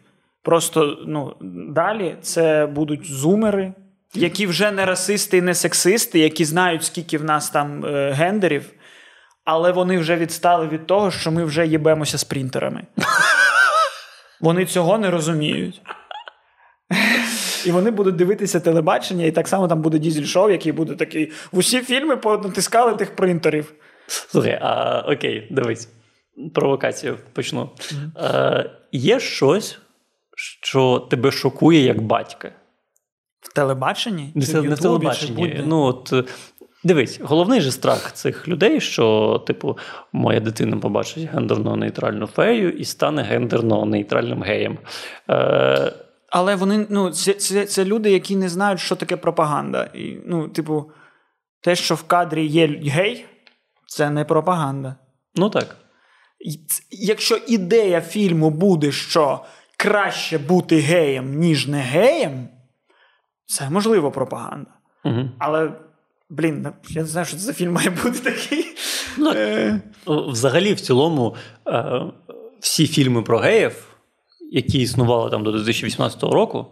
Просто 0.44 0.98
ну, 1.08 1.36
далі 1.70 2.16
це 2.22 2.66
будуть 2.66 3.06
зумери, 3.06 3.74
які 4.14 4.48
вже 4.48 4.72
не 4.72 4.86
расисти 4.86 5.38
і 5.38 5.42
не 5.42 5.56
сексисти, 5.56 6.20
які 6.20 6.46
знають, 6.46 6.84
скільки 6.84 7.18
в 7.18 7.24
нас 7.24 7.50
там 7.50 7.86
е, 7.86 8.12
гендерів, 8.12 8.70
але 9.44 9.72
вони 9.72 9.98
вже 9.98 10.16
відстали 10.16 10.68
від 10.68 10.88
того, 10.88 11.12
що 11.12 11.32
ми 11.32 11.46
вже 11.46 11.68
їбемося 11.68 12.18
з 12.18 12.24
принтерами. 12.24 12.84
Вони 14.42 14.66
цього 14.66 14.98
не 14.98 15.12
розуміють. 15.12 15.82
І 17.66 17.72
вони 17.72 17.92
будуть 17.92 18.16
дивитися 18.16 18.60
телебачення, 18.60 19.26
і 19.26 19.32
так 19.32 19.48
само 19.48 19.68
там 19.68 19.82
буде 19.82 20.00
дізель-шоу, 20.00 20.50
який 20.50 20.72
буде 20.72 20.96
такий. 20.96 21.32
В 21.52 21.58
усі 21.58 21.80
фільми 21.80 22.18
понатискали 22.18 22.96
тих 22.96 23.16
принтерів. 23.16 23.74
Слухай, 24.08 24.60
а, 24.62 25.00
окей, 25.08 25.48
дивись. 25.52 25.90
Провокацію 26.54 27.18
почну. 27.34 27.70
Е, 28.18 28.70
є 28.92 29.20
щось, 29.20 29.80
що 30.36 31.08
тебе 31.10 31.32
шокує 31.32 31.84
як 31.84 32.02
батька. 32.02 32.52
В 33.42 33.54
телебаченні? 33.54 34.32
Не, 34.36 34.46
Чи 34.46 34.62
не 34.62 34.76
в 34.76 34.80
телебаченні. 34.80 35.64
Ну, 35.66 35.82
от, 35.82 36.14
дивись, 36.84 37.20
головний 37.22 37.62
же 37.62 37.72
страх 37.72 38.12
цих 38.12 38.48
людей, 38.48 38.82
що, 38.82 39.38
типу, 39.48 39.78
моя 40.12 40.40
дитина 40.40 40.78
побачить 40.78 41.30
гендерно-нейтральну 41.34 42.28
фею 42.28 42.72
і 42.72 42.86
стане 42.86 43.22
гендерно-нейтральним 43.22 44.44
геєм. 44.44 44.78
Е, 45.30 45.94
Але 46.30 46.56
вони, 46.56 46.86
ну, 46.90 47.12
це, 47.12 47.34
це, 47.34 47.66
це 47.66 47.86
люди, 47.86 48.12
які 48.12 48.36
не 48.36 48.50
знають, 48.50 48.80
що 48.80 48.96
таке 48.96 49.18
пропаганда. 49.18 49.84
І, 49.94 50.18
ну, 50.26 50.48
типу, 50.48 50.92
те, 51.62 51.76
що 51.76 51.96
в 51.96 52.04
кадрі 52.04 52.46
є 52.46 52.68
гей, 52.68 53.26
це 53.88 54.10
не 54.10 54.26
пропаганда. 54.26 54.96
ну 55.36 55.50
так. 55.50 55.76
Якщо 56.92 57.38
ідея 57.48 58.02
фільму 58.02 58.50
буде, 58.50 58.92
що 58.92 59.44
краще 59.78 60.38
бути 60.38 60.80
геєм, 60.80 61.40
ніж 61.40 61.68
не 61.68 61.80
геєм, 61.80 62.50
це 63.46 63.70
можливо 63.70 64.12
пропаганда. 64.12 64.70
Угу. 65.06 65.30
Але, 65.40 65.72
блін, 66.30 66.68
я 66.90 67.02
не 67.02 67.08
знаю, 67.08 67.26
що 67.26 67.38
це 67.38 67.44
за 67.44 67.54
фільм 67.54 67.72
має 67.74 67.90
бути 67.90 68.20
такий. 68.20 68.66
Ну, 69.18 69.32
Е, 69.36 69.82
Взагалі, 70.08 70.74
в 70.74 70.82
цілому, 70.82 71.36
е, 71.68 72.02
всі 72.60 72.88
фільми 72.88 73.22
про 73.22 73.38
геїв, 73.40 73.96
які 74.52 74.80
існували 74.80 75.30
там 75.30 75.44
до 75.44 75.52
2018 75.52 76.24
року, 76.24 76.66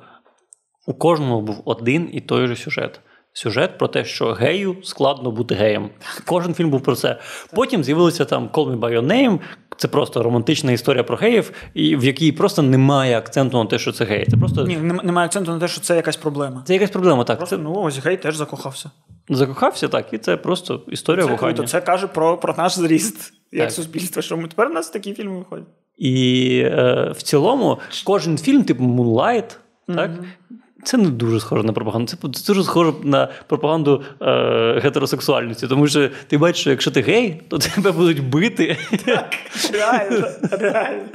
у 0.87 0.93
кожному 0.93 1.41
був 1.41 1.61
один 1.65 2.09
і 2.13 2.21
той 2.21 2.47
же 2.47 2.55
сюжет. 2.55 2.99
Сюжет 3.37 3.77
про 3.77 3.87
те, 3.87 4.05
що 4.05 4.31
гею 4.31 4.75
складно 4.83 5.31
бути 5.31 5.55
геєм. 5.55 5.89
Кожен 6.25 6.53
фільм 6.53 6.69
був 6.69 6.81
про 6.83 6.95
це. 6.95 7.19
Потім 7.53 7.83
з'явилися 7.83 8.25
там 8.25 8.49
Call 8.53 8.71
Me 8.71 8.79
By 8.79 8.99
Your 8.99 9.05
Name, 9.07 9.39
це 9.77 9.87
просто 9.87 10.23
романтична 10.23 10.71
історія 10.71 11.03
про 11.03 11.17
геїв, 11.17 11.51
і 11.73 11.95
в 11.95 12.03
якій 12.03 12.31
просто 12.31 12.61
немає 12.61 13.17
акценту 13.17 13.57
на 13.57 13.65
те, 13.65 13.79
що 13.79 13.91
це 13.91 14.05
геї. 14.05 14.25
Це 14.25 14.37
просто 14.37 14.65
Ні, 14.67 14.77
немає 14.77 15.25
акценту 15.25 15.51
на 15.51 15.59
те, 15.59 15.67
що 15.67 15.81
це 15.81 15.95
якась 15.95 16.17
проблема. 16.17 16.63
це 16.67 16.73
якась 16.73 16.89
проблема. 16.89 17.23
Так, 17.23 17.37
Просто, 17.37 17.55
це 17.57 17.61
ну, 17.63 17.73
ось 17.75 17.97
гей 18.05 18.17
теж 18.17 18.35
закохався. 18.35 18.91
закохався, 19.29 19.87
так, 19.87 20.05
і 20.13 20.17
це 20.17 20.37
просто 20.37 20.81
історія 20.87 21.25
Це, 21.25 21.31
кохання. 21.31 21.53
круто. 21.53 21.69
це 21.69 21.81
каже 21.81 22.07
про, 22.07 22.37
про 22.37 22.53
наш 22.57 22.73
зріст 22.77 23.33
як 23.51 23.63
Так. 23.67 23.71
суспільство, 23.71 24.21
що 24.21 24.37
ми 24.37 24.47
тепер 24.47 24.67
у 24.67 24.73
нас 24.73 24.89
такі 24.89 25.13
фільми 25.13 25.37
виходять. 25.37 25.67
І 25.97 26.57
е, 26.65 27.11
в 27.17 27.21
цілому 27.21 27.79
кожен 28.05 28.37
фільм, 28.37 28.63
типу 28.63 28.83
Moonlight, 28.83 29.55
так, 29.87 30.11
це 30.85 30.97
не 30.97 31.09
дуже 31.09 31.39
схоже 31.39 31.63
на 31.63 31.73
пропаганду. 31.73 32.07
Це, 32.07 32.17
це 32.39 32.53
дуже 32.53 32.63
схоже 32.63 32.93
на 33.03 33.29
пропаганду 33.47 34.03
е, 34.21 34.79
гетеросексуальності. 34.83 35.67
Тому 35.67 35.87
що 35.87 36.09
ти 36.27 36.37
бачиш, 36.37 36.61
що 36.61 36.69
якщо 36.69 36.91
ти 36.91 37.01
гей, 37.01 37.41
то 37.49 37.57
тебе 37.57 37.91
будуть 37.91 38.29
бити. 38.29 38.77
Реально, 39.73 40.27
реально. 40.51 41.05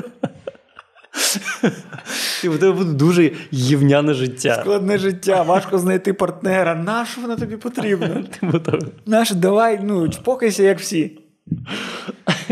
І 2.44 2.48
в 2.48 2.58
тебе 2.58 2.72
буде 2.72 2.92
дуже 2.92 3.32
ївняне 3.50 4.14
життя. 4.14 4.58
Складне 4.60 4.98
життя, 4.98 5.42
важко 5.42 5.78
знайти 5.78 6.12
партнера. 6.12 6.74
На 6.74 7.06
що 7.06 7.20
воно 7.20 7.36
тобі 7.36 7.56
потрібно? 7.56 8.08
Типу. 8.40 8.76
Наш, 9.06 9.30
давай, 9.30 9.80
ну, 9.82 10.08
чпокайся, 10.08 10.62
як 10.62 10.78
всі. 10.78 11.18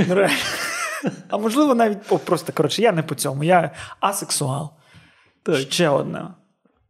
Ну, 0.08 0.14
реально. 0.14 0.36
А 1.28 1.38
можливо, 1.38 1.74
навіть 1.74 1.98
о, 2.08 2.18
просто 2.18 2.52
коротше, 2.52 2.82
я 2.82 2.92
не 2.92 3.02
по 3.02 3.14
цьому, 3.14 3.44
я 3.44 3.70
асексуал. 4.00 4.70
Так. 5.42 5.56
Ще 5.56 5.88
одне. 5.88 6.20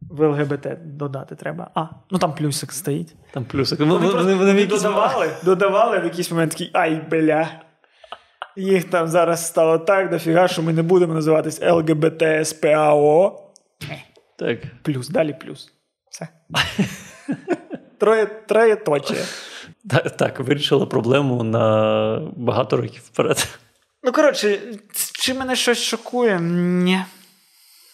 В 0.01 0.27
ЛГБТ 0.27 0.97
додати 0.97 1.35
треба. 1.35 1.71
А, 1.75 1.85
ну 2.11 2.17
там 2.19 2.33
плюсик 2.35 2.71
стоїть. 2.71 3.15
Там 3.31 3.45
плюсик. 3.45 3.79
Вони, 3.79 4.07
вони, 4.07 4.35
вони, 4.35 4.53
в 4.53 4.59
якийсь- 4.59 4.81
додавали, 4.81 5.29
додавали 5.43 5.99
в 5.99 6.03
якийсь 6.03 6.31
момент 6.31 6.51
такий 6.51 6.71
ай, 6.73 7.01
бля. 7.11 7.49
Їх 8.55 8.83
там 8.83 9.07
зараз 9.07 9.47
стало 9.47 9.77
так 9.77 10.09
дофіга, 10.09 10.47
що 10.47 10.61
ми 10.61 10.73
не 10.73 10.83
будемо 10.83 11.13
називатись 11.13 11.61
ЛГБТ 11.61 12.23
СПАО. 12.47 13.39
Так. 14.37 14.59
Плюс, 14.81 15.09
далі 15.09 15.35
плюс. 15.41 15.71
Все. 16.09 16.27
Троє, 17.99 18.25
троє 18.25 18.75
точає. 18.75 19.23
Так, 19.89 20.17
так, 20.17 20.39
вирішила 20.39 20.85
проблему 20.85 21.43
на 21.43 22.31
багато 22.35 22.77
років 22.77 23.01
вперед. 23.05 23.47
Ну, 24.03 24.11
коротше, 24.11 24.59
чи 25.13 25.33
мене 25.33 25.55
щось 25.55 25.77
шокує? 25.77 26.39
Ні. 26.39 26.99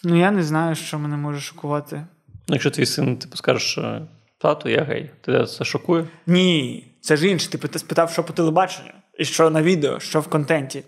Ну, 0.08 0.16
я 0.16 0.30
не 0.30 0.42
знаю, 0.42 0.74
що 0.74 0.98
мене 0.98 1.16
може 1.16 1.40
шокувати. 1.40 2.06
Ну, 2.48 2.54
Якщо 2.54 2.70
твій 2.70 2.86
син, 2.86 3.16
типу, 3.16 3.36
скаже, 3.36 3.58
що 3.58 4.00
тату, 4.38 4.68
я 4.68 4.82
гей, 4.82 5.10
тебе 5.20 5.46
це 5.46 5.64
шокує? 5.64 6.04
Ні, 6.26 6.84
це 7.00 7.16
ж 7.16 7.28
інше. 7.28 7.50
Ти 7.50 7.78
спитав, 7.78 8.10
що 8.10 8.24
по 8.24 8.32
телебаченню, 8.32 8.90
і 9.18 9.24
що 9.24 9.50
на 9.50 9.62
відео, 9.62 10.00
що 10.00 10.20
в 10.20 10.28
контенті. 10.28 10.84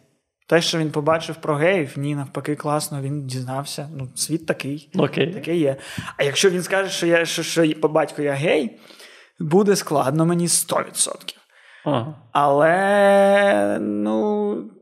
Те, 0.48 0.62
що 0.62 0.78
він 0.78 0.90
побачив 0.90 1.36
про 1.36 1.54
геїв, 1.54 1.92
ні, 1.96 2.14
навпаки, 2.14 2.56
класно, 2.56 3.02
він 3.02 3.26
дізнався. 3.26 3.88
Ну, 3.96 4.08
світ 4.14 4.46
такий. 4.46 4.90
Окей. 4.96 5.32
Таке 5.32 5.56
є. 5.56 5.76
А 6.16 6.24
якщо 6.24 6.50
він 6.50 6.62
скаже, 6.62 6.90
що 6.90 7.06
я 7.06 7.24
що, 7.24 7.42
що 7.42 7.72
по 7.80 7.88
батьку 7.88 8.22
я 8.22 8.32
гей, 8.32 8.78
буде 9.40 9.76
складно 9.76 10.26
мені 10.26 10.46
100%. 10.46 11.36
Ага. 11.84 12.14
Але 12.32 13.78
ну. 13.80 14.77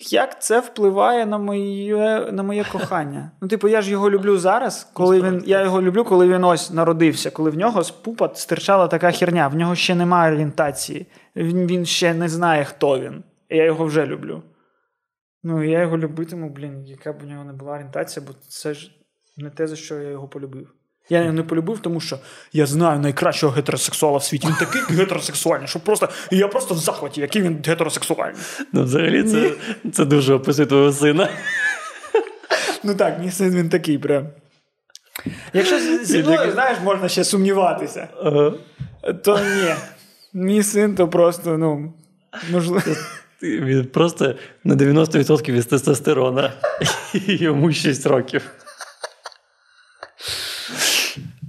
Як 0.00 0.42
це 0.42 0.60
впливає 0.60 1.26
на 1.26 1.38
моє 1.38 2.28
на 2.32 2.42
моє 2.42 2.64
кохання? 2.72 3.30
Ну, 3.40 3.48
типу, 3.48 3.68
я 3.68 3.82
ж 3.82 3.90
його 3.90 4.10
люблю 4.10 4.38
зараз, 4.38 4.90
коли 4.92 5.22
він. 5.22 5.42
Я 5.46 5.62
його 5.62 5.82
люблю, 5.82 6.04
коли 6.04 6.28
він 6.28 6.44
ось 6.44 6.70
народився, 6.70 7.30
коли 7.30 7.50
в 7.50 7.56
нього 7.56 7.82
з 7.82 7.90
пупа 7.90 8.30
стирчала 8.34 8.88
така 8.88 9.10
херня, 9.10 9.48
в 9.48 9.54
нього 9.54 9.74
ще 9.74 9.94
немає 9.94 10.32
орієнтації, 10.32 11.06
він, 11.36 11.66
він 11.66 11.86
ще 11.86 12.14
не 12.14 12.28
знає, 12.28 12.64
хто 12.64 13.00
він. 13.00 13.24
Я 13.50 13.64
його 13.64 13.84
вже 13.84 14.06
люблю. 14.06 14.42
Ну, 15.42 15.62
я 15.62 15.80
його 15.80 15.98
любитиму, 15.98 16.50
блін, 16.50 16.86
яка 16.86 17.12
б 17.12 17.16
у 17.22 17.26
нього 17.26 17.44
не 17.44 17.52
була 17.52 17.72
орієнтація, 17.72 18.26
бо 18.26 18.32
це 18.48 18.74
ж 18.74 18.90
не 19.36 19.50
те, 19.50 19.66
за 19.66 19.76
що 19.76 19.94
я 19.94 20.10
його 20.10 20.28
полюбив. 20.28 20.77
Я 21.10 21.20
його 21.20 21.32
не 21.32 21.42
полюбив, 21.42 21.78
тому 21.78 22.00
що 22.00 22.18
я 22.52 22.66
знаю 22.66 23.00
найкращого 23.00 23.52
гетеросексуала 23.52 24.18
в 24.18 24.24
світі. 24.24 24.46
Він 24.46 24.54
такий 24.54 24.96
гетеросексуальний, 24.96 25.68
що 25.68 25.80
просто 25.80 26.08
я 26.30 26.48
просто 26.48 26.74
в 26.74 26.78
захваті, 26.78 27.20
який 27.20 27.42
він 27.42 27.58
гетеросексуальний. 27.66 28.36
Ну, 28.72 28.84
взагалі, 28.84 29.22
це, 29.22 29.50
це 29.92 30.04
дуже 30.04 30.34
описує 30.34 30.66
твого 30.66 30.92
сина. 30.92 31.28
Ну 32.82 32.94
так, 32.94 33.18
мій 33.20 33.30
син 33.30 33.54
він 33.54 33.68
такий 33.68 33.98
прям. 33.98 34.26
Якщо 35.52 35.78
зі- 36.04 36.18
мною, 36.22 36.52
знаєш, 36.52 36.78
можна 36.84 37.08
ще 37.08 37.24
сумніватися, 37.24 38.08
Ага. 38.24 38.52
то 39.24 39.38
ні. 39.38 39.74
Мій 40.32 40.62
син 40.62 40.94
то 40.94 41.08
просто, 41.08 41.58
ну, 41.58 41.94
можливо. 42.52 42.82
Він 43.42 43.84
просто 43.84 44.34
на 44.64 44.74
90% 44.74 45.54
із 45.54 45.66
тестостерона. 45.66 46.52
Йому 47.26 47.72
6 47.72 48.06
років. 48.06 48.42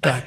Так. 0.01 0.23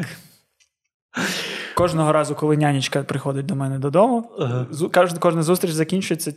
Кожного 1.74 2.12
разу, 2.12 2.34
коли 2.34 2.56
нянечка 2.56 3.02
приходить 3.02 3.46
до 3.46 3.54
мене 3.54 3.78
додому, 3.78 4.32
uh-huh. 4.38 5.18
кожна, 5.18 5.42
зустріч 5.42 5.70
закінчується 5.70 6.32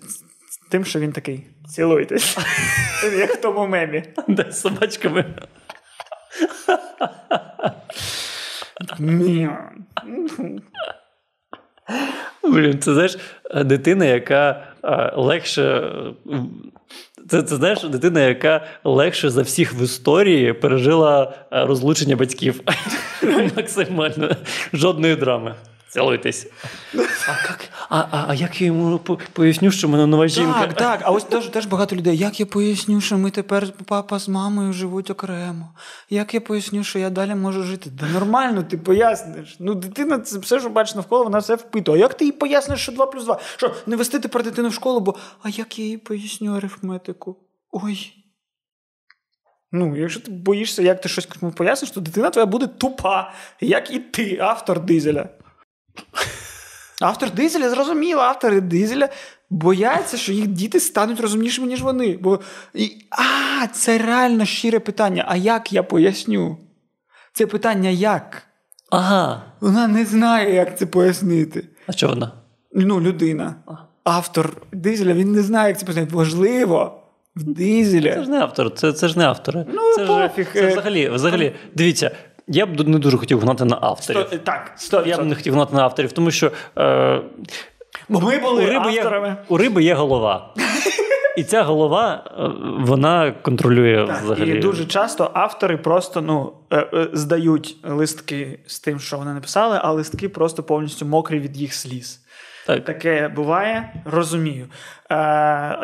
тим, 0.71 0.85
що 0.85 0.99
він 0.99 1.11
такий: 1.11 1.47
цілуйтесь. 1.67 2.37
Як 3.19 3.31
в 3.31 3.41
тому 3.41 3.67
мемі. 3.67 4.03
Де 4.27 4.51
з 4.51 4.61
собачками. 4.61 5.35
Блін, 12.43 12.79
це 12.79 12.93
знаєш, 12.93 13.17
дитина, 13.65 14.05
яка 14.05 14.63
легше. 15.15 15.91
Це, 17.29 17.41
це 17.41 17.55
знаєш, 17.55 17.83
дитина, 17.83 18.21
яка 18.21 18.65
легше 18.83 19.29
за 19.29 19.41
всіх 19.41 19.73
в 19.73 19.81
історії 19.83 20.53
пережила 20.53 21.33
розлучення 21.51 22.15
батьків. 22.15 22.61
Максимально. 23.57 24.29
Жодної 24.73 25.15
драми. 25.15 25.55
Цілуйтесь. 25.95 26.47
А, 26.93 27.31
як, 27.31 27.69
а, 27.89 27.97
а, 28.11 28.25
а 28.27 28.33
як 28.33 28.61
я 28.61 28.67
йому 28.67 28.99
поясню, 29.33 29.71
що 29.71 29.87
в 29.87 29.91
мене 29.91 30.05
нова 30.05 30.27
жінка? 30.27 30.59
Так, 30.59 30.73
так. 30.73 30.99
А 31.03 31.11
ось 31.11 31.23
теж, 31.23 31.45
теж 31.45 31.65
багато 31.65 31.95
людей. 31.95 32.17
Як 32.17 32.39
я 32.39 32.45
поясню, 32.45 33.01
що 33.01 33.17
ми 33.17 33.31
тепер 33.31 33.67
папа 33.85 34.19
з 34.19 34.29
мамою 34.29 34.73
живуть 34.73 35.09
окремо? 35.09 35.73
Як 36.09 36.33
я 36.33 36.41
поясню, 36.41 36.83
що 36.83 36.99
я 36.99 37.09
далі 37.09 37.35
можу 37.35 37.63
жити? 37.63 37.89
Да 37.89 38.05
нормально, 38.07 38.63
ти 38.63 38.77
поясниш. 38.77 39.55
Ну, 39.59 39.75
дитина, 39.75 40.19
це 40.19 40.39
все, 40.39 40.59
що 40.59 40.69
бачиш 40.69 40.95
навколо, 40.95 41.23
вона 41.23 41.37
все 41.37 41.55
впитує. 41.55 41.97
А 41.97 41.99
як 41.99 42.13
ти 42.13 42.25
їй 42.25 42.31
поясниш, 42.31 42.79
що 42.79 42.91
2 42.91 43.05
плюс 43.05 43.23
2? 43.25 43.39
Що 43.57 43.75
не 43.85 43.95
вести 43.95 44.19
тепер 44.19 44.43
дитину 44.43 44.69
в 44.69 44.73
школу, 44.73 44.99
бо 44.99 45.15
а 45.43 45.49
як 45.49 45.79
я 45.79 45.85
їй 45.85 45.97
поясню 45.97 46.55
арифметику? 46.55 47.37
Ой. 47.71 48.13
Ну, 49.71 49.95
якщо 49.95 50.19
ти 50.19 50.31
боїшся, 50.31 50.81
як 50.81 51.01
ти 51.01 51.09
щось 51.09 51.25
комусь 51.25 51.55
поясниш, 51.55 51.91
то 51.91 52.01
дитина 52.01 52.29
твоя 52.29 52.45
буде 52.45 52.67
тупа, 52.67 53.33
як 53.61 53.91
і 53.91 53.99
ти, 53.99 54.37
автор 54.41 54.79
дизеля. 54.79 55.29
Автор 57.01 57.31
дизеля 57.31 57.69
зрозуміло, 57.69 58.21
автори 58.21 58.61
дизеля 58.61 59.09
бояться, 59.49 60.17
що 60.17 60.31
їх 60.31 60.47
діти 60.47 60.79
стануть 60.79 61.19
розумнішими, 61.19 61.67
ніж 61.67 61.81
вони. 61.81 62.17
Бо 62.21 62.39
і, 62.73 62.91
а, 63.09 63.67
це 63.67 63.97
реально 63.97 64.45
щире 64.45 64.79
питання. 64.79 65.25
А 65.27 65.35
як 65.35 65.73
я 65.73 65.83
поясню? 65.83 66.57
Це 67.33 67.47
питання 67.47 67.89
як? 67.89 68.43
Ага. 68.91 69.43
Вона 69.59 69.87
не 69.87 70.05
знає, 70.05 70.55
як 70.55 70.77
це 70.77 70.85
пояснити. 70.85 71.67
А 71.87 71.91
що 71.91 72.07
вона? 72.07 72.31
Ну, 72.73 73.01
людина. 73.01 73.55
Автор 74.03 74.57
дизеля, 74.71 75.13
він 75.13 75.31
не 75.31 75.41
знає, 75.41 75.67
як 75.67 75.79
це 75.79 75.85
пояснити. 75.85 76.15
Важливо 76.15 77.01
в 77.35 77.43
Це 78.13 78.23
ж 78.23 78.29
не 78.29 78.39
автор, 78.39 78.73
це, 78.73 78.93
це 78.93 79.07
ж 79.07 79.19
не 79.19 79.25
автори. 79.25 79.65
Ну, 79.73 79.81
це, 79.95 80.05
пофіг, 80.05 80.47
ж, 80.47 80.53
це 80.53 80.67
взагалі, 80.67 81.09
взагалі, 81.09 81.55
дивіться, 81.75 82.11
Я 82.47 82.65
б 82.65 82.87
не 82.87 82.99
дуже 82.99 83.17
хотів 83.17 83.39
гнати 83.39 83.65
на 83.65 83.77
авторів. 83.81 84.25
Сто, 84.27 84.37
так, 84.37 84.71
100%. 84.77 85.07
Я 85.07 85.17
б 85.17 85.25
не 85.25 85.35
хотів 85.35 85.53
гнати 85.53 85.75
на 85.75 85.83
авторів, 85.83 86.11
тому 86.11 86.31
що 86.31 86.51
е, 86.77 87.21
Бо 88.09 88.19
ми 88.19 88.39
були 88.39 88.63
у, 88.63 88.67
риби 88.67 88.97
авторами. 88.97 89.27
є, 89.27 89.35
у 89.47 89.57
риби 89.57 89.83
є 89.83 89.93
голова. 89.93 90.53
І 91.37 91.43
ця 91.43 91.63
голова 91.63 92.23
е, 92.25 92.31
вона 92.79 93.31
контролює 93.41 94.07
Так, 94.07 94.21
взагалі. 94.21 94.57
І 94.57 94.59
дуже 94.59 94.85
часто 94.85 95.31
автори 95.33 95.77
просто 95.77 96.21
ну, 96.21 96.53
е, 96.71 96.87
е, 96.93 97.07
здають 97.13 97.77
листки 97.83 98.59
з 98.65 98.79
тим, 98.79 98.99
що 98.99 99.17
вони 99.17 99.33
написали, 99.33 99.79
а 99.81 99.91
листки 99.91 100.29
просто 100.29 100.63
повністю 100.63 101.05
мокрі 101.05 101.39
від 101.39 101.57
їх 101.57 101.73
сліз. 101.73 102.21
Так. 102.65 102.85
Таке 102.85 103.27
буває, 103.27 103.93
розумію. 104.05 104.67
Е, 105.11 105.15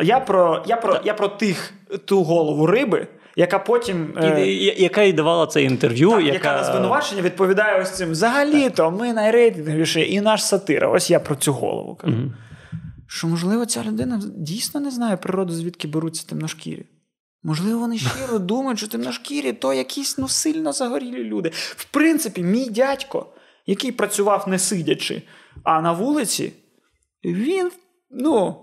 я, 0.02 0.22
про, 0.26 0.62
я, 0.66 0.76
про, 0.76 1.00
я 1.04 1.14
про 1.14 1.28
тих 1.28 1.72
ту 2.04 2.22
голову 2.22 2.66
риби, 2.66 3.06
яка 3.36 3.58
потім. 3.58 4.14
І, 4.22 4.26
е, 4.26 4.52
і- 4.52 4.82
яка 4.82 5.02
і 5.02 5.12
давала 5.12 5.46
це 5.46 5.62
інтерв'ю, 5.62 6.10
так, 6.10 6.20
яка, 6.20 6.34
яка 6.34 6.56
на 6.56 6.64
звинувачення 6.64 7.22
відповідає 7.22 7.82
ось 7.82 7.90
цим. 7.90 8.10
Взагалі-то 8.10 8.90
ми 8.90 9.12
найрейтинговіші 9.12 10.12
і 10.12 10.20
наш 10.20 10.44
сатира. 10.44 10.88
Ось 10.88 11.10
я 11.10 11.20
про 11.20 11.36
цю 11.36 11.52
голову 11.52 11.94
кажу. 11.94 12.16
Мгм. 12.16 12.34
Що, 13.06 13.28
можливо, 13.28 13.66
ця 13.66 13.84
людина 13.84 14.22
дійсно 14.36 14.80
не 14.80 14.90
знає 14.90 15.16
природу, 15.16 15.52
звідки 15.52 15.88
беруться 15.88 16.28
темношкірі. 16.28 16.84
Можливо, 17.42 17.80
вони 17.80 17.98
щиро 17.98 18.38
думають, 18.38 18.78
що 18.78 18.88
темношкірі 18.88 19.52
то 19.52 19.72
якісь 19.72 20.18
ну, 20.18 20.28
сильно 20.28 20.72
загорілі 20.72 21.24
люди. 21.24 21.48
В 21.54 21.84
принципі, 21.84 22.42
мій 22.42 22.70
дядько, 22.70 23.26
який 23.66 23.92
працював 23.92 24.48
не 24.48 24.58
сидячи, 24.58 25.22
а 25.62 25.80
на 25.80 25.92
вулиці, 25.92 26.52
він, 27.24 27.70
ну, 28.10 28.56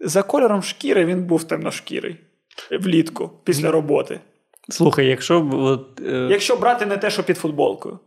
за 0.00 0.22
кольором 0.22 0.62
шкіри 0.62 1.04
він 1.04 1.24
був 1.24 1.44
темношкірий 1.44 2.23
влітку 2.70 3.30
після 3.44 3.70
роботи. 3.70 4.20
Слухай, 4.68 5.06
якщо 5.06 5.50
от, 5.52 6.00
е, 6.06 6.28
Якщо 6.30 6.56
брати 6.56 6.86
не 6.86 6.96
те, 6.96 7.10
що 7.10 7.22
під 7.22 7.38
футболкою. 7.38 7.98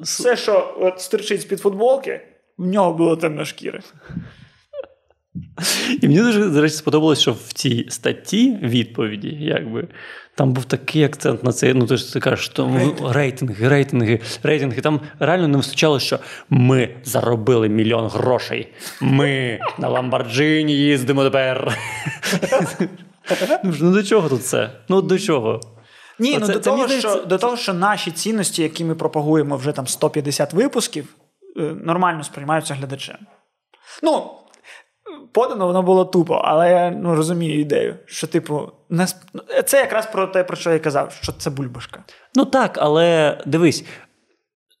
Все, 0.00 0.36
що 0.36 0.74
от 0.80 1.00
стирчить 1.00 1.40
з-під 1.40 1.60
футболки, 1.60 2.20
в 2.58 2.66
нього 2.66 2.92
було 2.92 3.16
темношкіре. 3.16 3.80
І 6.02 6.08
мені 6.08 6.18
дуже 6.18 6.48
до 6.48 6.60
речі, 6.60 6.74
сподобалось, 6.74 7.20
що 7.20 7.32
в 7.32 7.52
цій 7.52 7.86
статті 7.88 8.58
відповіді, 8.62 9.36
якби. 9.40 9.88
Там 10.34 10.52
був 10.52 10.64
такий 10.64 11.04
акцент 11.04 11.44
на 11.44 11.52
це. 11.52 11.74
Ну, 11.74 11.86
ти 11.86 11.96
ж 11.96 12.12
ти 12.12 12.20
кажеш, 12.20 12.44
що 12.46 12.66
Рейтинги. 12.66 13.12
рейтинги, 13.12 13.68
рейтинги, 13.68 14.20
рейтинги. 14.42 14.80
Там 14.80 15.00
реально 15.18 15.48
не 15.48 15.56
вистачало, 15.56 16.00
що 16.00 16.18
ми 16.50 16.88
заробили 17.04 17.68
мільйон 17.68 18.06
грошей. 18.08 18.68
Ми 19.00 19.60
на 19.78 19.88
Ламборджині 19.88 20.76
їздимо 20.76 21.24
тепер. 21.24 21.78
Ну 23.64 23.74
ну 23.80 23.92
до 23.92 24.02
чого 24.02 24.28
тут 24.28 24.44
це? 24.44 24.70
Ну 24.88 25.02
до 25.02 25.18
чого? 25.18 25.60
Ні, 26.18 26.38
ну 26.38 26.44
Оце- 26.44 26.52
до, 26.52 26.58
це, 26.58 26.70
того, 26.70 26.76
мені 26.76 27.00
що, 27.00 27.16
до 27.16 27.38
того, 27.38 27.56
що 27.56 27.74
наші 27.74 28.10
цінності, 28.10 28.62
які 28.62 28.84
ми 28.84 28.94
пропагуємо 28.94 29.56
вже 29.56 29.72
там 29.72 29.86
150 29.86 30.52
випусків, 30.52 31.16
е, 31.56 31.60
нормально 31.60 32.24
сприймаються 32.24 32.74
глядачем. 32.74 33.16
Ну, 34.02 34.30
подано 35.32 35.66
воно 35.66 35.82
було 35.82 36.04
тупо, 36.04 36.34
але 36.34 36.70
я 36.70 36.90
ну, 36.90 37.14
розумію 37.14 37.60
ідею, 37.60 37.96
що, 38.06 38.26
типу, 38.26 38.72
це 39.64 39.78
якраз 39.78 40.06
про 40.06 40.26
те, 40.26 40.44
про 40.44 40.56
що 40.56 40.72
я 40.72 40.78
казав, 40.78 41.12
що 41.22 41.32
це 41.32 41.50
бульбашка. 41.50 42.04
Ну 42.34 42.44
так, 42.44 42.78
але 42.80 43.38
дивись, 43.46 43.84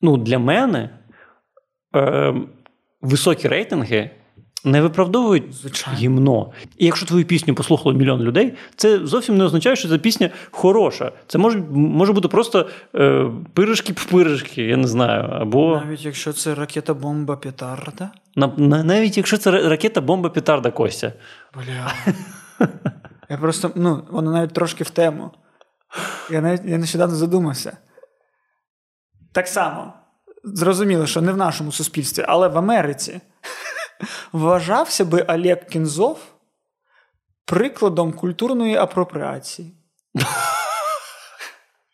ну 0.00 0.16
для 0.16 0.38
мене 0.38 0.98
е, 1.96 2.34
високі 3.00 3.48
рейтинги 3.48 4.10
не 4.64 4.82
виправдовують 4.82 5.54
Звичайно. 5.54 5.98
гімно. 5.98 6.52
І 6.78 6.86
якщо 6.86 7.06
твою 7.06 7.24
пісню 7.24 7.54
послухало 7.54 7.94
мільйон 7.94 8.20
людей, 8.20 8.54
це 8.76 9.06
зовсім 9.06 9.36
не 9.38 9.44
означає, 9.44 9.76
що 9.76 9.88
ця 9.88 9.98
пісня 9.98 10.30
хороша. 10.50 11.12
Це 11.26 11.38
може, 11.38 11.58
може 11.70 12.12
бути 12.12 12.28
просто 12.28 12.68
е, 12.94 13.30
пирожки 13.54 13.92
в 13.92 14.04
пирожки, 14.04 14.62
я 14.62 14.76
не 14.76 14.86
знаю. 14.88 15.28
Або 15.32 15.82
Навіть 15.84 16.04
якщо 16.04 16.32
це 16.32 16.54
ракета 16.54 16.94
бомба 16.94 17.36
петарда. 17.36 18.10
на, 18.36 18.46
на, 18.56 18.84
навіть 18.84 19.16
якщо 19.16 19.38
це 19.38 19.50
ракета, 19.50 20.00
бомба, 20.00 20.28
петарда 20.30 20.70
Костя. 20.70 21.12
Бля. 21.54 21.92
Я 23.30 23.38
просто, 23.38 23.70
ну, 23.74 24.04
воно 24.10 24.32
навіть 24.32 24.52
трошки 24.52 24.84
в 24.84 24.90
тему. 24.90 25.30
Я 26.30 26.40
навіть 26.40 26.60
я 26.64 26.78
нещодавно 26.78 27.14
задумався. 27.16 27.76
Так 29.32 29.48
само, 29.48 29.92
зрозуміло, 30.44 31.06
що 31.06 31.20
не 31.20 31.32
в 31.32 31.36
нашому 31.36 31.72
суспільстві, 31.72 32.24
але 32.28 32.48
в 32.48 32.58
Америці 32.58 33.20
вважався 34.32 35.04
би 35.04 35.22
Олег 35.28 35.66
Кінзов 35.66 36.18
прикладом 37.44 38.12
культурної 38.12 38.76
апропріації. 38.76 39.72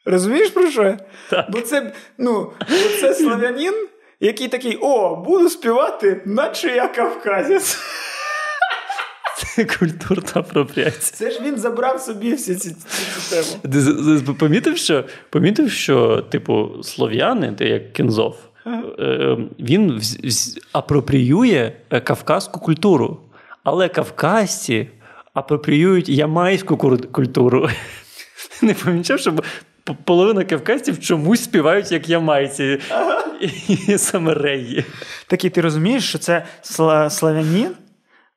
Розумієш 0.04 0.50
про 0.50 0.70
що? 0.70 0.96
Так. 1.30 1.50
Бо 1.50 1.60
це, 1.60 1.92
ну, 2.18 2.52
бо 2.60 3.00
це 3.00 3.14
слав'янин, 3.14 3.88
який 4.20 4.48
такий: 4.48 4.78
о, 4.82 5.16
буду 5.16 5.50
співати, 5.50 6.22
наче 6.26 6.68
я 6.68 6.88
кавказець. 6.88 7.78
Це 9.36 9.64
культурна 9.64 10.30
апропріація. 10.34 11.00
Це 11.30 11.30
ж 11.30 11.40
він 11.42 11.58
забрав 11.58 12.00
собі 12.00 12.34
всі 12.34 12.56
ці, 12.56 12.70
ці. 12.70 13.58
Ти 13.72 13.80
з- 13.80 14.34
помітив, 14.38 14.76
що, 14.78 15.04
помітив, 15.30 15.70
що 15.70 16.22
типу, 16.22 16.82
слов'яни, 16.82 17.52
ти 17.52 17.64
як 17.68 17.92
Кінзов, 17.92 18.36
він 19.58 19.92
вз- 19.92 20.24
вз- 20.26 20.58
апропріює 20.72 21.72
е, 21.90 22.00
кавказьку 22.00 22.60
культуру, 22.60 23.20
але 23.64 23.88
кавказці 23.88 24.88
апропріюють 25.34 26.08
ямайську 26.08 26.76
культуру. 27.12 27.68
Не 28.62 28.74
помічав, 28.74 29.20
що 29.20 29.34
половина 30.04 30.44
кавказців 30.44 31.00
чомусь 31.00 31.44
співають 31.44 31.92
як 31.92 32.08
ямайці 32.08 32.78
і 33.68 33.98
саме 33.98 34.34
реї. 34.34 34.84
Такий, 35.26 35.50
ти 35.50 35.60
розумієш, 35.60 36.08
що 36.08 36.18
це 36.18 36.44
сла- 36.62 37.10
славянин 37.10 37.70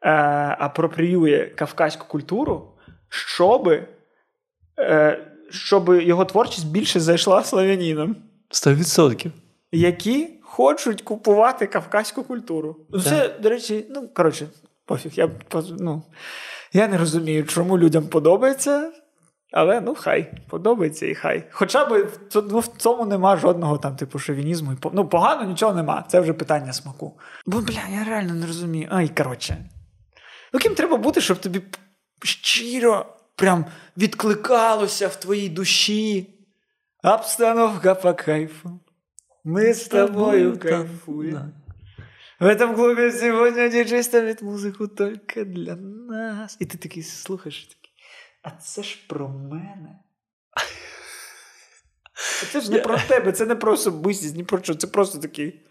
е, 0.01 0.11
апропріює 0.59 1.45
кавказьку 1.55 2.05
культуру, 2.07 2.67
щоби, 3.09 3.83
е, 4.79 5.19
щоб 5.49 5.89
його 6.01 6.25
творчість 6.25 6.67
більше 6.71 6.99
зайшла 6.99 7.43
славянінам, 7.43 8.15
Сто 8.49 8.73
відсотків. 8.73 9.31
Які 9.71 10.39
хочуть 10.43 11.01
купувати 11.01 11.67
кавказьку 11.67 12.23
культуру. 12.23 12.75
Це, 13.03 13.35
до 13.39 13.49
речі, 13.49 13.85
ну, 13.89 14.09
коротше, 14.13 14.47
пофіг. 14.85 15.11
Я, 15.15 15.31
ну, 15.79 16.03
я 16.73 16.87
не 16.87 16.97
розумію, 16.97 17.45
чому 17.45 17.77
людям 17.77 18.07
подобається. 18.07 18.91
Але 19.51 19.81
ну 19.81 19.95
хай 19.95 20.33
подобається 20.49 21.05
і 21.05 21.15
хай. 21.15 21.47
Хоча 21.51 21.85
б 21.85 22.03
в 22.03 22.43
ну, 22.51 22.59
в 22.59 22.67
цьому 22.67 23.05
нема 23.05 23.37
жодного 23.37 23.77
там 23.77 23.95
типу 23.95 24.19
шовінізму. 24.19 24.77
Ну, 24.93 25.07
погано 25.07 25.43
нічого 25.43 25.73
нема. 25.73 26.05
Це 26.07 26.19
вже 26.19 26.33
питання 26.33 26.73
смаку. 26.73 27.19
Бо, 27.45 27.61
бля, 27.61 27.81
я 27.93 28.03
реально 28.03 28.33
не 28.33 28.47
розумію. 28.47 28.87
Ай, 28.91 29.09
коротше. 29.09 29.57
Ну, 30.53 30.59
ким 30.59 30.75
треба 30.75 30.97
бути, 30.97 31.21
щоб 31.21 31.37
тобі 31.37 31.61
щиро 32.23 33.05
прям 33.35 33.65
відкликалося 33.97 35.07
в 35.07 35.15
твоїй 35.15 35.49
душі. 35.49 36.27
Обстановка 37.03 37.95
по 37.95 38.13
кайфу. 38.13 38.79
Ми 39.43 39.73
з 39.73 39.87
тобою 39.87 40.59
кайфуємо. 40.59 41.49
В 42.39 42.45
этом 42.45 42.75
клубе 42.75 43.11
сегодня 43.11 43.69
диджей 43.69 44.03
ставит 44.03 44.41
музику 44.41 44.87
только 44.87 45.43
для 45.43 45.75
нас. 45.75 46.57
І 46.59 46.65
ти 46.65 46.77
такий 46.77 47.03
слухаєш 47.03 47.65
такий. 47.65 47.91
А 48.41 48.51
це 48.51 48.83
ж 48.83 48.99
про 49.07 49.29
мене. 49.29 49.99
Це 52.51 52.61
ж 52.61 52.71
не 52.71 52.79
про 52.79 52.97
тебе, 52.97 53.31
це 53.31 53.45
не 53.45 53.55
про 53.55 53.73
особистість, 53.73 54.35
ні 54.35 54.43
про 54.43 54.63
що. 54.63 54.75
Це 54.75 54.87
просто 54.87 55.19
такий. 55.19 55.61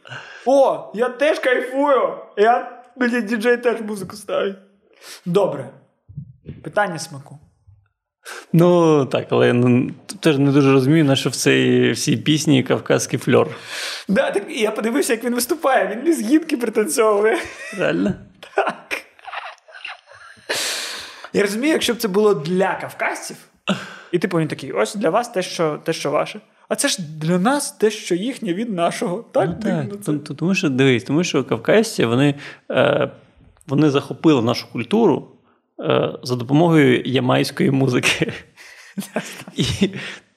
О, 0.47 0.93
я 0.95 1.09
теж 1.09 1.39
кайфую! 1.39 2.19
Я, 2.37 2.85
блін, 2.97 3.27
діджей 3.27 3.57
теж 3.57 3.81
музику 3.81 4.17
ставить. 4.17 4.57
Добре. 5.27 5.71
Питання 6.63 6.99
смаку. 6.99 7.40
Ну 8.53 9.05
так, 9.07 9.27
але 9.31 9.47
я 9.47 9.53
ну, 9.53 9.91
теж 10.21 10.39
не 10.39 10.51
дуже 10.51 10.73
розумію, 10.73 11.05
на 11.05 11.17
що 11.17 11.31
в 11.31 11.37
цій 11.37 11.91
всій 11.91 12.17
пісні 12.17 12.63
кавказький 12.63 13.19
фльор. 13.19 13.49
Да, 14.09 14.31
так, 14.31 14.43
я 14.49 14.71
подивився, 14.71 15.13
як 15.13 15.25
він 15.25 15.35
виступає. 15.35 15.97
Він 15.97 16.05
ліз 16.05 16.23
гідки 16.31 16.57
пританцьовує. 16.57 17.39
Реально? 17.79 18.13
Так. 18.57 19.03
Я 21.33 21.43
розумію, 21.43 21.73
якщо 21.73 21.95
б 21.95 21.97
це 21.97 22.09
було 22.09 22.35
для 22.35 22.75
кавказців, 22.75 23.37
і 24.13 24.19
типу 24.19 24.39
він 24.39 24.49
такий: 24.49 24.73
ось 24.73 24.95
для 24.95 25.11
вас 25.11 25.29
те, 25.29 25.43
що, 25.43 25.81
те, 25.85 25.93
що 25.93 26.11
ваше. 26.11 26.41
А 26.69 26.77
це 26.77 26.89
ж 26.89 27.03
для 27.03 27.39
нас 27.39 27.73
те, 27.73 27.91
що 27.91 28.15
їхнє 28.15 28.55
від 28.55 28.71
нашого. 28.73 29.25
Так, 29.33 29.49
Ну, 29.65 29.87
так. 29.87 30.05
це. 30.05 30.35
Тому- 30.35 30.55
що 30.55 30.69
дивись, 30.69 31.05
тому 31.05 31.25
що 31.25 31.45
кавказці 31.45 32.05
вони, 32.05 32.35
е, 32.71 33.11
вони 33.67 33.91
захопили 33.91 34.43
нашу 34.43 34.73
культуру 34.73 35.29
за 36.23 36.37
допомогою 36.37 37.03
ямайської 37.05 37.71
музики. 37.71 38.33
І, 39.57 39.65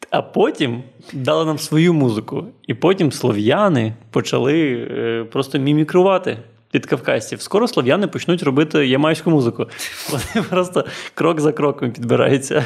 а 0.10 0.22
потім 0.22 0.84
дали 1.14 1.46
нам 1.46 1.58
свою 1.58 1.94
музику. 1.94 2.46
І 2.68 2.74
потім 2.74 3.12
слов'яни 3.12 3.94
почали 4.12 4.88
е, 4.92 5.24
просто 5.32 5.60
мімікрувати 5.60 6.38
під 6.72 6.86
кавказців. 6.86 7.42
Скоро 7.42 7.68
слов'яни 7.68 8.08
почнуть 8.08 8.44
робити 8.44 8.88
ямайську 8.88 9.30
музику. 9.30 9.66
Вони 10.12 10.48
просто 10.50 10.86
крок 11.14 11.40
за 11.42 11.52
кроком 11.52 11.92
підбираються. 11.92 12.66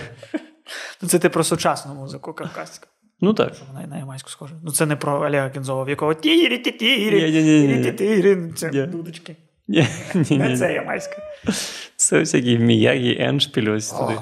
Ну, 1.02 1.10
це 1.10 1.20
ти 1.20 1.30
про 1.30 1.44
сучасну 1.44 1.94
музику 1.94 2.34
кавказьку. 2.34 2.88
Ну 3.22 3.34
так. 3.34 3.56
Що 3.56 3.66
вона 3.74 3.88
на 3.88 3.98
ямайську 3.98 4.30
схожа. 4.30 4.56
Ну 4.64 4.72
це 4.72 4.86
не 4.86 4.96
про 4.96 5.26
Олега 5.26 5.50
Кензова, 5.50 5.84
в 5.84 5.90
якого 5.90 6.14
тірі 6.14 6.58
тірі 6.58 7.32
Ні-ні-ні-ні. 7.32 7.84
тірі 7.84 7.92
тірі 7.92 8.38
Це 8.56 8.86
дудочки. 8.88 9.36
Ні, 9.68 9.88
ні, 10.14 10.38
Не 10.38 10.58
це 10.58 10.74
ямайська. 10.74 11.18
Це 11.96 12.20
всякі 12.20 12.58
Міягі, 12.58 13.18
Ендшпіль 13.20 13.72
ось 13.72 13.92
туди. 13.92 14.14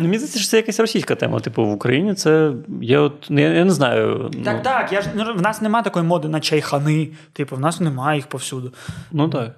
Ну, 0.00 0.06
мені 0.06 0.18
здається, 0.18 0.38
що 0.38 0.48
це 0.50 0.56
якась 0.56 0.80
російська 0.80 1.14
тема. 1.14 1.40
Типу, 1.40 1.64
в 1.64 1.72
Україні 1.72 2.14
це. 2.14 2.52
Я 2.80 3.00
от 3.00 3.26
я, 3.30 3.48
я 3.48 3.64
не 3.64 3.70
знаю. 3.70 4.30
Так, 4.44 4.56
ну, 4.56 4.62
так. 4.62 4.92
Я 4.92 5.02
ж 5.02 5.08
ну, 5.14 5.34
в 5.34 5.42
нас 5.42 5.62
немає 5.62 5.84
такої 5.84 6.04
моди 6.04 6.28
на 6.28 6.40
чайхани. 6.40 7.08
Типу, 7.32 7.56
в 7.56 7.60
нас 7.60 7.80
немає 7.80 8.18
їх 8.18 8.26
повсюду. 8.26 8.72
Ну 9.12 9.28
так. 9.28 9.56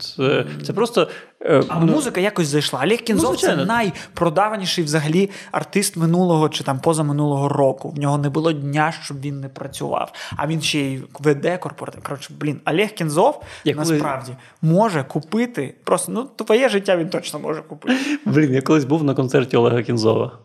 Це, 0.00 0.46
це 0.66 0.72
просто. 0.72 1.08
е, 1.42 1.62
А 1.68 1.80
ну, 1.80 1.86
музика 1.92 2.20
якось 2.20 2.46
зайшла. 2.46 2.80
Олег 2.84 2.98
Кінзов 2.98 3.36
це 3.36 3.46
звичайно. 3.46 3.64
найпродаваніший 3.64 4.84
взагалі 4.84 5.30
артист 5.52 5.96
минулого 5.96 6.48
чи 6.48 6.64
там 6.64 6.80
позаминулого 6.80 7.48
року. 7.48 7.90
В 7.90 7.98
нього 7.98 8.18
не 8.18 8.28
було 8.30 8.52
дня, 8.52 8.94
щоб 9.02 9.20
він 9.20 9.40
не 9.40 9.48
працював. 9.48 10.12
А 10.36 10.46
він 10.46 10.62
ще 10.62 10.78
й 10.80 11.02
веде 11.18 11.56
корпоратив. 11.58 12.02
Коротше, 12.02 12.34
блін, 12.40 12.60
Олег 12.66 12.90
Кінзов 12.94 13.42
Я 13.64 13.74
коли- 13.74 13.92
насправді 13.92 14.32
може 14.62 15.04
купити. 15.04 15.74
Просто 15.84 16.12
ну 16.12 16.24
твоє 16.46 16.68
життя 16.68 16.96
він 16.96 17.08
точно 17.08 17.38
може 17.38 17.62
купити. 17.62 18.18
Блін, 18.24 18.54
я 18.54 18.62
колись 18.62 18.84
був 18.84 19.04
на 19.04 19.14
концерті 19.14 19.56
Олега 19.56 19.82
Кінзова. 19.82 20.38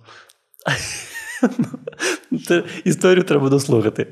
Історію 2.84 3.24
треба 3.24 3.49
дослухати. 3.49 4.07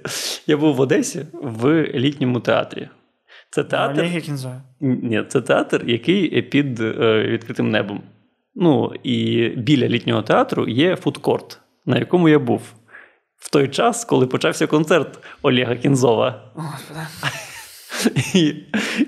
Я 0.47 0.57
був 0.57 0.75
в 0.75 0.79
Одесі 0.81 1.25
в 1.33 1.83
літньому 1.83 2.39
театрі. 2.39 2.89
Це 3.51 3.63
театр. 3.63 4.01
Олег. 4.01 4.23
Ні, 4.79 5.23
це 5.27 5.41
театр, 5.41 5.83
який 5.87 6.41
під 6.41 6.79
е, 6.79 7.23
відкритим 7.27 7.71
небом. 7.71 8.01
Ну 8.55 8.93
і 9.03 9.47
біля 9.49 9.87
літнього 9.87 10.21
театру 10.21 10.67
є 10.67 10.95
фудкорт, 10.95 11.59
на 11.85 11.97
якому 11.97 12.29
я 12.29 12.39
був. 12.39 12.61
В 13.37 13.49
той 13.49 13.67
час, 13.67 14.05
коли 14.05 14.27
почався 14.27 14.67
концерт 14.67 15.19
Олега 15.41 15.75
Кінзова. 15.75 16.41
І, 18.33 18.53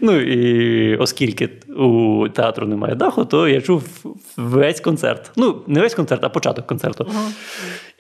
ну 0.02 0.20
і 0.20 0.96
оскільки 0.96 1.50
у 1.78 2.30
театру 2.30 2.68
немає 2.68 2.96
даху, 2.96 3.26
то 3.26 3.48
я 3.48 3.62
чув 3.62 4.06
весь 4.38 4.80
концерт. 4.80 5.32
Ну, 5.36 5.64
не 5.68 5.82
весь 5.82 5.96
концерт, 5.96 6.24
а 6.24 6.30
початок 6.30 6.68
концерту. 6.68 7.12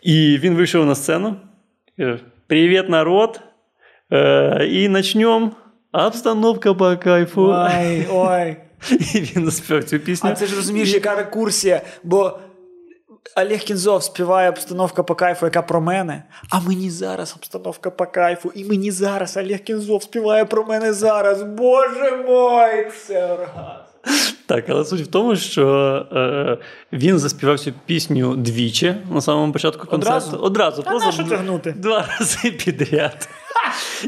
І 0.03 0.37
він 0.37 0.55
вийшов 0.55 0.85
на 0.85 0.95
сцену. 0.95 1.35
Е, 1.99 2.19
Привіт, 2.47 2.89
народ! 2.89 3.41
Е, 4.11 4.67
І 4.71 4.89
почнемо. 4.89 5.51
Обстановка 5.93 6.73
по 6.73 6.97
кайфу. 6.97 7.41
Ой, 7.41 8.07
ой. 8.11 8.55
І 8.91 9.19
він 9.19 9.45
заспівав 9.45 9.83
цю 9.83 9.99
пісню. 9.99 10.29
А 10.29 10.33
це 10.33 10.45
ж 10.45 10.55
розумієш, 10.55 10.93
яка 10.93 11.15
рекурсія, 11.15 11.81
бо 12.03 12.39
Олег 13.37 13.59
Кінзов 13.59 14.03
співає 14.03 14.49
обстановка 14.49 15.03
по 15.03 15.15
кайфу, 15.15 15.45
яка 15.45 15.61
про 15.61 15.81
мене. 15.81 16.23
А 16.49 16.59
мені 16.59 16.89
зараз 16.89 17.33
обстановка 17.37 17.89
по 17.89 18.05
кайфу, 18.05 18.51
і 18.55 18.65
мені 18.65 18.91
зараз 18.91 19.37
Олег 19.37 19.59
Кінзов 19.59 20.03
співає 20.03 20.45
про 20.45 20.65
мене 20.65 20.93
зараз. 20.93 21.43
Боже 21.43 22.23
мой, 22.27 22.91
це 23.07 23.25
оргазм. 23.25 23.83
Так, 24.45 24.69
але 24.69 24.85
суть 24.85 25.01
в 25.01 25.07
тому, 25.07 25.35
що 25.35 25.67
е, 26.11 26.57
він 26.93 27.19
заспівав 27.19 27.59
цю 27.59 27.73
пісню 27.85 28.35
двічі 28.35 28.95
на 29.11 29.21
самому 29.21 29.53
початку 29.53 29.87
концерту. 29.87 30.17
Одразу? 30.17 30.37
Одразу. 30.37 30.83
А 30.85 30.89
просто 30.89 31.05
нащо 31.05 31.23
тягнути? 31.23 31.71
Два 31.71 32.05
рази 32.19 32.51
підряд. 32.51 33.29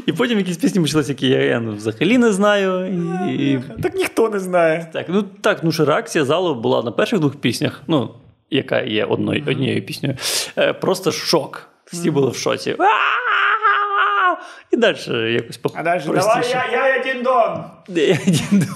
І 0.06 0.12
потім 0.12 0.38
якісь 0.38 0.56
пісні 0.56 0.80
почалися, 0.80 1.12
які 1.12 1.28
я, 1.28 1.42
я 1.42 1.60
ну, 1.60 1.74
взагалі 1.74 2.18
не 2.18 2.32
знаю. 2.32 2.86
І. 3.28 3.60
Так 3.82 3.94
ніхто 3.94 4.28
не 4.28 4.38
знає. 4.38 4.90
Так, 4.92 5.06
ну 5.08 5.22
так, 5.22 5.58
ну 5.62 5.72
що 5.72 5.84
реакція 5.84 6.24
залу 6.24 6.54
була 6.54 6.82
на 6.82 6.90
перших 6.92 7.20
двох 7.20 7.36
піснях, 7.36 7.82
ну, 7.86 8.14
яка 8.50 8.80
є 8.80 9.04
одною, 9.04 9.44
однією 9.48 9.86
піснею. 9.86 10.16
Е, 10.58 10.72
просто 10.72 11.12
шок. 11.12 11.68
Всі 11.84 12.10
були 12.10 12.30
в 12.30 12.36
шоці. 12.36 12.76
І 14.70 14.76
далі 14.76 15.32
якось 15.32 15.56
по 15.56 15.70
А 15.74 15.82
далі 15.82 16.02
давай 16.06 16.50
я, 16.50 16.66
я, 16.72 16.96
я 16.96 17.04
діндон. 17.04 17.64
Я 17.88 18.18
діду. 18.26 18.66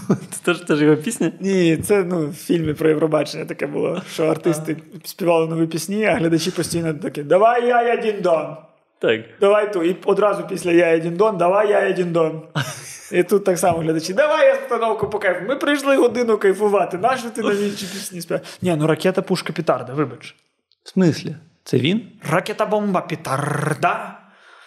Це 0.44 0.54
ж 0.54 0.66
теж 0.66 0.82
його 0.82 0.96
пісня. 0.96 1.32
Ні, 1.40 1.76
це 1.76 2.04
ну, 2.04 2.28
в 2.28 2.34
фільмі 2.34 2.72
про 2.72 2.88
Євробачення 2.88 3.44
таке 3.44 3.66
було, 3.66 4.02
що 4.12 4.26
артисти 4.26 4.76
співали 5.04 5.46
нові 5.46 5.66
пісні, 5.66 6.04
а 6.04 6.14
глядачі 6.14 6.50
постійно 6.50 6.94
такі: 6.94 7.22
Давай 7.22 7.66
я, 7.66 7.82
я 7.82 7.96
діндон. 7.96 8.56
Так. 9.00 9.20
Давай 9.40 9.72
ту. 9.72 9.82
І 9.82 9.96
одразу 10.04 10.46
після 10.46 10.70
я 10.72 10.96
один 10.96 11.16
дон, 11.16 11.36
давай 11.36 11.70
я 11.70 11.90
один 11.90 12.12
дон. 12.12 12.42
І 13.12 13.22
тут 13.22 13.44
так 13.44 13.58
само 13.58 13.78
глядачі, 13.78 14.14
давай 14.14 14.46
я 14.46 14.54
установку 14.54 15.10
по 15.10 15.18
кайфу. 15.18 15.44
Ми 15.48 15.56
прийшли 15.56 15.96
годину 15.96 16.38
кайфувати. 16.38 16.98
Нащо 16.98 17.30
ти 17.30 17.42
на 17.42 17.52
інші 17.52 17.86
пісні 17.86 18.20
співаєш? 18.20 18.48
Ні, 18.62 18.76
ну 18.76 18.86
ракета, 18.86 19.22
пушка, 19.22 19.52
петарда, 19.52 19.92
вибач. 19.92 20.36
В 20.84 20.88
смислі? 20.88 21.36
Це 21.64 21.78
він? 21.78 22.12
Ракета, 22.30 22.66
бомба, 22.66 23.00
петарда. 23.00 24.18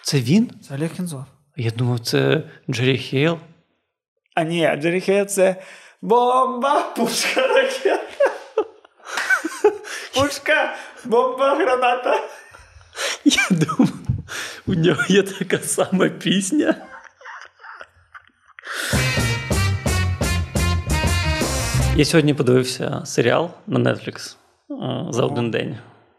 Це 0.02 0.18
він? 0.18 0.50
Це 0.68 0.74
Олег 0.74 0.90
Кензов. 0.90 1.24
Я 1.56 1.70
думав, 1.70 2.00
це 2.00 2.42
Джері 2.70 2.98
Хейл. 2.98 3.38
А 4.34 4.42
ні, 4.42 4.76
Джері 4.80 5.00
Хейл 5.00 5.26
це 5.26 5.56
бомба, 6.02 6.80
пушка, 6.96 7.46
ракета. 7.46 8.30
Пушка, 10.14 10.74
бомба, 11.04 11.54
граната. 11.54 12.20
Я 13.24 13.46
думав, 13.50 14.03
у 14.66 14.74
нього 14.74 15.02
є 15.08 15.22
така 15.22 15.58
сама 15.58 16.08
пісня. 16.08 16.74
Я 21.96 22.04
сьогодні 22.04 22.34
подивився 22.34 23.02
серіал 23.04 23.50
на 23.66 23.78
Netflix 23.80 24.36
е, 24.70 25.12
за 25.12 25.24
один 25.24 25.50
день. 25.50 25.76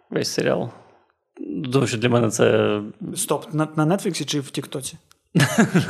Весь 0.10 0.30
серіал. 0.30 0.70
Тому 1.74 1.88
що 1.88 1.98
для 1.98 2.10
мене 2.10 2.30
це 2.30 2.80
Стоп, 3.16 3.54
на, 3.54 3.68
на 3.76 3.98
Нетфліксі 3.98 4.26
чи 4.26 4.40
в 4.40 4.50
Тіктоці? 4.50 4.98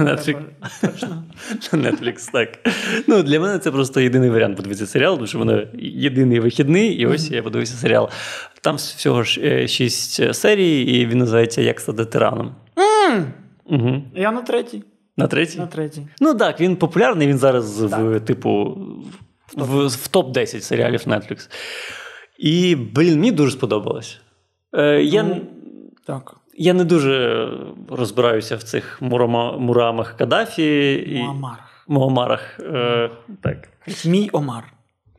На 1.72 1.91
Netflix, 1.91 2.32
так. 2.32 2.49
Ну, 3.07 3.24
для 3.24 3.39
мене 3.39 3.59
це 3.59 3.72
просто 3.72 4.01
єдиний 4.01 4.30
варіант 4.30 4.57
подивитися 4.57 4.88
серіал, 4.88 5.16
тому 5.16 5.28
що 5.28 5.39
в 5.39 5.45
мене 5.45 5.68
єдиний 5.80 6.39
вихідний, 6.39 6.93
і 6.93 7.05
ось 7.05 7.32
я 7.32 7.43
подивився 7.43 7.76
серіал. 7.76 8.09
Там 8.66 8.76
всього 8.76 9.24
ж 9.24 9.41
е, 9.43 9.68
шість 9.68 10.34
серій, 10.36 10.82
і 10.82 11.05
він 11.05 11.18
називається 11.18 11.61
Як 11.61 11.80
стати 11.80 12.05
тираном. 12.05 12.55
Угу. 13.66 14.01
Я 14.16 14.32
на 14.32 14.41
третій. 14.41 14.84
На 15.18 15.28
третій? 15.28 15.59
На 15.59 15.68
третій. 15.68 16.07
Ну 16.22 16.36
так, 16.36 16.61
він 16.61 16.76
популярний, 16.76 17.28
він 17.28 17.38
зараз 17.38 17.82
в 17.84 18.20
типу 18.20 18.78
в, 19.53 19.88
в 19.88 20.09
топ-10 20.13 20.59
серіалів 20.59 20.99
Netflix. 20.99 21.49
І, 22.39 22.76
блін, 22.76 23.16
мені 23.20 23.32
дуже 23.32 23.51
сподобалось. 23.51 24.22
Е, 24.74 25.01
я, 25.03 25.24
Ну, 25.24 25.41
Так. 26.05 26.36
я 26.57 26.74
не 26.74 26.84
дуже 26.84 27.47
розбираюся 27.89 28.55
в 28.55 28.63
цих 28.63 29.01
мурама, 29.01 29.57
мурамах 29.57 30.18
Каддафі 30.18 30.93
і 31.07 31.18
Муамар. 31.24 31.59
Муамарах. 31.88 32.59
Е, 32.59 33.09
так. 33.41 33.70
Мій 34.05 34.30
Омар. 34.34 34.63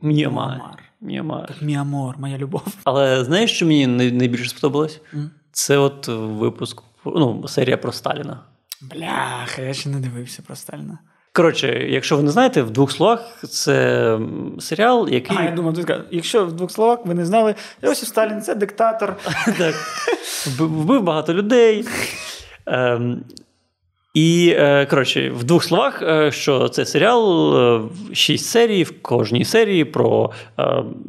Міамар. 0.01 0.57
Муамар. 0.57 0.83
Міамар. 1.01 1.47
Так, 1.47 1.61
мій 1.61 1.77
моя 2.17 2.37
любов. 2.37 2.63
Але 2.83 3.23
знаєш, 3.25 3.51
що 3.51 3.65
мені 3.65 3.87
найбільше 3.87 4.49
сподобалось? 4.49 5.01
М. 5.13 5.31
Це 5.51 5.77
от 5.77 6.07
випуск, 6.07 6.81
ну, 7.05 7.47
серія 7.47 7.77
про 7.77 7.91
Сталіна. 7.91 8.39
Бляха, 8.81 9.61
я 9.61 9.73
ще 9.73 9.89
не 9.89 9.99
дивився 9.99 10.41
про 10.41 10.55
Сталіна. 10.55 10.99
Коротше, 11.33 11.67
якщо 11.89 12.17
ви 12.17 12.23
не 12.23 12.31
знаєте, 12.31 12.61
в 12.61 12.69
двох 12.69 12.91
словах 12.91 13.43
це 13.49 14.19
серіал, 14.59 15.09
який. 15.09 15.37
А, 15.37 15.43
я 15.43 15.51
думав, 15.51 15.75
якщо 16.11 16.45
в 16.45 16.53
двох 16.53 16.71
словах 16.71 16.99
ви 17.05 17.13
не 17.13 17.25
знали, 17.25 17.55
Йосиф 17.81 18.07
Сталін 18.07 18.41
це 18.41 18.55
диктатор. 18.55 19.15
так, 19.57 19.75
вбив 20.45 20.81
вбив 20.81 21.03
багато 21.03 21.33
людей. 21.33 21.87
І, 24.17 24.55
е, 24.57 24.85
коротше, 24.85 25.29
в 25.29 25.43
двох 25.43 25.63
словах, 25.63 26.01
е, 26.01 26.31
що 26.31 26.69
це 26.69 26.85
серіал, 26.85 27.57
е, 27.57 27.81
шість 28.13 28.45
серій, 28.45 28.83
в 28.83 29.01
кожній 29.01 29.45
серії 29.45 29.85
про 29.85 30.31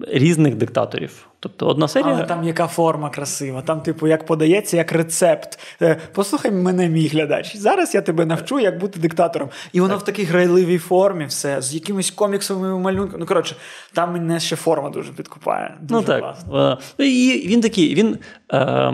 різних 0.09 0.55
диктаторів. 0.55 1.27
Тобто 1.41 1.67
одна 1.67 1.89
серія. 1.89 2.15
Але 2.15 2.25
там 2.25 2.45
яка 2.45 2.67
форма 2.67 3.11
красива, 3.11 3.63
там, 3.63 3.81
типу, 3.81 4.07
як 4.07 4.27
подається, 4.27 4.77
як 4.77 4.93
рецепт. 4.93 5.59
Послухай 6.13 6.51
мене, 6.51 6.89
мій 6.89 7.07
глядач. 7.07 7.57
Зараз 7.57 7.95
я 7.95 8.01
тебе 8.01 8.27
навчу, 8.27 8.61
як 8.61 8.79
бути 8.79 9.01
диктатором. 9.01 9.49
І 9.73 9.81
воно 9.81 9.97
в 9.97 10.05
такій 10.05 10.25
грайливій 10.25 10.79
формі, 10.79 11.25
все, 11.25 11.63
з 11.63 11.75
якимись 11.75 12.11
коміксовими 12.11 12.79
малюнками. 12.79 13.19
Ну, 13.19 13.27
коротше, 13.27 13.57
там 13.93 14.13
мене 14.13 14.41
ще 14.41 14.57
форма 14.57 14.91
дуже 14.91 15.13
підкупає. 15.13 15.75
Дуже 15.81 16.01
ну 16.01 16.07
так. 16.07 16.21
класно. 16.21 16.79
Ну, 16.99 17.05
і 17.05 17.49
він 17.49 17.61
такий, 17.61 17.95
він 17.95 18.19
е, 18.53 18.93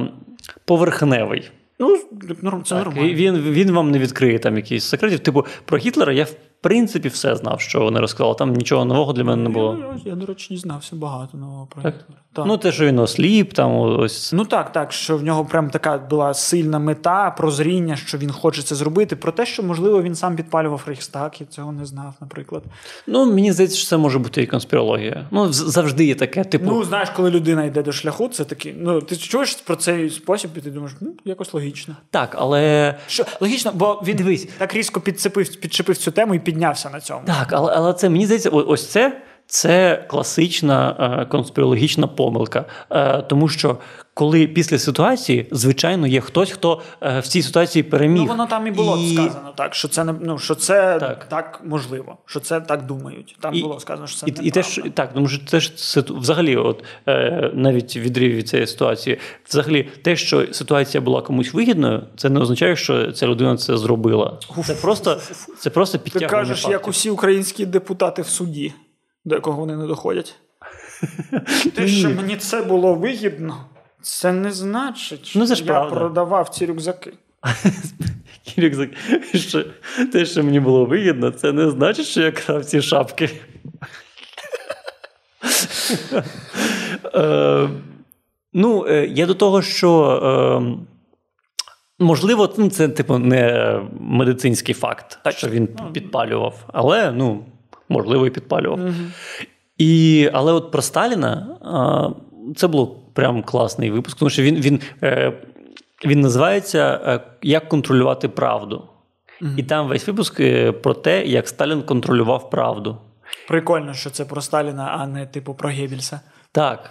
поверхневий. 0.65 1.51
Ну, 1.79 1.99
норм- 2.43 2.63
це 2.63 2.75
Так, 2.75 2.85
нормально. 2.87 3.15
Він, 3.15 3.35
він 3.41 3.71
вам 3.73 3.91
не 3.91 3.99
відкриє 3.99 4.39
там 4.39 4.57
якісь 4.57 4.85
секретів. 4.85 5.19
Типу, 5.19 5.47
про 5.65 5.79
Гітлера 5.79 6.13
я 6.13 6.27
принципі 6.65 7.09
все 7.09 7.37
знав, 7.37 7.61
що 7.61 7.81
вони 7.81 8.01
розказали. 8.01 8.35
Там 8.35 8.53
нічого 8.53 8.85
нового 8.85 9.13
для 9.13 9.25
мене 9.25 9.43
не 9.43 9.49
було. 9.49 9.77
Я, 9.81 9.87
я, 10.05 10.11
я 10.11 10.15
до 10.15 10.27
речі, 10.27 10.55
дізнався 10.55 10.97
багато 10.97 11.37
нового 11.39 11.67
про 11.67 11.81
Гітлера. 11.81 12.25
Так. 12.35 12.47
Ну, 12.47 12.59
те, 12.59 12.73
що 12.73 12.87
він 12.87 12.99
осліп, 12.99 13.53
там 13.53 13.77
ось. 13.77 14.33
Ну 14.33 14.45
так, 14.45 14.73
так, 14.73 14.93
що 14.93 15.17
в 15.17 15.23
нього 15.23 15.45
прям 15.45 15.71
така 15.71 15.99
була 15.99 16.35
сильна 16.35 16.79
мета, 16.79 17.31
прозріння, 17.31 17.97
що 17.97 18.19
він 18.19 18.31
хоче 18.31 18.63
це 18.63 18.75
зробити. 18.75 19.17
Про 19.17 19.33
те, 19.33 19.47
що 19.47 19.63
можливо 19.63 20.03
він 20.03 20.15
сам 20.15 20.37
підпалював 20.37 20.83
Рейхстаг, 20.87 21.31
я 21.41 21.47
цього 21.47 21.73
не 21.73 21.87
знав, 21.87 22.15
наприклад. 22.21 22.63
Ну, 23.07 23.33
мені 23.33 23.53
здається, 23.53 23.77
що 23.77 23.89
це 23.89 23.97
може 23.97 24.19
бути 24.19 24.43
і 24.43 24.47
конспірологія. 24.47 25.27
Ну, 25.31 25.53
завжди 25.53 26.05
є 26.05 26.15
таке, 26.15 26.45
типу. 26.45 26.65
Ну, 26.67 26.85
знаєш, 26.85 27.11
коли 27.11 27.31
людина 27.31 27.65
йде 27.65 27.83
до 27.83 27.93
шляху, 27.93 28.29
це 28.29 28.45
такий. 28.45 28.75
Ну, 28.79 29.01
ти 29.01 29.17
чуєш 29.17 29.55
про 29.55 29.77
цей 29.77 30.11
спосіб, 30.11 30.51
і 30.57 30.61
ти 30.61 30.71
думаєш, 30.71 30.97
ну, 31.01 31.13
якось 31.25 31.55
логічно. 31.55 31.97
Так, 32.11 32.37
але. 32.39 32.95
Що 33.07 33.25
логічно, 33.41 33.73
бо 33.75 34.03
він 34.07 34.17
Дивись. 34.17 34.49
так 34.59 34.75
різко 34.75 35.01
підцепив, 35.01 35.57
підчепив 35.57 35.97
цю 35.97 36.11
тему 36.11 36.35
і 36.35 36.39
піднявся 36.55 36.91
на 36.91 37.01
цьому. 37.01 37.21
Так, 37.27 37.53
але, 37.53 37.73
але 37.77 37.93
це 37.93 38.09
мені 38.09 38.25
здається, 38.27 38.51
ось 38.51 38.91
це. 38.91 39.21
Це 39.47 40.05
класична 40.09 40.97
е, 41.23 41.27
конспірологічна 41.27 42.07
помилка, 42.07 42.65
е, 42.91 43.23
тому 43.23 43.49
що 43.49 43.79
коли 44.15 44.47
після 44.47 44.79
ситуації, 44.79 45.47
звичайно, 45.51 46.07
є 46.07 46.21
хтось, 46.21 46.51
хто 46.51 46.83
е, 47.01 47.21
в 47.21 47.27
цій 47.27 47.43
ситуації 47.43 47.83
переміг. 47.83 48.23
Ну, 48.23 48.29
воно 48.29 48.47
там 48.47 48.67
і 48.67 48.71
було 48.71 48.99
сказано 49.15 49.53
так, 49.57 49.75
що 49.75 49.89
це 49.89 50.05
не 50.05 50.15
ну, 50.21 50.39
що 50.39 50.55
це 50.55 50.99
Так. 51.01 51.25
так. 51.29 51.61
можливо, 51.65 52.17
що 52.27 52.41
це 52.41 52.61
так 52.61 52.87
думають. 52.87 53.37
Там 53.41 53.55
І- 53.55 53.63
було 53.63 53.81
сказано, 53.81 54.07
що 54.07 54.17
це 54.21 54.27
І, 54.27 54.31
і 54.31 54.33
неправда. 54.33 54.53
теж 54.63 54.81
так, 54.95 55.13
тому 55.15 55.29
що 55.29 55.47
теж 55.47 55.73
ситу- 55.77 56.19
взагалі, 56.19 56.57
от 56.57 56.85
е, 57.09 57.51
навіть 57.55 57.97
відрив 57.97 58.33
від 58.33 58.49
цієї 58.49 58.67
ситуації, 58.67 59.19
взагалі, 59.49 59.83
те, 60.03 60.17
що 60.17 60.55
ситуація 60.55 61.01
була 61.01 61.23
комусь 61.23 61.55
вигідною, 61.55 62.03
це 62.17 62.29
не 62.31 62.41
означає, 62.41 62.77
що 62.77 63.13
ця 63.13 63.27
людина 63.27 63.57
це 63.57 63.77
зробила. 63.77 64.39
Це 64.67 64.75
просто 64.75 65.21
це 65.59 65.71
просто 65.71 65.99
Ти 65.99 66.27
кажеш, 66.27 66.59
фактів. 66.59 66.73
як 66.73 66.89
усі 66.89 67.11
українські 67.11 67.67
депутати 67.67 68.23
в 68.23 68.27
суді, 68.29 68.73
до 69.25 69.35
якого 69.35 69.61
вони 69.61 69.77
не 69.77 69.87
доходять. 69.87 70.35
Те, 71.75 71.89
що 71.89 72.11
мені 72.11 72.37
це 72.37 72.63
було 72.63 72.95
вигідно, 72.95 73.57
це 74.05 74.33
не 74.33 74.51
значить, 74.53 75.27
що 75.27 75.39
Ну, 75.39 75.47
це 75.47 75.55
ж 75.55 75.65
я 75.65 75.67
правда. 75.67 75.97
продавав 75.97 76.49
ці 76.49 76.67
рюкзаки. 76.67 77.13
Рюкзак, 78.57 78.91
що 79.35 79.65
те, 80.13 80.25
що 80.27 80.43
мені 80.45 80.61
було 80.61 80.85
вигідно, 80.85 81.31
це 81.31 81.53
не 81.53 81.71
значить, 81.71 82.07
що 82.07 82.21
я 82.23 82.33
крав 82.33 82.65
ці 82.65 82.83
шапки. 82.83 83.31
Е, 87.15 87.69
Ну, 88.57 88.87
е, 88.89 89.07
я 89.07 89.27
до 89.27 89.35
того, 89.35 89.63
що. 89.63 90.21
е, 90.79 90.85
Можливо, 91.99 92.55
ну, 92.59 92.71
це 92.71 92.89
типу 92.89 93.19
не 93.19 93.81
медицинський 94.01 94.75
факт, 94.75 95.19
що 95.29 95.49
він 95.49 95.69
підпалював, 95.93 96.65
але 96.73 97.13
ну, 97.13 97.45
можливо, 97.89 98.27
і 98.27 98.31
підпалював. 98.31 98.81
І, 99.79 100.31
але 100.33 100.53
от 100.53 100.71
про 100.73 100.83
Сталіна 100.83 101.57
а, 101.63 102.09
це 102.57 102.67
було 102.69 102.97
прям 103.15 103.43
класний 103.43 103.91
випуск, 103.91 104.19
тому 104.19 104.31
що 104.31 104.43
він, 104.43 104.57
він, 104.57 104.81
е, 105.03 105.33
він 106.07 106.21
називається 106.21 107.01
е, 107.07 107.21
Як 107.43 107.69
контролювати 107.69 108.29
правду. 108.29 108.89
І 109.57 109.63
там 109.63 109.89
весь 109.89 110.07
випуск 110.07 110.41
е, 110.41 110.73
про 110.73 110.95
те, 110.95 111.27
як 111.27 111.49
Сталін 111.49 111.83
контролював 111.83 112.51
правду. 112.51 112.97
Прикольно, 113.49 113.95
що 113.95 114.11
це 114.11 114.25
про 114.25 114.41
Сталіна, 114.41 114.97
а 115.01 115.07
не 115.07 115.27
типу 115.27 115.55
про 115.55 115.69
Геббельса. 115.69 116.21
Так, 116.53 116.91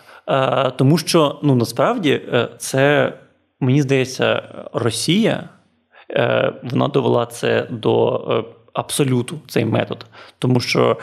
тому 0.77 0.97
що 0.97 1.39
ну 1.43 1.55
насправді 1.55 2.21
це 2.57 3.13
мені 3.59 3.81
здається, 3.81 4.43
Росія 4.73 5.49
вона 6.63 6.87
довела 6.87 7.25
це 7.25 7.67
до 7.69 8.45
абсолюту, 8.73 9.39
цей 9.47 9.65
метод. 9.65 10.05
Тому 10.39 10.59
що, 10.59 10.97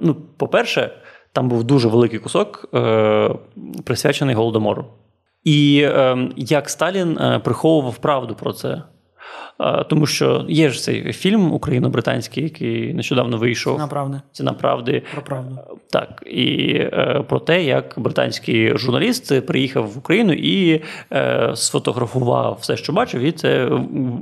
ну, 0.00 0.14
по-перше, 0.14 0.90
там 1.32 1.48
був 1.48 1.64
дуже 1.64 1.88
великий 1.88 2.18
кусок, 2.18 2.68
е, 2.74 3.30
присвячений 3.84 4.34
голодомору. 4.34 4.84
І 5.44 5.80
е, 5.84 6.28
як 6.36 6.70
Сталін 6.70 7.18
е, 7.18 7.38
приховував 7.38 7.98
правду 7.98 8.34
про 8.34 8.52
це. 8.52 8.82
Е, 9.60 9.84
Тому 9.84 10.06
що 10.06 10.44
є 10.48 10.70
ж 10.70 10.82
цей 10.82 11.12
фільм 11.12 11.52
україно-британський, 11.52 12.44
який 12.44 12.94
нещодавно 12.94 13.36
вийшов. 13.36 13.78
Направда. 13.78 14.22
Ціна 14.32 14.52
правди. 14.52 15.02
Про 15.12 15.22
правду. 15.22 15.58
Так, 15.90 16.22
і 16.26 16.72
е, 16.74 17.24
про 17.28 17.38
те, 17.40 17.64
як 17.64 17.94
британський 17.96 18.78
журналіст 18.78 19.46
приїхав 19.46 19.90
в 19.90 19.98
Україну 19.98 20.32
і 20.32 20.82
е, 21.12 21.50
сфотографував 21.54 22.58
все, 22.60 22.76
що 22.76 22.92
бачив, 22.92 23.20
і 23.20 23.32
це 23.32 23.68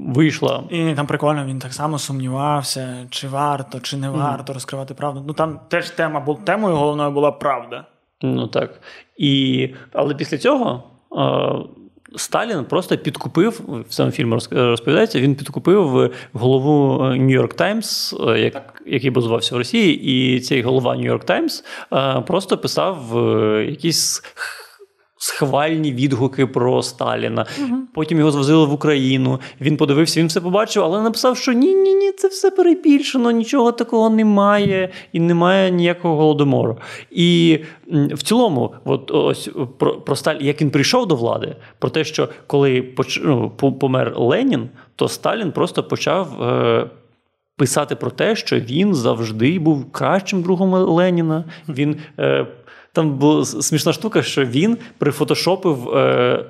вийшло. 0.07 0.65
І 0.71 0.95
там 0.95 1.07
прикольно, 1.07 1.45
він 1.45 1.59
так 1.59 1.73
само 1.73 1.99
сумнівався, 1.99 3.07
чи 3.11 3.29
варто, 3.29 3.81
чи 3.81 3.97
не 3.97 4.11
варто 4.11 4.53
розкривати 4.53 4.95
правду. 4.95 5.25
Ну 5.27 5.33
там 5.33 5.61
теж 5.69 5.91
тема 5.91 6.21
була 6.21 6.39
темою 6.45 6.77
головною 6.77 7.11
була 7.11 7.33
правда. 7.33 7.85
Ну 8.23 8.47
так. 8.47 8.81
І, 9.17 9.69
Але 9.93 10.15
після 10.15 10.39
цього. 10.39 10.83
Е, 11.17 11.86
Сталін 12.17 12.65
просто 12.65 12.99
підкупив 12.99 13.61
в 13.89 13.95
цьому 13.95 14.11
фільмі 14.11 14.39
розповідається. 14.51 15.21
Він 15.21 15.35
підкупив 15.35 16.13
голову 16.33 17.05
Нью-Йорк 17.05 17.55
Таймс, 17.55 18.15
як, 18.37 18.83
який 18.87 19.11
базувався 19.11 19.55
в 19.55 19.59
Росії, 19.59 20.01
і 20.03 20.41
цей 20.41 20.63
голова 20.63 20.97
Нью-Йорк 20.97 21.25
Таймс 21.25 21.65
просто 22.27 22.59
писав 22.59 22.99
якісь 23.69 24.23
схвальні 25.17 25.93
відгуки 25.93 26.47
про 26.47 26.83
Сталіна. 26.83 27.47
Угу. 27.61 27.77
Потім 27.95 28.19
його 28.19 28.31
звозили 28.31 28.67
в 28.67 28.73
Україну. 28.73 29.41
Він 29.61 29.77
подивився, 29.77 30.21
він 30.21 30.27
все 30.27 30.41
побачив, 30.41 30.85
але 30.85 31.03
написав, 31.03 31.37
що 31.37 31.53
ні, 31.53 31.75
ні, 31.75 31.95
ні, 31.95 32.13
це 32.13 32.29
все 32.29 32.51
перебільшено, 32.51 33.31
нічого 33.31 33.73
такого 33.73 34.11
немає, 34.11 34.89
і 35.13 35.21
немає 35.21 35.71
ніякого 35.71 36.17
голодомору. 36.17 36.79
І 37.11 37.59
в 37.91 38.23
цілому, 38.23 38.75
от 38.85 39.11
ось 39.11 39.51
про, 39.79 39.95
про 39.95 40.17
Сталін, 40.17 40.47
як 40.47 40.63
він 40.63 40.71
прийшов 40.71 41.07
до 41.07 41.17
влади, 41.17 41.57
про 41.79 41.91
те, 41.91 42.05
що 42.05 42.29
коли 42.47 42.83
поч... 42.83 43.21
ну, 43.25 43.51
помер 43.51 44.13
Ленін, 44.17 44.69
то 44.97 45.09
Сталін 45.09 45.53
просто 45.53 45.83
почав. 45.83 46.43
Е... 46.43 46.91
Писати 47.59 47.97
про 47.97 48.11
те, 48.11 48.37
що 48.37 48.61
він 48.61 48.95
завжди 48.95 49.59
був 49.59 49.93
кращим 49.93 50.43
другом 50.43 50.75
Леніна. 50.75 51.45
Він 51.69 51.97
е, 52.19 52.47
там 52.97 53.19
була 53.19 53.45
смішна 53.45 53.93
штука, 53.93 54.23
що 54.23 54.45
він 54.45 54.79
прифотошопив, 54.99 55.89
е, 55.89 56.45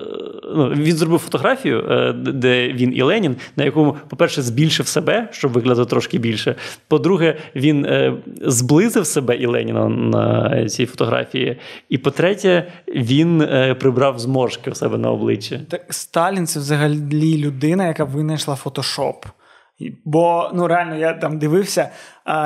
ну, 0.54 0.68
він 0.68 0.96
зробив 0.96 1.18
фотографію, 1.18 1.84
е, 1.90 2.12
де 2.12 2.68
він 2.68 2.92
і 2.96 3.02
Ленін, 3.02 3.36
на 3.56 3.64
якому, 3.64 3.96
по-перше, 4.08 4.42
збільшив 4.42 4.86
себе, 4.86 5.28
щоб 5.32 5.52
виглядати 5.52 5.90
трошки 5.90 6.18
більше. 6.18 6.54
По-друге, 6.88 7.36
він 7.54 7.84
е, 7.84 8.14
зблизив 8.40 9.06
себе 9.06 9.36
і 9.36 9.46
Леніна 9.46 9.88
на 9.88 10.64
цій 10.68 10.86
фотографії. 10.86 11.56
І 11.88 11.98
по-третє, 11.98 12.66
він 12.88 13.42
е, 13.42 13.74
прибрав 13.74 14.18
зморшки 14.18 14.70
у 14.70 14.74
себе 14.74 14.98
на 14.98 15.10
обличчі. 15.10 15.60
Так, 15.68 15.80
Сталін 15.90 16.46
це 16.46 16.58
взагалі 16.58 17.44
людина, 17.44 17.86
яка 17.86 18.04
винайшла 18.04 18.54
фотошоп. 18.54 19.24
Бо 20.04 20.50
ну 20.54 20.66
реально 20.66 20.96
я 20.96 21.12
там 21.12 21.38
дивився, 21.38 21.90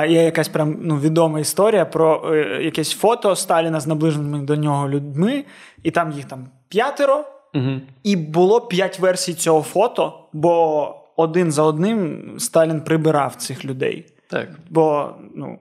є 0.07 0.23
якась 0.23 0.47
прям 0.47 0.77
ну, 0.81 0.99
відома 0.99 1.39
історія 1.39 1.85
про 1.85 2.33
е, 2.33 2.63
якесь 2.63 2.93
фото 2.93 3.35
Сталіна 3.35 3.79
з 3.79 3.87
наближеними 3.87 4.45
до 4.45 4.55
нього 4.55 4.89
людьми, 4.89 5.45
і 5.83 5.91
там 5.91 6.11
їх 6.11 6.25
там 6.25 6.47
п'ятеро, 6.69 7.25
угу. 7.53 7.81
і 8.03 8.15
було 8.15 8.61
п'ять 8.61 8.99
версій 8.99 9.33
цього 9.33 9.61
фото, 9.61 10.29
бо 10.33 10.95
один 11.15 11.51
за 11.51 11.63
одним 11.63 12.21
Сталін 12.39 12.81
прибирав 12.81 13.35
цих 13.35 13.65
людей. 13.65 14.05
Так. 14.29 14.49
Бо 14.69 15.15
ну, 15.35 15.59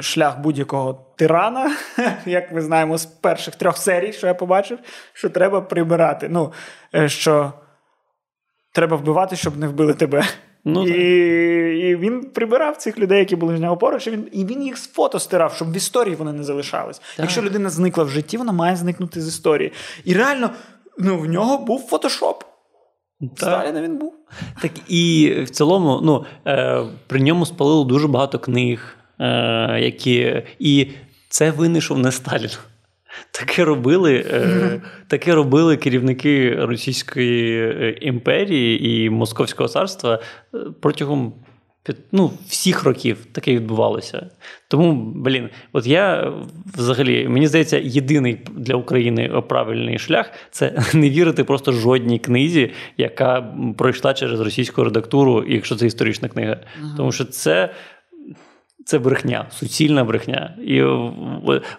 шлях 0.00 0.38
будь-якого 0.40 1.06
тирана, 1.16 1.76
як 2.26 2.52
ми 2.52 2.60
знаємо 2.60 2.98
з 2.98 3.06
перших 3.06 3.56
трьох 3.56 3.76
серій, 3.76 4.12
що 4.12 4.26
я 4.26 4.34
побачив, 4.34 4.78
що 5.12 5.30
треба 5.30 5.60
прибирати. 5.60 6.28
Ну, 6.28 6.52
що 7.06 7.52
треба 8.72 8.96
вбивати, 8.96 9.36
щоб 9.36 9.56
не 9.56 9.68
вбили 9.68 9.94
тебе. 9.94 10.24
Ну, 10.68 10.86
і, 10.86 11.90
і 11.90 11.96
він 11.96 12.20
прибирав 12.20 12.76
цих 12.76 12.98
людей, 12.98 13.18
які 13.18 13.36
були 13.36 13.56
з 13.56 13.60
нього 13.60 13.76
поруч, 13.76 14.06
і 14.06 14.10
він 14.10 14.28
і 14.32 14.44
він 14.44 14.62
їх 14.62 14.78
з 14.78 14.88
фото 14.88 15.18
стирав, 15.18 15.52
щоб 15.52 15.72
в 15.72 15.76
історії 15.76 16.14
вони 16.14 16.32
не 16.32 16.44
залишались. 16.44 16.98
Так. 16.98 17.18
Якщо 17.18 17.42
людина 17.42 17.70
зникла 17.70 18.04
в 18.04 18.08
житті, 18.08 18.36
вона 18.36 18.52
має 18.52 18.76
зникнути 18.76 19.20
з 19.20 19.28
історії. 19.28 19.72
І 20.04 20.14
реально, 20.14 20.50
ну 20.98 21.18
в 21.18 21.26
нього 21.26 21.58
був 21.58 21.80
фотошоп. 21.80 22.44
Сталіна 23.36 23.82
він 23.82 23.98
був. 23.98 24.14
Так 24.62 24.72
і 24.88 25.34
в 25.42 25.50
цілому, 25.50 26.00
ну 26.02 26.24
е, 26.46 26.84
при 27.06 27.20
ньому 27.20 27.46
спалило 27.46 27.84
дуже 27.84 28.08
багато 28.08 28.38
книг, 28.38 28.96
е, 29.20 29.80
які 29.80 30.42
і 30.58 30.90
це 31.28 31.50
винайшов 31.50 31.98
не 31.98 32.12
Сталін. 32.12 32.50
Таке 33.30 33.64
робили 33.64 34.24
е, 34.30 34.80
таке 35.08 35.34
робили 35.34 35.76
керівники 35.76 36.54
Російської 36.54 38.08
імперії 38.08 39.04
і 39.04 39.10
Московського 39.10 39.68
царства 39.68 40.20
протягом 40.80 41.32
ну, 42.12 42.32
всіх 42.48 42.84
років 42.84 43.26
таке 43.32 43.54
відбувалося. 43.54 44.30
Тому, 44.68 45.12
блін, 45.14 45.48
от 45.72 45.86
я 45.86 46.32
взагалі, 46.76 47.28
мені 47.28 47.46
здається, 47.46 47.80
єдиний 47.84 48.40
для 48.50 48.74
України 48.74 49.42
правильний 49.48 49.98
шлях 49.98 50.30
це 50.50 50.82
не 50.94 51.10
вірити 51.10 51.44
просто 51.44 51.72
жодній 51.72 52.18
книзі, 52.18 52.72
яка 52.96 53.54
пройшла 53.78 54.14
через 54.14 54.40
російську 54.40 54.84
редактуру, 54.84 55.44
якщо 55.48 55.76
це 55.76 55.86
історична 55.86 56.28
книга. 56.28 56.56
Тому 56.96 57.12
що 57.12 57.24
це. 57.24 57.70
Це 58.86 58.98
брехня, 58.98 59.46
суцільна 59.50 60.04
брехня. 60.04 60.54
І 60.64 60.82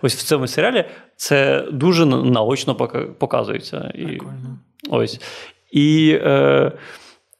ось 0.01 0.15
в 0.15 0.23
цьому 0.23 0.47
серіалі 0.47 0.85
це 1.15 1.65
дуже 1.71 2.05
наочно 2.05 2.75
показується. 3.19 3.91
І, 3.95 4.19
ось. 4.89 5.21
І 5.71 6.19
е, 6.23 6.71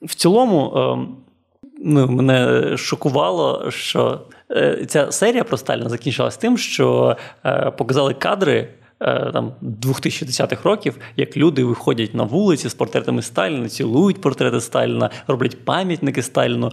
в 0.02 0.16
цілому 0.16 0.74
е, 0.76 0.98
ну, 1.80 2.08
мене 2.08 2.78
шокувало, 2.78 3.72
що 3.72 4.22
е, 4.52 4.86
ця 4.88 5.12
серія 5.12 5.44
про 5.44 5.58
Сталіна 5.58 5.90
закінчилась 5.90 6.38
тим, 6.38 6.58
що 6.58 7.18
е, 7.46 7.72
показали 7.72 8.14
кадри. 8.14 8.70
Е, 9.00 9.32
там 9.34 9.52
2010-х 9.62 10.64
років, 10.64 10.98
як 11.18 11.38
люди 11.38 11.64
виходять 11.64 12.14
на 12.14 12.24
вулиці 12.24 12.70
з 12.70 12.74
портретами 12.74 13.22
Сталіна, 13.22 13.70
цілують 13.70 14.22
портрети 14.22 14.62
Сталіна, 14.62 15.10
роблять 15.28 15.66
пам'ятники 15.66 16.22
Сталіну. 16.22 16.72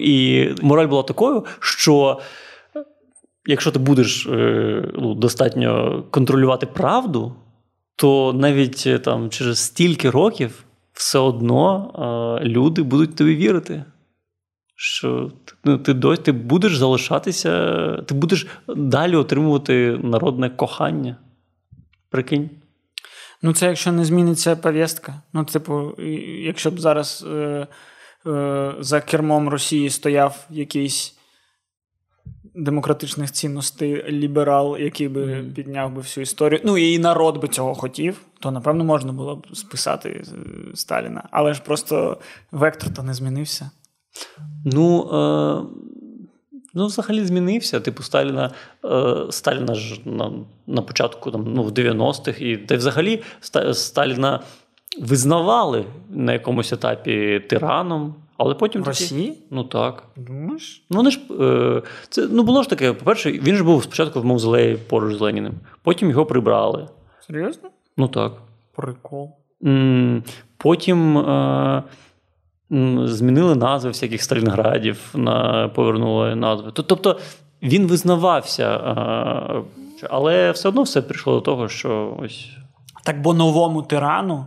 І 0.00 0.48
мораль 0.62 0.86
була 0.86 1.02
такою, 1.02 1.44
що 1.60 2.20
якщо 3.46 3.70
ти 3.70 3.78
будеш 3.78 4.26
е, 4.26 4.92
ну, 4.94 5.14
достатньо 5.14 6.02
контролювати 6.10 6.66
правду, 6.66 7.34
то 7.96 8.32
навіть 8.32 8.84
е, 8.86 8.98
там 8.98 9.30
через 9.30 9.58
стільки 9.58 10.10
років 10.10 10.64
все 10.92 11.18
одно 11.18 12.40
люди 12.42 12.82
будуть 12.82 13.16
тобі 13.16 13.36
вірити. 13.36 13.84
Що 14.76 15.30
ну, 15.64 15.78
ти 15.78 15.94
ти 16.16 16.32
будеш 16.32 16.76
залишатися, 16.76 18.02
ти 18.06 18.14
будеш 18.14 18.46
далі 18.68 19.16
отримувати 19.16 19.98
народне 20.02 20.50
кохання. 20.50 21.16
Прикинь. 22.10 22.50
Ну, 23.42 23.52
це 23.52 23.66
якщо 23.66 23.92
не 23.92 24.04
зміниться 24.04 24.56
повістка. 24.56 25.22
Ну, 25.32 25.44
типу, 25.44 26.02
якщо 26.42 26.70
б 26.70 26.80
зараз 26.80 27.26
е, 27.28 27.66
е, 28.26 28.74
за 28.80 29.00
кермом 29.00 29.48
Росії 29.48 29.90
стояв 29.90 30.46
якийсь 30.50 31.14
демократичних 32.54 33.32
цінностей 33.32 34.12
ліберал, 34.12 34.76
який 34.78 35.08
би 35.08 35.24
mm. 35.24 35.54
підняв 35.54 35.92
би 35.92 36.00
всю 36.00 36.22
історію. 36.22 36.60
Ну, 36.64 36.78
і 36.78 36.98
народ 36.98 37.36
би 37.36 37.48
цього 37.48 37.74
хотів, 37.74 38.20
то 38.40 38.50
напевно 38.50 38.84
можна 38.84 39.12
було 39.12 39.36
б 39.36 39.46
списати 39.56 40.08
е, 40.08 40.24
Сталіна. 40.74 41.28
Але 41.30 41.54
ж 41.54 41.62
просто 41.62 42.18
вектор 42.52 42.94
то 42.94 43.02
не 43.02 43.14
змінився. 43.14 43.70
Ну. 44.64 45.10
Е... 45.12 45.88
Ну, 46.78 46.86
взагалі 46.86 47.24
змінився. 47.24 47.80
Типу, 47.80 48.02
Сталіна 48.02 48.50
е, 48.84 49.14
Сталіна 49.30 49.74
ж 49.74 50.00
на 50.04 50.32
на 50.66 50.82
початку 50.82 51.30
там, 51.30 51.52
ну, 51.54 51.62
в 51.62 51.70
90-х, 51.70 52.40
і 52.40 52.56
та 52.56 52.76
взагалі 52.76 53.22
Сталіна 53.72 54.40
визнавали 55.00 55.84
на 56.10 56.32
якомусь 56.32 56.72
етапі 56.72 57.40
тираном. 57.50 58.14
Але 58.36 58.54
потім 58.54 58.82
В 58.82 58.86
Росії? 58.86 59.28
Такі, 59.28 59.42
ну 59.50 59.64
так. 59.64 60.04
Думаєш? 60.16 60.84
Ну, 60.90 60.96
вони 60.96 61.10
ж, 61.10 61.20
е, 61.40 61.82
це, 62.08 62.28
ну, 62.30 62.42
було 62.42 62.62
ж 62.62 62.70
таке, 62.70 62.92
по-перше, 62.92 63.32
він 63.32 63.56
ж 63.56 63.64
був 63.64 63.82
спочатку 63.82 64.20
в 64.20 64.24
мавзолеї 64.24 64.76
поруч 64.76 65.16
з 65.16 65.20
Леніним, 65.20 65.54
потім 65.82 66.10
його 66.10 66.26
прибрали. 66.26 66.88
Серйозно? 67.26 67.70
Ну 67.96 68.08
так. 68.08 68.32
Прикол. 68.74 69.30
Потім. 70.56 71.18
Е, 71.18 71.82
змінили 73.04 73.54
назви 73.54 73.90
всяких 73.90 74.22
Сталінградів, 74.22 75.10
на, 75.14 75.68
повернули 75.68 76.34
назви. 76.34 76.70
Тобто 76.72 77.18
він 77.62 77.86
визнавався, 77.86 78.66
але 80.10 80.50
все 80.50 80.68
одно 80.68 80.82
все 80.82 81.02
прийшло 81.02 81.34
до 81.34 81.40
того, 81.40 81.68
що 81.68 82.16
ось. 82.20 82.48
Так 83.04 83.20
бо 83.20 83.34
новому 83.34 83.82
тирану 83.82 84.46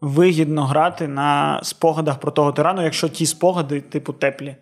вигідно 0.00 0.64
грати 0.64 1.08
на 1.08 1.60
спогадах 1.62 2.20
про 2.20 2.30
того 2.32 2.52
тирану, 2.52 2.82
якщо 2.82 3.08
ті 3.08 3.26
спогади, 3.26 3.80
типу, 3.80 4.12
теплі. 4.12 4.56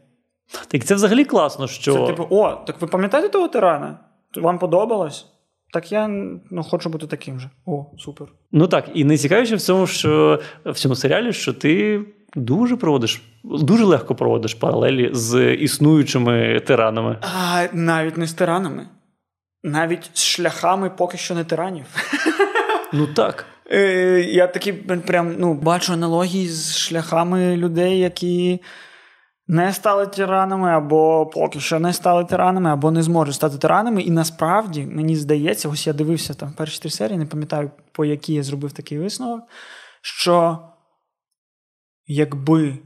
Так 0.68 0.84
це 0.84 0.94
взагалі 0.94 1.24
класно, 1.24 1.66
що. 1.66 1.92
Це 1.94 2.06
типу, 2.06 2.26
о, 2.30 2.50
так 2.50 2.80
ви 2.80 2.86
пам'ятаєте 2.86 3.28
того 3.28 3.48
тирана? 3.48 3.98
Вам 4.36 4.58
подобалось? 4.58 5.26
Так 5.72 5.92
я 5.92 6.08
ну, 6.50 6.62
хочу 6.62 6.88
бути 6.88 7.06
таким 7.06 7.40
же. 7.40 7.50
О, 7.66 7.86
супер. 7.98 8.28
Ну 8.52 8.66
так, 8.66 8.90
і 8.94 9.04
найцікавіше 9.04 9.56
в 9.56 9.60
цьому, 9.60 9.86
що 9.86 10.40
в 10.64 10.74
цьому 10.74 10.94
серіалі, 10.94 11.32
що 11.32 11.52
ти 11.52 12.00
дуже 12.34 12.76
проводиш, 12.76 13.22
дуже 13.44 13.84
легко 13.84 14.14
проводиш 14.14 14.54
паралелі 14.54 15.10
з 15.12 15.54
існуючими 15.54 16.60
тиранами. 16.60 17.18
А 17.22 17.66
навіть 17.72 18.16
не 18.16 18.26
з 18.26 18.32
тиранами, 18.32 18.86
навіть 19.62 20.10
з 20.14 20.24
шляхами 20.24 20.90
поки 20.90 21.18
що 21.18 21.34
не 21.34 21.44
тиранів. 21.44 21.86
Ну 22.94 23.06
так. 23.06 23.46
Е, 23.70 24.20
я 24.20 24.46
такі 24.46 24.72
прям 24.72 25.34
ну, 25.38 25.54
бачу 25.54 25.92
аналогії 25.92 26.48
з 26.48 26.76
шляхами 26.76 27.56
людей, 27.56 27.98
які 27.98 28.60
не 29.48 29.72
стали 29.72 30.06
тиранами, 30.06 30.70
або 30.70 31.26
поки 31.26 31.60
що 31.60 31.80
не 31.80 31.92
стали 31.92 32.24
тиранами, 32.24 32.70
або 32.70 32.90
не 32.90 33.02
зможуть 33.02 33.34
стати 33.34 33.58
тиранами. 33.58 34.02
І 34.02 34.10
насправді 34.10 34.86
мені 34.86 35.16
здається, 35.16 35.68
ось 35.68 35.86
я 35.86 35.92
дивився 35.92 36.34
там 36.34 36.52
перші 36.52 36.80
три 36.80 36.90
серії, 36.90 37.18
не 37.18 37.26
пам'ятаю, 37.26 37.70
по 37.92 38.04
якій 38.04 38.34
я 38.34 38.42
зробив 38.42 38.72
такий 38.72 38.98
висновок, 38.98 39.42
що 40.02 40.58
якби 42.06 42.78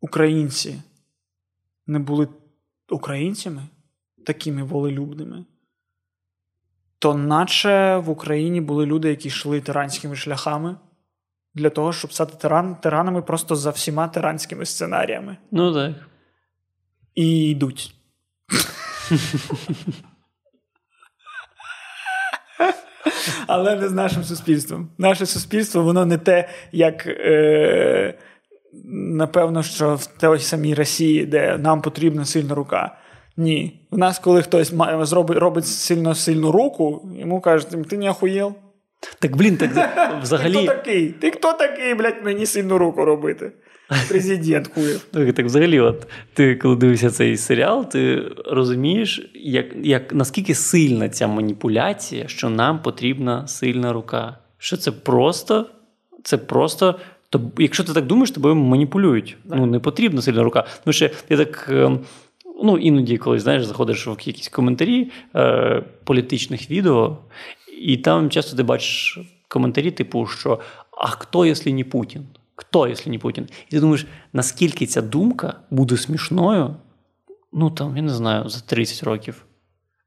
українці 0.00 0.82
не 1.86 1.98
були 1.98 2.28
українцями 2.90 3.68
такими 4.26 4.62
волелюбними, 4.62 5.44
то 6.98 7.14
наче 7.14 7.96
в 7.96 8.10
Україні 8.10 8.60
були 8.60 8.86
люди, 8.86 9.08
які 9.08 9.28
йшли 9.28 9.60
тиранськими 9.60 10.16
шляхами 10.16 10.76
для 11.54 11.70
того, 11.70 11.92
щоб 11.92 12.12
стати 12.12 12.36
тиран, 12.36 12.76
тиранами 12.76 13.22
просто 13.22 13.56
за 13.56 13.70
всіма 13.70 14.08
тиранськими 14.08 14.66
сценаріями. 14.66 15.36
Ну 15.50 15.74
так. 15.74 15.94
І 17.14 17.48
йдуть. 17.50 17.94
Але 23.46 23.76
не 23.76 23.88
з 23.88 23.92
нашим 23.92 24.24
суспільством. 24.24 24.88
Наше 24.98 25.26
суспільство, 25.26 25.82
воно 25.82 26.06
не 26.06 26.18
те, 26.18 26.48
як. 26.72 27.06
Е, 27.06 28.14
Напевно, 28.94 29.62
що 29.62 29.94
в 29.94 30.06
той 30.06 30.38
самій 30.38 30.74
Росії, 30.74 31.26
де 31.26 31.58
нам 31.58 31.82
потрібна 31.82 32.24
сильна 32.24 32.54
рука. 32.54 32.96
Ні. 33.36 33.80
У 33.90 33.96
нас, 33.96 34.18
коли 34.18 34.42
хтось 34.42 34.72
має, 34.72 35.04
зробить, 35.04 35.38
робить 35.38 35.66
сильно 35.66 36.14
сильну 36.14 36.52
руку, 36.52 37.08
йому 37.18 37.40
кажуть, 37.40 37.88
ти 37.88 37.98
не 37.98 38.10
охуєл? 38.10 38.54
Так, 39.18 39.36
блін, 39.36 39.56
так 39.56 39.70
взагалі. 40.22 40.52
Ти 40.54 40.58
хто 40.62 40.74
такий? 40.74 41.08
Ти 41.08 41.30
хто 41.30 41.52
такий, 41.52 41.94
блядь, 41.94 42.24
мені 42.24 42.46
сильну 42.46 42.78
руку 42.78 43.04
робити? 43.04 43.52
Президент 44.08 44.68
хуєв. 44.74 45.06
Так, 45.34 45.46
взагалі, 45.46 45.80
от 45.80 46.06
ти 46.34 46.54
коли 46.54 46.76
дивишся 46.76 47.10
цей 47.10 47.36
серіал, 47.36 47.90
ти 47.90 48.22
розумієш, 48.46 49.30
як, 49.34 49.66
як 49.82 50.14
наскільки 50.14 50.54
сильна 50.54 51.08
ця 51.08 51.26
маніпуляція, 51.26 52.28
що 52.28 52.50
нам 52.50 52.82
потрібна 52.82 53.46
сильна 53.46 53.92
рука. 53.92 54.38
Що 54.58 54.76
це 54.76 54.92
просто, 54.92 55.66
це 56.22 56.38
просто. 56.38 56.98
То, 57.30 57.50
якщо 57.58 57.84
ти 57.84 57.92
так 57.92 58.06
думаєш, 58.06 58.30
тобою 58.30 58.54
маніпулюють. 58.54 59.36
Так. 59.48 59.58
Ну, 59.58 59.66
не 59.66 59.78
потрібна 59.78 60.22
сильна 60.22 60.42
рука. 60.42 60.66
Тому 60.84 60.92
що 60.92 61.10
я 61.28 61.36
так. 61.36 61.68
Ем, 61.72 62.00
ну, 62.62 62.78
іноді, 62.78 63.18
коли 63.18 63.38
знаєш, 63.38 63.64
заходиш 63.64 64.06
в 64.06 64.10
якісь 64.10 64.48
коментарі 64.48 65.10
е, 65.36 65.82
політичних 66.04 66.70
відео, 66.70 67.18
і 67.80 67.96
там 67.96 68.30
часто 68.30 68.56
ти 68.56 68.62
бачиш 68.62 69.18
коментарі, 69.48 69.90
типу, 69.90 70.26
що 70.26 70.60
а 70.90 71.06
хто, 71.06 71.46
якщо 71.46 71.70
не 71.70 71.84
Путін? 71.84 72.26
Хто, 72.56 72.88
якщо 72.88 73.10
не 73.10 73.18
Путін? 73.18 73.48
І 73.68 73.70
ти 73.70 73.80
думаєш, 73.80 74.06
наскільки 74.32 74.86
ця 74.86 75.02
думка 75.02 75.54
буде 75.70 75.96
смішною? 75.96 76.76
Ну 77.52 77.70
там, 77.70 77.96
я 77.96 78.02
не 78.02 78.14
знаю, 78.14 78.48
за 78.48 78.60
30 78.60 79.02
років. 79.02 79.44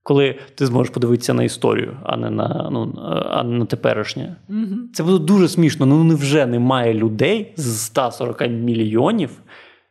Коли 0.04 0.40
ти 0.56 0.66
зможеш 0.66 0.94
подивитися 0.94 1.34
на 1.34 1.44
історію, 1.44 1.98
а 2.04 2.18
не 2.18 2.30
на 2.30 2.70
ну, 2.72 2.94
а 3.30 3.44
не 3.44 3.58
на 3.58 3.66
теперішнє. 3.66 4.36
Угу. 4.50 4.76
Це 4.94 5.04
буде 5.04 5.26
дуже 5.26 5.48
смішно. 5.48 5.86
Ну 5.86 6.04
невже 6.04 6.46
немає 6.46 6.94
людей 6.94 7.54
з 7.58 7.82
140 7.82 8.42
мільйонів, 8.42 9.32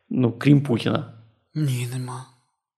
ну, 0.09 0.33
крім 0.37 0.61
Путіна? 0.61 1.13
Ні, 1.55 1.87
нема. 1.93 2.25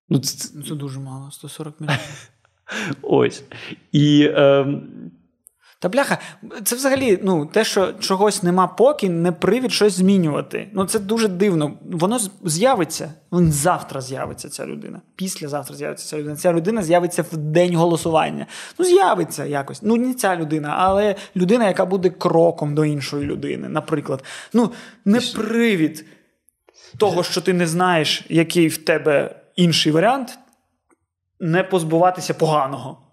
Ну, 0.09 0.19
Це 0.19 0.61
це 0.67 0.75
дуже 0.75 0.99
мало, 0.99 1.31
140 1.31 1.81
мільйонів. 1.81 2.29
Ось. 3.01 3.43
І 3.91 4.29
е, 4.31 4.81
та 5.81 5.89
бляха, 5.89 6.17
це 6.63 6.75
взагалі 6.75 7.19
ну, 7.23 7.45
те, 7.45 7.63
що 7.63 7.93
чогось 7.93 8.43
нема 8.43 8.67
поки, 8.67 9.09
не 9.09 9.31
привід 9.31 9.71
щось 9.71 9.93
змінювати. 9.93 10.69
Ну 10.73 10.85
це 10.85 10.99
дуже 10.99 11.27
дивно. 11.27 11.73
Воно 11.91 12.19
з'явиться. 12.43 13.13
Він 13.31 13.51
завтра 13.51 14.01
з'явиться 14.01 14.49
ця 14.49 14.65
людина. 14.65 15.01
Післязавтра 15.15 15.75
з'явиться 15.75 16.07
ця 16.07 16.17
людина. 16.17 16.35
Ця 16.35 16.53
людина 16.53 16.83
з'явиться 16.83 17.21
в 17.21 17.37
день 17.37 17.75
голосування. 17.75 18.45
Ну, 18.79 18.85
з'явиться 18.85 19.45
якось. 19.45 19.81
Ну, 19.81 19.95
не 19.95 20.13
ця 20.13 20.35
людина, 20.35 20.75
але 20.77 21.15
людина, 21.35 21.67
яка 21.67 21.85
буде 21.85 22.09
кроком 22.09 22.75
до 22.75 22.85
іншої 22.85 23.25
людини, 23.25 23.69
наприклад. 23.69 24.23
Ну, 24.53 24.71
не 25.05 25.19
привід 25.19 26.05
того, 26.97 27.23
що 27.23 27.41
ти 27.41 27.53
не 27.53 27.67
знаєш, 27.67 28.25
який 28.29 28.67
в 28.67 28.77
тебе 28.77 29.35
інший 29.55 29.91
варіант, 29.91 30.39
не 31.39 31.63
позбуватися 31.63 32.33
поганого. 32.33 33.08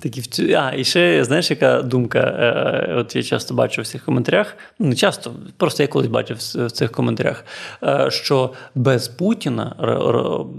Такі. 0.00 0.54
А, 0.54 0.72
і 0.76 0.84
ще, 0.84 1.24
знаєш, 1.24 1.50
яка 1.50 1.82
думка? 1.82 2.18
Е, 2.18 2.94
От 2.94 3.16
я 3.16 3.22
часто 3.22 3.54
бачу 3.54 3.82
в 3.82 3.86
цих 3.86 4.04
коментарях, 4.04 4.56
ну 4.78 4.86
не 4.86 4.94
часто, 4.96 5.34
просто 5.56 5.82
я 5.82 5.86
колись 5.86 6.08
бачив 6.08 6.36
в 6.36 6.70
цих 6.70 6.92
коментарях, 6.92 7.44
е, 7.82 8.10
що 8.10 8.52
без 8.74 9.08
Путіна 9.08 9.76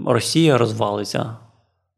Росія 0.06 0.58
розвалиться 0.58 1.36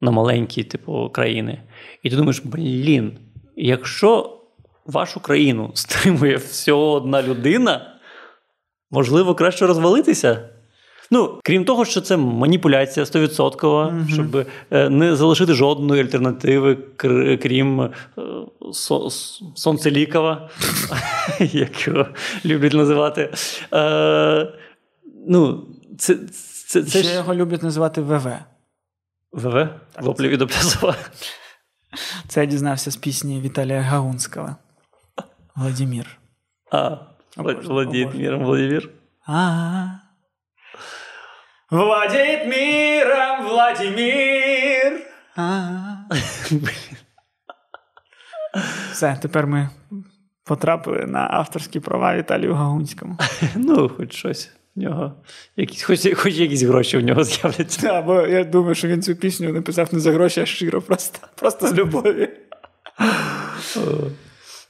на 0.01 0.11
маленькі, 0.11 0.65
типу, 0.65 1.11
країни. 1.11 1.63
І 2.03 2.11
ти 2.11 2.17
думаєш, 2.17 2.43
блін, 2.45 3.19
якщо 3.57 4.39
вашу 4.87 5.21
країну 5.21 5.71
стримує 5.75 6.37
всього 6.37 6.93
одна 6.93 7.23
людина, 7.23 7.95
можливо, 8.91 9.35
краще 9.35 9.67
розвалитися? 9.67 10.49
Ну, 11.11 11.41
крім 11.45 11.65
того, 11.65 11.85
що 11.85 12.01
це 12.01 12.17
маніпуляція 12.17 13.07
100%, 13.07 13.61
mm-hmm. 13.61 14.09
щоб 14.13 14.47
е, 14.71 14.89
не 14.89 15.17
залишити 15.17 15.55
жодної 15.55 16.03
альтернативи, 16.03 16.79
крім 17.43 17.81
е, 17.81 17.91
Сонцелікова, 19.55 20.51
як 21.41 21.87
його 21.87 22.07
люблять 22.45 22.73
називати. 22.73 23.33
Е, 23.73 24.53
ну, 25.29 25.67
це, 25.99 26.15
це, 26.67 26.83
це 26.83 27.03
Ще 27.03 27.15
його 27.15 27.35
люблять 27.35 27.63
називати 27.63 28.01
ВВ. 28.01 28.33
ВВ? 29.33 29.69
Воплі 30.01 30.29
від 30.29 30.43
Оплязова. 30.43 30.95
Це 32.29 32.41
я 32.41 32.47
дізнався 32.47 32.91
з 32.91 32.97
пісні 32.97 33.41
Віталія 33.41 33.81
Гаунського. 33.81 34.57
Владимир. 35.57 36.19
А, 36.73 36.97
Владимир, 37.37 38.39
Владимир. 38.39 38.91
А. 39.27 40.08
Владеет 41.71 42.47
миром 42.47 43.47
Владимир. 43.47 45.03
Все, 48.93 49.19
тепер 49.23 49.47
ми 49.47 49.69
потрапили 50.45 51.07
на 51.07 51.29
авторські 51.31 51.81
права 51.81 52.17
Віталію 52.17 52.55
Гагунському. 52.55 53.17
Ну, 53.57 53.89
хоч 53.89 54.15
щось 54.15 54.51
в 54.77 54.81
нього. 54.81 55.13
Якісь, 55.57 55.83
Хоч 55.83 56.15
хоч 56.15 56.35
якісь 56.35 56.63
гроші 56.63 56.99
в 56.99 57.05
нього 57.05 57.25
з'являться. 57.25 57.81
Так, 57.81 58.07
бо 58.07 58.21
я 58.21 58.45
думаю, 58.45 58.75
що 58.75 58.89
він 58.89 59.03
цю 59.03 59.17
пісню 59.17 59.53
написав 59.53 59.95
не 59.95 60.01
за 60.01 60.13
гроші, 60.13 60.41
а 60.41 60.47
щиро, 60.47 60.83
просто 60.83 61.19
просто 61.35 61.69
з 61.69 61.75
любові. 61.75 62.29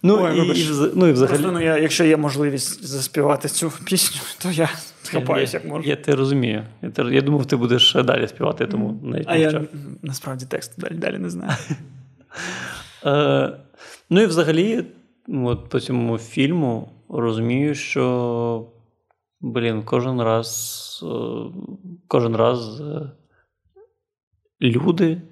Ну, 0.03 0.19
Ой, 0.23 0.39
і, 0.39 0.61
і, 0.61 0.71
ну, 0.95 1.07
і 1.07 1.13
взагалі... 1.13 1.39
Просто, 1.39 1.53
ну, 1.53 1.65
я, 1.65 1.79
Якщо 1.79 2.05
є 2.05 2.17
можливість 2.17 2.85
заспівати 2.85 3.49
цю 3.49 3.73
пісню, 3.85 4.21
то 4.43 4.51
я 4.51 4.71
хапаюсь 5.13 5.55
як 5.55 5.65
можу. 5.65 5.83
Я, 5.83 5.91
я 5.91 5.97
те 5.97 6.17
розумію. 6.17 6.67
Я 6.83 6.91
те, 6.91 7.03
я 7.03 7.21
думав, 7.21 7.47
ти 7.47 7.57
будеш 7.57 7.95
далі 7.95 8.29
співати, 8.29 8.67
тому 8.67 9.01
навіть 9.03 9.27
А 9.29 9.37
я 9.37 9.65
насправді 10.03 10.47
текст 10.49 10.81
далі 10.81 10.95
далі 10.95 11.19
не 11.19 11.31
знаю. 11.31 11.53
Е, 13.07 13.53
Ну 14.11 14.21
і 14.21 14.27
взагалі, 14.27 14.85
от 15.29 15.69
по 15.69 15.81
цьому 15.81 16.19
фільму 16.19 16.93
розумію, 17.09 17.75
що 17.75 18.67
блін, 19.41 19.83
кожен 19.83 20.23
раз, 20.23 21.01
е, 21.03 21.07
кожен 22.09 22.37
раз 22.37 22.81
е, 22.81 23.11
люди 24.63 25.23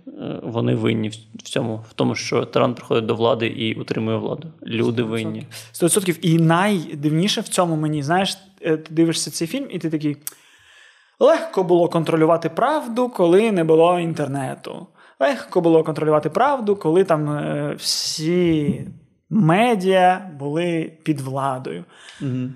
вони 0.43 0.75
винні 0.75 1.09
в 1.09 1.43
цьому, 1.43 1.85
в 1.91 1.93
тому, 1.93 2.15
що 2.15 2.45
тиран 2.45 2.75
приходить 2.75 3.07
до 3.07 3.15
влади 3.15 3.47
і 3.47 3.75
утримує 3.75 4.17
владу. 4.17 4.53
Люди 4.67 5.03
100%. 5.03 5.07
винні. 5.07 5.47
100%. 5.73 6.19
І 6.23 6.39
найдивніше 6.39 7.41
в 7.41 7.49
цьому 7.49 7.77
мені, 7.77 8.03
знаєш, 8.03 8.39
е, 8.61 8.77
ти 8.77 8.95
дивишся 8.95 9.31
цей 9.31 9.49
фільм, 9.49 9.67
і 9.71 9.79
ти 9.79 9.91
такий. 9.91 10.17
Легко 11.19 11.63
було 11.63 11.89
контролювати 11.89 12.49
правду, 12.49 13.09
коли 13.09 13.53
не 13.53 13.65
було 13.65 14.01
інтернету. 14.01 14.87
Легко 15.21 15.61
було 15.61 15.85
контролювати 15.85 16.31
правду, 16.31 16.77
коли 16.77 17.05
там 17.05 17.31
е, 17.31 17.75
всі 17.79 18.81
медіа 19.31 20.31
були 20.39 20.93
під 21.03 21.21
владою. 21.21 21.85
Угу. 22.23 22.51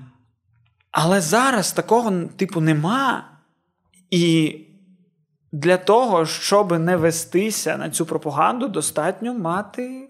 Але 0.90 1.20
зараз 1.20 1.72
такого, 1.72 2.12
типу, 2.36 2.60
нема. 2.60 3.24
І 4.10 4.56
для 5.52 5.76
того, 5.76 6.26
щоб 6.26 6.78
не 6.78 6.96
вестися 6.96 7.76
на 7.76 7.90
цю 7.90 8.06
пропаганду, 8.06 8.68
достатньо 8.68 9.34
мати 9.34 10.08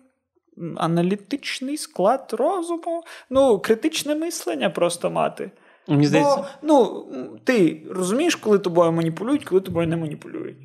аналітичний 0.76 1.76
склад 1.76 2.34
розуму, 2.38 3.02
ну, 3.30 3.58
критичне 3.58 4.14
мислення 4.14 4.70
просто 4.70 5.10
мати. 5.10 5.50
Мені 5.88 6.06
здається... 6.06 6.36
Бо, 6.36 6.44
ну, 6.62 7.06
Ти 7.44 7.82
розумієш, 7.90 8.34
коли 8.34 8.58
тобою 8.58 8.92
маніпулюють, 8.92 9.44
коли 9.44 9.60
тобою 9.60 9.88
не 9.88 9.96
маніпулюють. 9.96 10.56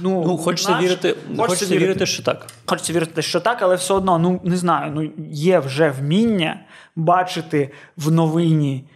Ну, 0.00 0.24
ну 0.26 0.38
Хочеться 0.38 0.72
наш... 0.72 0.84
вірити, 0.84 1.14
хочеться 1.36 1.64
вірити, 1.64 1.84
вірити, 1.84 2.06
що 2.06 2.22
так. 2.22 2.46
Хочеться 2.66 2.92
вірити, 2.92 3.22
що 3.22 3.40
так, 3.40 3.62
але 3.62 3.74
все 3.74 3.94
одно, 3.94 4.18
ну 4.18 4.40
не 4.44 4.56
знаю, 4.56 4.92
ну 4.94 5.12
є 5.30 5.58
вже 5.58 5.90
вміння 5.90 6.60
бачити 6.96 7.70
в 7.96 8.12
новині 8.12 8.88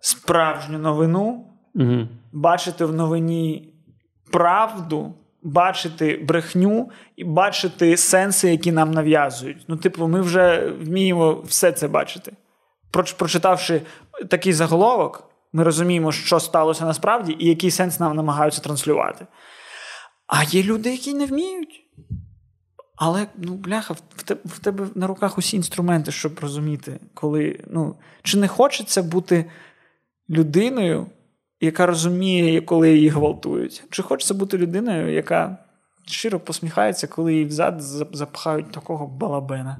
справжню 0.00 0.78
новину, 0.78 1.46
угу. 1.74 2.08
бачити 2.32 2.84
в 2.84 2.94
новині 2.94 3.73
правду, 4.34 5.14
бачити 5.42 6.16
брехню 6.28 6.90
і 7.16 7.24
бачити 7.24 7.96
сенси, 7.96 8.50
які 8.50 8.72
нам 8.72 8.90
нав'язують. 8.90 9.64
Ну, 9.68 9.76
типу, 9.76 10.08
ми 10.08 10.20
вже 10.20 10.66
вміємо 10.80 11.32
все 11.32 11.72
це 11.72 11.88
бачити. 11.88 12.32
Прочитавши 12.90 13.82
такий 14.28 14.52
заголовок, 14.52 15.30
ми 15.52 15.62
розуміємо, 15.62 16.12
що 16.12 16.40
сталося 16.40 16.84
насправді 16.84 17.36
і 17.38 17.48
який 17.48 17.70
сенс 17.70 18.00
нам 18.00 18.16
намагаються 18.16 18.60
транслювати. 18.60 19.26
А 20.26 20.42
є 20.42 20.62
люди, 20.62 20.90
які 20.90 21.14
не 21.14 21.26
вміють. 21.26 21.80
Але, 22.96 23.26
ну, 23.36 23.54
бляха, 23.54 23.94
в 24.44 24.58
тебе 24.58 24.86
на 24.94 25.06
руках 25.06 25.38
усі 25.38 25.56
інструменти, 25.56 26.12
щоб 26.12 26.38
розуміти, 26.40 27.00
коли. 27.14 27.60
ну, 27.70 27.96
Чи 28.22 28.38
не 28.38 28.48
хочеться 28.48 29.02
бути 29.02 29.50
людиною, 30.30 31.06
яка 31.64 31.86
розуміє, 31.86 32.60
коли 32.60 32.94
її 32.94 33.08
гвалтують. 33.08 33.84
Чи 33.90 34.02
хочеться 34.02 34.34
бути 34.34 34.58
людиною, 34.58 35.14
яка 35.14 35.58
щиро 36.06 36.40
посміхається, 36.40 37.06
коли 37.06 37.32
її 37.32 37.44
взад 37.44 37.82
запхають 38.12 38.72
такого 38.72 39.06
балабена? 39.06 39.78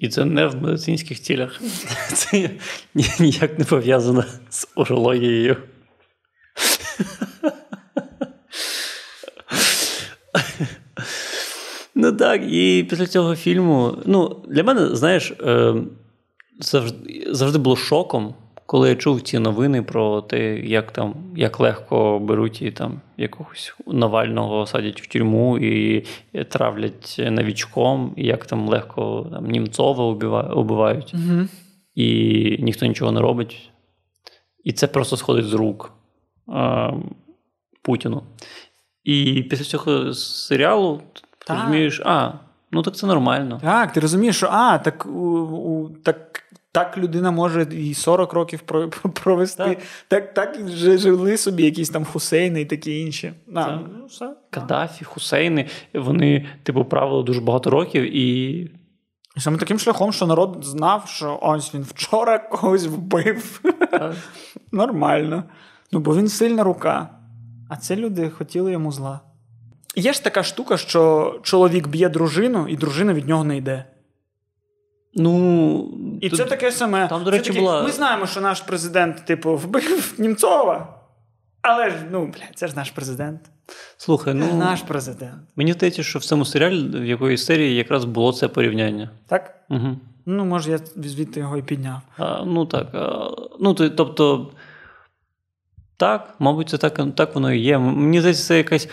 І 0.00 0.08
це 0.08 0.24
не 0.24 0.46
в 0.46 0.62
медицинських 0.62 1.20
цілях. 1.20 1.60
Це 2.12 2.50
ніяк 3.20 3.58
не 3.58 3.64
пов'язано 3.64 4.24
з 4.50 4.68
урологією. 4.76 5.56
Ну 11.98 12.12
так, 12.12 12.42
і 12.44 12.86
після 12.90 13.06
цього 13.06 13.36
фільму. 13.36 13.98
Ну, 14.06 14.42
для 14.48 14.62
мене, 14.64 14.96
знаєш, 14.96 15.30
е, 15.30 15.74
завжди 16.60 17.28
завжди 17.30 17.58
було 17.58 17.76
шоком, 17.76 18.34
коли 18.66 18.88
я 18.88 18.96
чув 18.96 19.20
ці 19.20 19.38
новини 19.38 19.82
про 19.82 20.22
те, 20.22 20.58
як 20.58 20.92
там 20.92 21.14
як 21.36 21.60
легко 21.60 22.18
беруть 22.18 22.62
і 22.62 22.70
там 22.70 23.00
якогось 23.16 23.74
Навального 23.86 24.66
садять 24.66 25.02
в 25.02 25.06
тюрму 25.06 25.58
і 25.58 26.06
травлять 26.48 27.16
новічком, 27.18 28.12
і 28.16 28.26
як 28.26 28.46
там 28.46 28.68
легко 28.68 29.26
там, 29.32 29.46
Німцова 29.46 30.04
убивають, 30.54 31.14
угу. 31.14 31.48
і 31.94 32.56
ніхто 32.60 32.86
нічого 32.86 33.12
не 33.12 33.20
робить. 33.20 33.70
І 34.64 34.72
це 34.72 34.86
просто 34.86 35.16
сходить 35.16 35.46
з 35.46 35.52
рук 35.52 35.92
а, 36.48 36.92
Путіну. 37.82 38.22
І 39.04 39.42
після 39.50 39.64
цього 39.64 40.12
серіалу 40.14 41.00
ти 41.46 41.54
розумієш, 41.54 42.02
а, 42.04 42.32
ну 42.70 42.82
так 42.82 42.96
це 42.96 43.06
нормально. 43.06 43.60
Так, 43.62 43.92
ти 43.92 44.00
розумієш, 44.00 44.36
що 44.36 44.48
а, 44.50 44.78
так, 44.78 45.06
у, 45.06 45.10
у, 45.10 45.88
так 45.88 46.42
так 46.76 46.98
людина 46.98 47.30
може 47.30 47.62
і 47.62 47.94
40 47.94 48.32
років 48.32 48.60
провести. 49.22 49.64
Так 49.64 49.78
так, 50.08 50.34
так 50.34 50.68
жили 50.68 51.36
собі 51.36 51.64
якісь 51.64 51.90
там 51.90 52.04
Хусейни 52.04 52.60
і 52.60 52.64
такі 52.64 53.00
інші. 53.00 53.32
А, 53.54 53.70
ну, 53.70 54.06
все. 54.06 54.30
Каддафі, 54.50 55.04
Хусейни, 55.04 55.68
вони, 55.94 56.46
типу, 56.62 56.84
правили 56.84 57.22
дуже 57.22 57.40
багато 57.40 57.70
років 57.70 58.16
і. 58.16 58.70
Саме 59.36 59.58
таким 59.58 59.78
шляхом, 59.78 60.12
що 60.12 60.26
народ 60.26 60.58
знав, 60.62 61.04
що 61.08 61.38
ось 61.42 61.74
він 61.74 61.82
вчора 61.82 62.38
когось 62.50 62.86
вбив. 62.86 63.60
Нормально. 64.72 65.44
Ну, 65.92 66.00
бо 66.00 66.16
він 66.16 66.28
сильна 66.28 66.62
рука. 66.64 67.08
А 67.68 67.76
це 67.76 67.96
люди 67.96 68.30
хотіли 68.30 68.72
йому 68.72 68.92
зла. 68.92 69.20
Є 69.94 70.12
ж 70.12 70.24
така 70.24 70.42
штука, 70.42 70.76
що 70.76 71.34
чоловік 71.42 71.88
б'є 71.88 72.08
дружину, 72.08 72.68
і 72.68 72.76
дружина 72.76 73.12
від 73.12 73.28
нього 73.28 73.44
не 73.44 73.56
йде. 73.56 73.84
Ну, 75.16 76.18
І 76.20 76.28
тут, 76.28 76.38
це 76.38 76.44
таке 76.44 76.72
саме. 76.72 77.08
Там, 77.08 77.24
до 77.24 77.30
речі, 77.30 77.50
таке, 77.50 77.60
була... 77.60 77.82
Ми 77.82 77.92
знаємо, 77.92 78.26
що 78.26 78.40
наш 78.40 78.60
президент, 78.60 79.24
типу, 79.24 79.56
вбив 79.56 80.14
Німцова. 80.18 80.94
Але 81.62 81.90
ж, 81.90 81.96
ну, 82.10 82.26
бля, 82.26 82.44
це 82.54 82.68
ж 82.68 82.76
наш 82.76 82.90
президент. 82.90 83.40
Слухай, 83.96 84.34
ну. 84.34 84.54
наш 84.54 84.82
президент. 84.82 85.42
Мені 85.56 85.72
здається, 85.72 86.02
що 86.02 86.18
в 86.18 86.24
цьому 86.24 86.44
серіалі, 86.44 86.98
в 86.98 87.04
якоїсь 87.04 87.44
серії, 87.44 87.76
якраз 87.76 88.04
було 88.04 88.32
це 88.32 88.48
порівняння. 88.48 89.10
Так? 89.26 89.60
Угу. 89.70 89.96
Ну, 90.26 90.44
може, 90.44 90.70
я 90.70 90.78
звідти 90.96 91.40
його 91.40 91.56
і 91.56 91.62
підняв. 91.62 92.00
А, 92.18 92.44
Ну 92.44 92.66
так. 92.66 92.94
А, 92.94 93.30
ну, 93.60 93.74
Тобто, 93.74 94.50
так, 95.96 96.34
мабуть, 96.38 96.68
це 96.68 96.78
так 96.78 97.00
так 97.16 97.34
воно 97.34 97.52
і 97.52 97.58
є. 97.58 97.78
Мені 97.78 98.20
здається, 98.20 98.44
це 98.44 98.56
якась. 98.56 98.88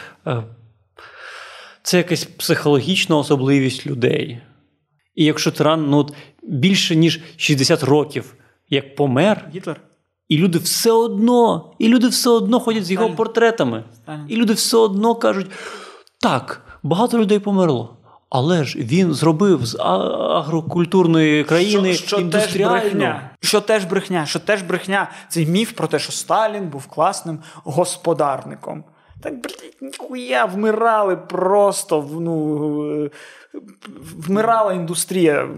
це 1.83 1.97
якась 1.97 2.23
психологічна 2.25 3.17
особливість 3.17 3.87
людей. 3.87 4.41
І 5.15 5.25
якщо 5.25 5.51
тиран 5.51 5.89
ну, 5.89 6.09
більше 6.43 6.95
ніж 6.95 7.21
60 7.37 7.83
років 7.83 8.35
як 8.69 8.95
помер, 8.95 9.49
Гітлер? 9.55 9.81
і 10.29 10.37
люди 10.37 10.57
все 10.57 10.91
одно, 10.91 11.73
і 11.79 11.87
люди 11.87 12.07
все 12.07 12.29
одно 12.29 12.59
ходять 12.59 12.85
з 12.85 12.91
його 12.91 13.03
Сталін. 13.03 13.17
портретами. 13.17 13.83
Сталін. 13.95 14.25
І 14.27 14.35
люди 14.35 14.53
все 14.53 14.77
одно 14.77 15.15
кажуть: 15.15 15.51
так, 16.19 16.61
багато 16.83 17.17
людей 17.17 17.39
померло. 17.39 17.97
Але 18.29 18.63
ж 18.63 18.79
він 18.79 19.13
зробив 19.13 19.65
з 19.65 19.77
агрокультурної 19.79 21.43
країни 21.43 21.93
що, 21.93 22.07
що 22.07 22.15
теж 22.15 22.25
індустріальну. 22.25 22.81
брехня. 22.81 23.29
Що 23.41 23.61
теж 23.61 23.85
брехня, 23.85 24.25
що 24.25 24.39
теж 24.39 24.61
брехня. 24.61 25.11
Цей 25.29 25.45
міф 25.45 25.71
про 25.71 25.87
те, 25.87 25.99
що 25.99 26.11
Сталін 26.11 26.67
був 26.67 26.85
класним 26.87 27.39
господарником. 27.63 28.83
Так, 29.21 29.33
блядь, 29.33 29.75
ніхуя, 29.81 30.45
вмирали 30.45 31.15
просто. 31.15 32.09
Ну, 32.19 33.09
вмирала 34.27 34.73
індустрія 34.73 35.49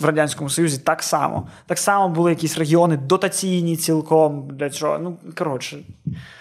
в 0.00 0.04
Радянському 0.04 0.50
Союзі 0.50 0.80
так 0.84 1.02
само. 1.02 1.48
Так 1.66 1.78
само 1.78 2.14
були 2.14 2.30
якісь 2.30 2.58
регіони 2.58 2.96
дотаційні 2.96 3.76
цілком. 3.76 4.48
Для 4.52 4.70
чого? 4.70 4.98
Ну, 4.98 5.18
коротше. 5.34 5.78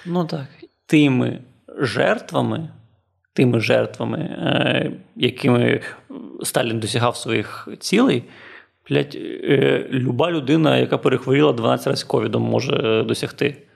Ну 0.06 0.26
так, 0.26 0.47
тими 0.86 1.39
жертвами, 1.78 2.70
тими 3.34 3.60
жертвами, 3.60 4.18
е, 4.20 4.91
якими 5.16 5.82
Сталін 6.43 6.80
досягав 6.80 7.18
своїх 7.18 7.68
цілей, 7.80 8.24
блядь, 8.89 9.16
е, 9.16 9.88
люба 9.91 10.32
людина, 10.32 10.78
яка 10.78 10.97
перехворіла 10.97 11.53
12 11.53 11.88
разів 11.88 12.08
ковідом, 12.08 12.41
може 12.41 12.76
е, 12.76 13.03
досягти. 13.03 13.68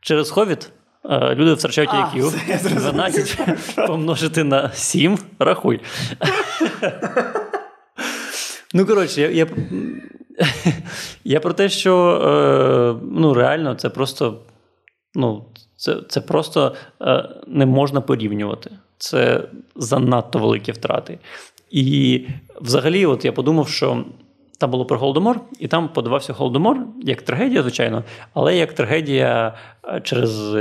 Через 0.00 0.30
ковід 0.30 0.72
люди 1.10 1.54
втрачають 1.54 1.90
IQ. 1.90 2.32
це 2.58 2.68
12 2.68 3.38
помножити 3.86 4.44
на 4.44 4.72
7, 4.72 5.18
рахуй. 5.38 5.80
Ну, 8.74 8.86
коротше, 8.86 9.20
я, 9.20 9.30
я, 9.30 9.46
я 11.24 11.40
про 11.40 11.52
те, 11.52 11.68
що 11.68 12.20
е, 12.24 13.06
ну, 13.10 13.34
реально 13.34 13.74
це 13.74 13.88
просто. 13.88 14.38
Ну, 15.14 15.44
це, 15.76 15.96
це 16.08 16.20
просто 16.20 16.74
е, 17.00 17.28
не 17.46 17.66
можна 17.66 18.00
порівнювати. 18.00 18.70
Це 18.98 19.42
занадто 19.76 20.38
великі 20.38 20.72
втрати. 20.72 21.18
І 21.70 22.24
взагалі, 22.60 23.06
от 23.06 23.24
я 23.24 23.32
подумав, 23.32 23.68
що 23.68 24.04
там 24.58 24.70
було 24.70 24.84
про 24.84 24.98
Голодомор, 24.98 25.40
і 25.58 25.68
там 25.68 25.88
подавався 25.88 26.32
Голодомор 26.32 26.78
як 27.02 27.22
трагедія, 27.22 27.62
звичайно, 27.62 28.04
але 28.34 28.56
як 28.56 28.72
трагедія 28.72 29.54
е, 29.84 30.00
через. 30.00 30.54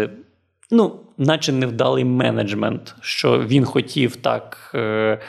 Ну, 0.72 1.00
наче 1.18 1.52
невдалий 1.52 2.06
менеджмент, 2.06 2.96
що 3.02 3.40
він 3.40 3.66
хотів 3.66 4.16
так, 4.16 4.72
е, 4.76 5.20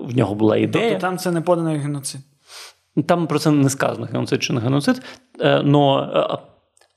в 0.00 0.16
нього 0.16 0.34
була 0.34 0.56
ідея. 0.56 0.90
Тобто 0.90 1.00
там 1.00 1.18
це 1.18 1.30
не 1.30 1.40
поданий 1.40 1.78
геноцид. 1.78 2.20
Там 3.06 3.26
про 3.26 3.38
це 3.38 3.50
не 3.50 3.70
сказано 3.70 4.08
геноцид 4.12 4.42
чи 4.42 4.52
не 4.52 4.60
геноцид. 4.60 5.02
Е, 5.40 5.62
но, 5.62 6.10
е, 6.14 6.38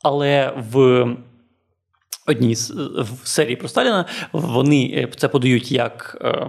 але 0.04 0.54
в 0.72 1.08
одній 2.28 2.56
з 2.56 2.72
в 2.98 3.28
серії 3.28 3.56
про 3.56 3.68
Сталіна 3.68 4.06
вони 4.34 5.12
це 5.18 5.28
подають 5.28 5.72
як 5.72 6.18
е, 6.22 6.48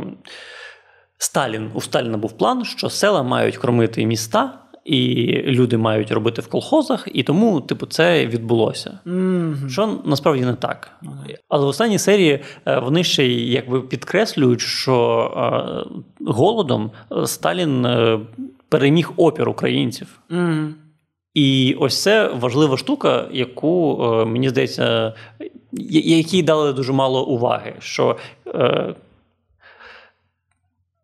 Сталін. 1.18 1.70
У 1.74 1.80
Сталіна 1.80 2.18
був 2.18 2.32
план, 2.32 2.64
що 2.64 2.90
села 2.90 3.22
мають 3.22 3.56
кормити 3.56 4.06
міста. 4.06 4.58
І 4.86 5.26
люди 5.46 5.76
мають 5.76 6.12
робити 6.12 6.42
в 6.42 6.46
колхозах, 6.46 7.08
і 7.14 7.22
тому, 7.22 7.60
типу, 7.60 7.86
це 7.86 8.26
відбулося. 8.26 8.98
Мгм. 9.04 9.66
Що 9.68 9.98
насправді 10.04 10.44
не 10.44 10.54
так. 10.54 10.90
Да. 11.02 11.10
Але 11.48 11.64
в 11.64 11.68
останній 11.68 11.98
серії 11.98 12.40
е, 12.66 12.78
вони 12.78 13.04
ще 13.04 13.24
й 13.24 13.52
якби 13.52 13.80
підкреслюють, 13.80 14.60
що 14.60 14.96
е, 15.36 16.26
голодом 16.26 16.90
е, 17.12 17.26
Сталін 17.26 17.86
переміг 18.68 19.12
опір 19.16 19.48
українців. 19.48 20.20
Мгм. 20.28 20.74
І 21.34 21.76
ось 21.80 22.02
це 22.02 22.28
важлива 22.28 22.76
штука, 22.76 23.28
яку 23.32 23.96
мені 24.26 24.48
здається, 24.48 25.14
якій 25.72 26.42
дали 26.42 26.72
дуже 26.72 26.92
мало 26.92 27.26
уваги. 27.26 27.74
Що 27.78 28.16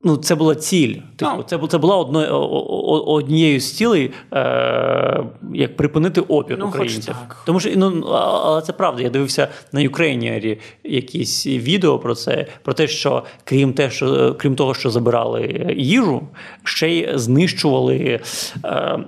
ну, 0.05 0.17
це 0.17 0.35
була 0.35 0.55
ціль. 0.55 0.95
Типу, 1.17 1.31
Ну. 1.37 1.43
це, 1.43 1.59
це 1.69 1.79
була 1.79 1.97
одно, 1.97 2.19
о- 2.21 2.95
о- 2.95 3.13
однією 3.15 3.61
з 3.61 3.73
цілей, 3.77 4.11
е, 4.35 5.25
як 5.55 5.77
припинити 5.77 6.21
опір 6.21 6.57
Ну, 6.61 6.65
хоч 6.67 6.75
українців. 6.75 7.15
так. 7.29 7.43
Тому 7.47 7.61
що 7.61 7.71
ну, 7.77 8.01
але 8.13 8.63
це 8.63 8.73
правда. 8.73 9.03
Я 9.03 9.11
дивився 9.11 9.49
на 9.73 9.81
Ukrainian 9.81 10.59
якісь 10.85 11.47
відео 11.47 11.99
про 11.99 12.15
це, 12.15 12.47
про 12.63 12.75
те, 12.75 12.87
що 12.89 13.23
крім 13.45 13.73
те, 13.73 13.91
що 13.91 14.35
крім 14.39 14.57
того, 14.57 14.75
що 14.75 14.91
забирали 14.91 15.75
їжу, 15.79 16.23
ще 16.65 16.89
й 16.91 17.09
знищували. 17.19 18.21
Е, 18.65 18.99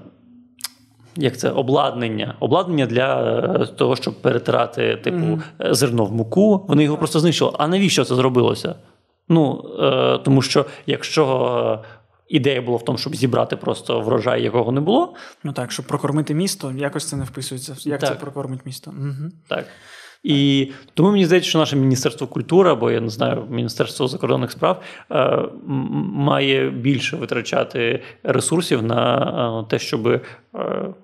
як 1.17 1.39
це 1.39 1.51
обладнання? 1.51 2.35
Обладнання 2.41 2.87
для 2.87 3.23
е, 3.63 3.67
того, 3.67 3.97
щоб 3.97 4.15
перетирати 4.15 4.97
типу 4.97 5.41
е, 5.61 5.75
зерно 5.75 6.05
в 6.05 6.13
муку. 6.13 6.65
Вони 6.69 6.85
його 6.85 6.97
просто 6.97 7.21
знищили. 7.21 7.51
А 7.59 7.69
навіщо 7.69 8.05
це 8.05 8.15
зробилося? 8.15 8.75
Ну 9.29 9.65
е, 9.81 10.19
тому 10.19 10.43
що 10.43 10.67
якщо 10.87 11.83
е, 11.85 11.89
ідея 12.29 12.63
була 12.63 12.77
в 12.77 12.85
тому, 12.85 12.99
щоб 12.99 13.17
зібрати 13.17 13.57
просто 13.57 14.01
врожай, 14.01 14.43
якого 14.43 14.73
не 14.73 14.81
було, 14.81 15.15
Ну 15.45 15.53
так, 15.53 15.73
щоб 15.73 15.87
прокормити 15.87 16.35
місто, 16.35 16.73
якось 16.77 17.09
це 17.09 17.17
не 17.17 17.25
вписується. 17.25 17.77
Як 17.89 18.01
це 18.01 18.15
прокормить 18.15 18.67
місто? 18.67 18.91
Угу. 18.99 19.31
так. 19.49 19.67
І 20.23 20.73
тому 20.95 21.11
мені 21.11 21.27
здається, 21.27 21.49
що 21.51 21.59
наше 21.59 21.77
Міністерство 21.77 22.27
культури, 22.27 22.71
або 22.71 22.91
я 22.91 23.01
не 23.01 23.09
знаю, 23.09 23.47
Міністерство 23.51 24.09
закордонних 24.09 24.51
справ 24.53 24.83
е, 25.11 25.39
має 26.15 26.71
більше 26.71 27.17
витрачати 27.17 28.03
ресурсів 28.23 28.83
на 28.83 29.61
е, 29.61 29.71
те, 29.71 29.79
щоб 29.79 30.07
е, 30.07 30.21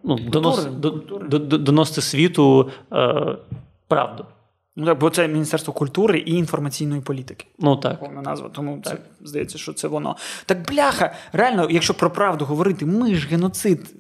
ну, 0.05 0.19
донос, 0.19 0.65
до- 0.65 0.91
до- 0.91 1.39
до- 1.39 1.59
доносити 1.59 2.01
світу 2.01 2.71
е, 2.93 3.37
правду. 3.89 4.25
Ну 4.77 4.87
так, 4.87 4.99
бо 4.99 5.11
це 5.11 5.29
Міністерство 5.29 5.73
культури 5.73 6.19
і 6.19 6.33
інформаційної 6.33 7.01
політики. 7.01 7.47
Ну 7.59 7.77
так. 7.77 8.01
Повна 8.01 8.23
назва, 8.23 8.49
тому 8.49 8.83
це 8.85 8.99
здається, 9.25 9.59
що 9.59 9.73
це 9.73 9.89
воно. 9.89 10.17
Так 10.47 10.69
бляха, 10.69 11.13
реально, 11.33 11.69
якщо 11.71 11.95
про 11.95 12.11
правду 12.11 12.45
говорити, 12.45 12.87
ми 12.87 13.15
ж 13.15 13.29
геноцид, 13.29 13.95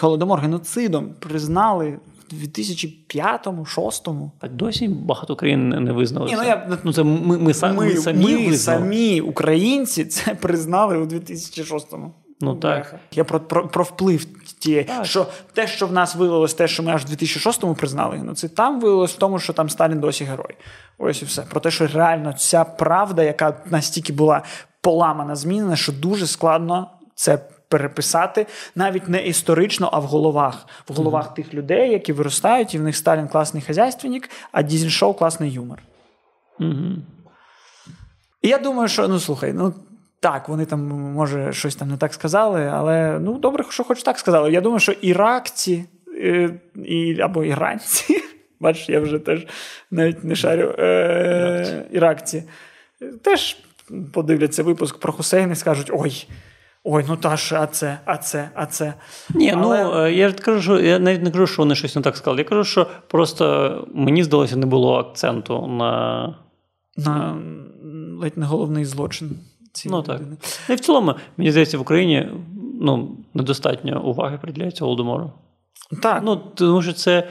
голодомор 0.00 0.38
геноцидом 0.40 1.10
признали 1.18 1.98
в 2.32 2.42
2005-му, 2.44 3.62
2006-му. 3.62 4.32
Так 4.40 4.54
досі 4.54 4.88
багато 4.88 5.36
країн 5.36 5.68
не- 5.68 5.92
визнали. 5.92 6.26
Ні, 6.26 6.36
ну 6.36 6.42
я- 6.42 6.78
ну, 6.84 6.92
це 6.92 7.02
ми, 7.02 7.38
ми, 7.38 7.52
са- 7.52 7.74
ми, 7.74 7.96
самі 7.96 8.24
ми 8.24 8.36
визнали. 8.48 8.56
самі 8.56 9.20
українці 9.20 10.04
це 10.04 10.34
признали 10.34 10.96
у 10.98 11.04
2006-му. 11.06 12.12
Ну, 12.42 12.54
так. 12.56 12.94
Я 13.12 13.24
про, 13.24 13.40
про, 13.40 13.68
про 13.68 13.84
вплив 13.84 14.24
тієї, 14.58 14.84
Так. 14.84 15.06
що 15.06 15.26
те, 15.52 15.66
що 15.66 15.86
в 15.86 15.92
нас 15.92 16.14
виявилось, 16.14 16.54
те, 16.54 16.68
що 16.68 16.82
ми 16.82 16.92
аж 16.92 17.04
в 17.04 17.08
2006-му 17.08 17.74
признали 17.74 18.16
геноцид, 18.16 18.54
там 18.54 18.80
виявилось 18.80 19.12
в 19.12 19.18
тому, 19.18 19.38
що 19.38 19.52
там 19.52 19.70
Сталін 19.70 20.00
досі 20.00 20.24
герой. 20.24 20.54
Ось 20.98 21.22
і 21.22 21.24
все. 21.24 21.42
Про 21.42 21.60
те, 21.60 21.70
що 21.70 21.86
реально 21.86 22.32
ця 22.32 22.64
правда, 22.64 23.22
яка 23.22 23.62
настільки 23.66 24.12
була 24.12 24.42
поламана, 24.80 25.36
змінена, 25.36 25.76
що 25.76 25.92
дуже 25.92 26.26
складно 26.26 26.90
це 27.14 27.38
переписати 27.68 28.46
навіть 28.74 29.08
не 29.08 29.26
історично, 29.26 29.88
а 29.92 29.98
в 29.98 30.04
головах. 30.04 30.66
В 30.88 30.94
головах 30.94 31.34
тих 31.34 31.54
людей, 31.54 31.90
які 31.90 32.12
виростають, 32.12 32.74
і 32.74 32.78
в 32.78 32.82
них 32.82 32.96
Сталін 32.96 33.28
класний 33.28 33.62
хазяйственник, 33.62 34.30
а 34.52 34.62
Дізель-шоу 34.62 35.14
класний 35.14 35.52
юмор. 35.52 35.82
Мгм. 36.58 37.02
І 38.42 38.48
я 38.48 38.58
думаю, 38.58 38.88
що 38.88 39.08
ну 39.08 39.20
слухай, 39.20 39.52
ну 39.52 39.74
так, 40.22 40.48
вони 40.48 40.64
там, 40.64 40.80
може, 40.90 41.52
щось 41.52 41.76
там 41.76 41.88
не 41.88 41.96
так 41.96 42.14
сказали, 42.14 42.70
але 42.72 43.18
ну 43.18 43.38
добре, 43.38 43.64
що 43.68 43.84
хоч 43.84 44.02
так 44.02 44.18
сказали. 44.18 44.52
Я 44.52 44.60
думаю, 44.60 44.80
що 44.80 44.92
іракці 44.92 45.84
е, 46.18 46.50
і, 46.84 47.20
або 47.20 47.44
іранці, 47.44 48.22
бачиш, 48.60 48.88
я 48.88 49.00
вже 49.00 49.18
теж 49.18 49.46
навіть 49.90 50.24
не 50.24 50.34
шарю. 50.36 50.74
Е, 50.78 51.84
іракці 51.92 52.44
теж 53.22 53.56
подивляться 54.12 54.62
випуск 54.62 54.98
про 54.98 55.12
Хусейна 55.12 55.52
і 55.52 55.56
скажуть: 55.56 55.90
ой. 55.92 56.26
Ой, 56.84 57.04
ну 57.08 57.16
та 57.16 57.36
ж, 57.36 57.56
а 57.56 57.66
це, 57.66 57.98
а 58.04 58.16
це, 58.16 58.50
а 58.54 58.66
це. 58.66 58.94
Ні, 59.34 59.54
Але- 59.56 59.84
ну 59.84 60.08
я 60.08 60.28
ж 60.28 60.34
кажу, 60.34 60.62
що 60.62 60.80
я 60.80 60.98
навіть 60.98 61.22
не 61.22 61.30
кажу, 61.30 61.46
що 61.46 61.62
вони 61.62 61.74
щось 61.74 61.96
не 61.96 62.02
так 62.02 62.16
сказали. 62.16 62.38
Я 62.38 62.48
кажу, 62.48 62.64
що 62.64 62.86
просто 63.08 63.88
мені 63.94 64.24
здалося, 64.24 64.56
не 64.56 64.66
було 64.66 64.98
акценту 64.98 65.66
на. 65.66 66.34
На 66.96 67.36
ледь 68.20 68.38
не 68.38 68.46
головний 68.46 68.84
злочин. 68.84 69.38
Цієї 69.72 69.96
Ну 69.96 70.02
так. 70.02 70.20
людини. 70.20 70.36
Ну, 70.68 70.74
і 70.74 70.76
в 70.76 70.80
цілому, 70.80 71.14
мені 71.36 71.50
здається, 71.50 71.78
в 71.78 71.80
Україні 71.80 72.28
ну, 72.80 73.16
недостатньо 73.34 74.02
уваги 74.04 74.38
приділяється 74.42 74.84
голодомору. 74.84 75.32
Так, 76.02 76.22
Ну, 76.24 76.36
тому 76.54 76.82
що 76.82 76.92
це 76.92 77.28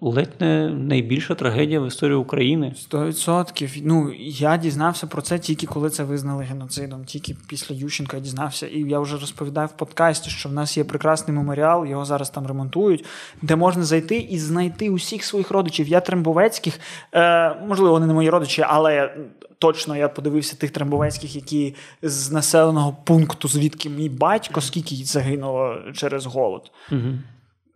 ледь 0.00 0.40
не 0.40 0.68
найбільша 0.68 1.34
трагедія 1.34 1.80
в 1.80 1.86
історії 1.86 2.16
України. 2.16 2.74
Сто 2.76 3.06
відсотків. 3.06 3.74
Ну 3.82 4.12
я 4.18 4.56
дізнався 4.56 5.06
про 5.06 5.22
це 5.22 5.38
тільки 5.38 5.66
коли 5.66 5.90
це 5.90 6.04
визнали 6.04 6.44
геноцидом. 6.44 7.04
Тільки 7.04 7.36
після 7.48 7.74
Ющенка 7.74 8.16
я 8.16 8.22
дізнався. 8.22 8.66
І 8.66 8.80
я 8.80 9.00
вже 9.00 9.18
розповідав 9.18 9.66
в 9.66 9.76
подкасті, 9.76 10.30
що 10.30 10.48
в 10.48 10.52
нас 10.52 10.76
є 10.76 10.84
прекрасний 10.84 11.36
меморіал, 11.36 11.86
його 11.86 12.04
зараз 12.04 12.30
там 12.30 12.46
ремонтують, 12.46 13.04
де 13.42 13.56
можна 13.56 13.84
зайти 13.84 14.16
і 14.16 14.38
знайти 14.38 14.90
усіх 14.90 15.24
своїх 15.24 15.50
родичів. 15.50 15.88
Я 15.88 16.00
Трембовецьких, 16.00 16.80
е, 17.14 17.54
можливо, 17.68 17.92
вони 17.92 18.06
не 18.06 18.14
мої 18.14 18.30
родичі, 18.30 18.64
але 18.68 19.16
точно 19.58 19.96
я 19.96 20.08
подивився 20.08 20.56
тих 20.56 20.70
Трембовецьких, 20.70 21.36
які 21.36 21.74
з 22.02 22.30
населеного 22.30 22.96
пункту, 23.04 23.48
звідки 23.48 23.90
мій 23.90 24.08
батько, 24.08 24.60
скільки 24.60 24.94
загинуло 24.94 25.76
через 25.94 26.26
голод. 26.26 26.70
Угу. 26.92 27.18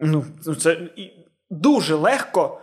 Ну, 0.01 0.25
це 0.59 0.79
дуже 1.53 1.95
легко 1.95 2.61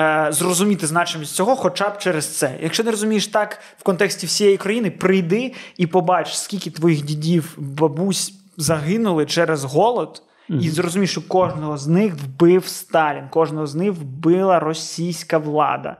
е, 0.00 0.26
зрозуміти 0.30 0.86
значимість 0.86 1.34
цього, 1.34 1.56
хоча 1.56 1.88
б 1.88 1.98
через 1.98 2.38
це. 2.38 2.58
Якщо 2.62 2.84
не 2.84 2.90
розумієш 2.90 3.26
так 3.26 3.58
в 3.78 3.82
контексті 3.82 4.26
всієї 4.26 4.56
країни, 4.56 4.90
прийди 4.90 5.54
і 5.76 5.86
побач, 5.86 6.34
скільки 6.34 6.70
твоїх 6.70 7.02
дідів, 7.02 7.54
бабусь 7.58 8.34
загинули 8.56 9.26
через 9.26 9.64
голод. 9.64 10.22
Mm-hmm. 10.50 10.60
І 10.60 10.70
зрозумієш, 10.70 11.10
що 11.10 11.28
кожного 11.28 11.76
з 11.76 11.86
них 11.86 12.14
вбив 12.14 12.66
Сталін, 12.66 13.28
кожного 13.28 13.66
з 13.66 13.74
них 13.74 13.92
вбила 13.92 14.60
російська 14.60 15.38
влада. 15.38 15.96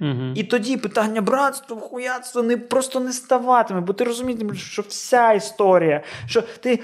Mm-hmm. 0.00 0.32
І 0.34 0.44
тоді 0.44 0.76
питання 0.76 1.20
братства, 1.20 1.80
хуяцтва 1.80 2.42
не 2.42 2.56
просто 2.56 3.00
не 3.00 3.12
ставатиме, 3.12 3.80
бо 3.80 3.92
ти 3.92 4.04
розумієш, 4.04 4.62
що 4.72 4.82
вся 4.88 5.32
історія, 5.32 6.02
що 6.26 6.42
ти 6.42 6.80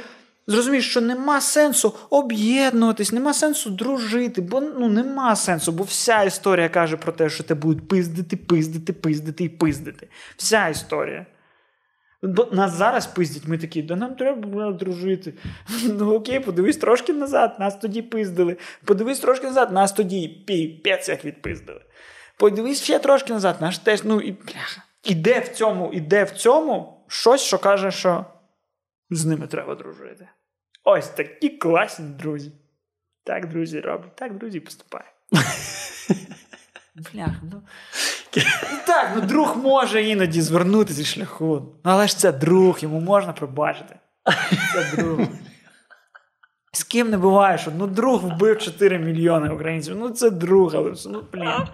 зрозумієш, 0.46 0.90
що 0.90 1.00
нема 1.00 1.40
сенсу 1.40 1.94
об'єднуватись, 2.10 3.12
нема 3.12 3.34
сенсу 3.34 3.70
дружити, 3.70 4.40
бо 4.40 4.60
ну 4.60 4.88
нема 4.88 5.36
сенсу, 5.36 5.72
бо 5.72 5.84
вся 5.84 6.22
історія 6.22 6.68
каже 6.68 6.96
про 6.96 7.12
те, 7.12 7.30
що 7.30 7.44
тебе 7.44 7.60
будуть 7.60 7.88
пиздити, 7.88 8.36
пиздити, 8.36 8.92
пиздити 8.92 9.44
і 9.44 9.48
пиздити. 9.48 10.08
Вся 10.36 10.68
історія. 10.68 11.26
Бо 12.22 12.48
нас 12.52 12.72
зараз 12.72 13.06
пиздять, 13.06 13.48
ми 13.48 13.58
такі, 13.58 13.82
да 13.82 13.96
нам 13.96 14.14
треба 14.14 14.46
було 14.46 14.72
дружити. 14.72 15.34
Ну 15.84 16.14
окей, 16.14 16.40
подивись 16.40 16.76
трошки 16.76 17.12
назад, 17.12 17.56
нас 17.58 17.76
тоді 17.76 18.02
пиздили. 18.02 18.56
Подивись 18.84 19.18
трошки 19.18 19.46
назад, 19.46 19.72
нас 19.72 19.92
тоді 19.92 20.28
піпець 20.28 21.08
як 21.08 21.24
відпиздили. 21.24 21.80
Подивись 22.38 22.82
ще 22.82 22.98
трошки 22.98 23.32
назад, 23.32 23.56
наш 23.60 23.78
теж, 23.78 24.04
ну 24.04 24.20
і 24.20 24.32
бляха. 24.32 24.82
Іде 25.04 25.40
в 25.40 25.48
цьому, 25.48 25.92
іде 25.92 26.24
в 26.24 26.30
цьому 26.30 27.04
щось, 27.08 27.40
що 27.40 27.58
каже, 27.58 27.90
що 27.90 28.24
з 29.10 29.24
ними 29.24 29.46
треба 29.46 29.74
дружити. 29.74 30.28
Ось 30.88 31.08
такі 31.08 31.48
класні 31.48 32.06
друзі. 32.06 32.52
Так, 33.24 33.48
друзі, 33.48 33.80
роблять, 33.80 34.16
так, 34.16 34.38
друзі, 34.38 34.60
поступають. 34.60 35.06
Бляха, 37.12 37.40
ну. 37.52 37.62
Так, 38.86 39.12
ну 39.14 39.20
друг 39.20 39.56
може 39.56 40.02
іноді 40.02 40.40
звернутися 40.40 40.94
зі 40.94 41.04
шляху. 41.04 41.62
Ну, 41.84 41.90
але 41.90 42.06
ж 42.06 42.18
це 42.18 42.32
друг, 42.32 42.78
йому 42.80 43.00
можна 43.00 43.32
пробачити. 43.32 43.96
Це 44.74 44.96
друг. 44.96 45.20
З 46.72 46.84
ким 46.84 47.10
не 47.10 47.18
буває, 47.18 47.58
що 47.58 47.72
ну 47.78 47.86
друг 47.86 48.24
вбив 48.24 48.58
4 48.58 48.98
мільйони 48.98 49.48
українців. 49.50 49.96
Ну 49.98 50.10
це 50.10 50.30
друг, 50.30 50.76
але 50.76 50.94
ну 51.06 51.24
блін. 51.32 51.66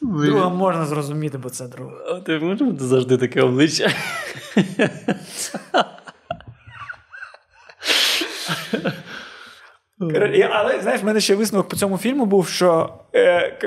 Друга 0.00 0.48
можна 0.48 0.86
зрозуміти, 0.86 1.38
бо 1.38 1.50
це 1.50 1.68
друг. 1.68 1.92
А 2.08 2.20
ти 2.20 2.38
можеш 2.38 2.68
завжди 2.78 3.16
таке 3.16 3.42
обличчя? 3.42 3.90
Але 10.50 10.80
знаєш, 10.80 11.02
в 11.02 11.04
мене 11.04 11.20
ще 11.20 11.34
висновок 11.34 11.68
по 11.68 11.76
цьому 11.76 11.98
фільму 11.98 12.26
був, 12.26 12.48
що 12.48 12.98
е, 13.14 13.58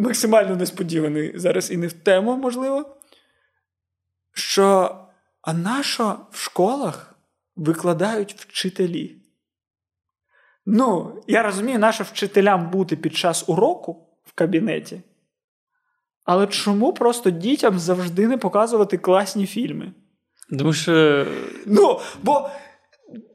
максимально 0.00 0.56
несподіваний 0.56 1.32
зараз 1.34 1.70
і 1.70 1.76
не 1.76 1.86
в 1.86 1.92
тему, 1.92 2.36
можливо. 2.36 2.96
Що 4.32 4.96
а 5.42 5.52
нащо 5.52 6.18
в 6.30 6.38
школах 6.38 7.14
викладають 7.56 8.34
вчителі? 8.34 9.16
Ну, 10.66 11.22
я 11.26 11.42
розумію, 11.42 11.78
нащо 11.78 12.04
вчителям 12.04 12.70
бути 12.70 12.96
під 12.96 13.16
час 13.16 13.44
уроку 13.48 14.08
в 14.24 14.32
кабінеті. 14.32 15.02
Але 16.24 16.46
чому 16.46 16.92
просто 16.92 17.30
дітям 17.30 17.78
завжди 17.78 18.26
не 18.26 18.38
показувати 18.38 18.98
класні 18.98 19.46
фільми? 19.46 19.92
Тому 20.58 20.72
що. 20.72 21.26
Ну, 21.66 22.00
бо 22.22 22.50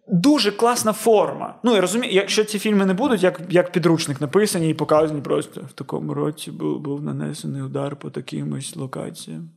Дуже 0.08 0.52
класна 0.52 0.94
форма. 0.94 1.56
Ну, 1.64 1.76
я 1.76 1.82
розумію, 1.82 2.14
якщо 2.14 2.44
ці 2.44 2.60
фільми 2.60 2.86
не 2.86 2.94
будуть, 2.94 3.24
як 3.24 3.42
як 3.50 3.72
підручник 3.72 4.22
написані 4.22 4.70
і 4.70 4.74
показані 4.74 5.22
просто 5.22 5.62
в 5.62 5.74
такому 5.74 6.14
році 6.14 6.52
був 6.52 6.80
був 6.80 7.04
нанесений 7.04 7.62
удар 7.62 7.96
по 7.96 8.10
такимось 8.10 8.76
локаціям. 8.76 9.50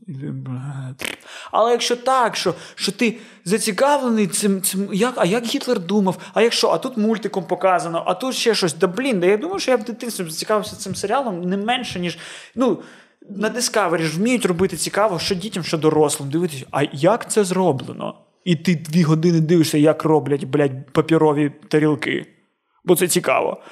Але 1.50 1.70
якщо 1.70 1.96
так, 1.96 2.36
що 2.36 2.54
що 2.74 2.92
ти 2.92 3.18
зацікавлений 3.44 4.26
цим, 4.26 4.62
цим 4.62 4.88
як, 4.92 5.14
а 5.16 5.24
як 5.24 5.44
Гітлер 5.44 5.80
думав, 5.80 6.18
а 6.34 6.42
якщо, 6.42 6.68
а 6.68 6.78
тут 6.78 6.96
мультиком 6.96 7.44
показано, 7.44 8.02
а 8.06 8.14
тут 8.14 8.34
ще 8.34 8.54
щось, 8.54 8.74
да 8.74 8.86
блін, 8.86 9.20
да 9.20 9.26
я 9.26 9.36
думаю, 9.36 9.58
що 9.58 9.70
я 9.70 9.76
б 9.76 9.84
дитинством 9.84 10.30
зацікавився 10.30 10.76
цим 10.76 10.94
серіалом 10.94 11.40
не 11.40 11.56
менше, 11.56 12.00
ніж. 12.00 12.18
ну, 12.54 12.78
на 13.30 13.50
Discovery 13.50 14.02
ж 14.02 14.18
вміють 14.18 14.46
робити 14.46 14.76
цікаво, 14.76 15.18
що 15.18 15.34
дітям, 15.34 15.64
що 15.64 15.78
дорослим. 15.78 16.30
Дивитися, 16.30 16.66
а 16.70 16.82
як 16.92 17.30
це 17.30 17.44
зроблено? 17.44 18.14
І 18.46 18.56
ти 18.56 18.74
дві 18.74 19.02
години 19.02 19.40
дивишся, 19.40 19.78
як 19.78 20.04
роблять 20.04 20.44
блядь, 20.44 20.92
папірові 20.92 21.52
тарілки. 21.68 22.26
Бо 22.84 22.96
це 22.96 23.08
цікаво. 23.08 23.62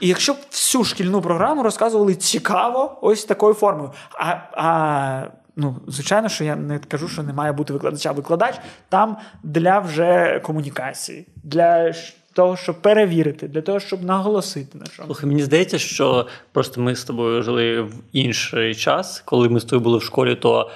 І 0.00 0.08
якщо 0.08 0.32
б 0.32 0.36
всю 0.50 0.84
шкільну 0.84 1.20
програму 1.20 1.62
розказували 1.62 2.14
цікаво, 2.14 2.98
ось 3.02 3.24
такою 3.24 3.54
формою. 3.54 3.92
А, 4.12 4.36
а 4.52 5.30
ну, 5.56 5.80
звичайно, 5.88 6.28
що 6.28 6.44
я 6.44 6.56
не 6.56 6.78
кажу, 6.78 7.08
що 7.08 7.22
не 7.22 7.32
має 7.32 7.52
бути 7.52 7.72
викладача. 7.72 8.12
Викладач 8.12 8.54
там 8.88 9.16
для 9.42 9.78
вже 9.78 10.40
комунікації, 10.44 11.26
для 11.44 11.92
того, 12.32 12.56
щоб 12.56 12.82
перевірити, 12.82 13.48
для 13.48 13.60
того, 13.60 13.80
щоб 13.80 14.02
наголосити 14.02 14.78
на 14.78 14.86
чому. 14.86 15.06
Слухай, 15.06 15.28
мені 15.28 15.42
здається, 15.42 15.78
що 15.78 16.26
просто 16.52 16.80
ми 16.80 16.96
з 16.96 17.04
тобою 17.04 17.42
жили 17.42 17.80
в 17.80 17.92
інший 18.12 18.74
час. 18.74 19.22
Коли 19.24 19.48
ми 19.48 19.60
з 19.60 19.64
тобою 19.64 19.80
були 19.80 19.98
в 19.98 20.02
школі, 20.02 20.34
то 20.34 20.70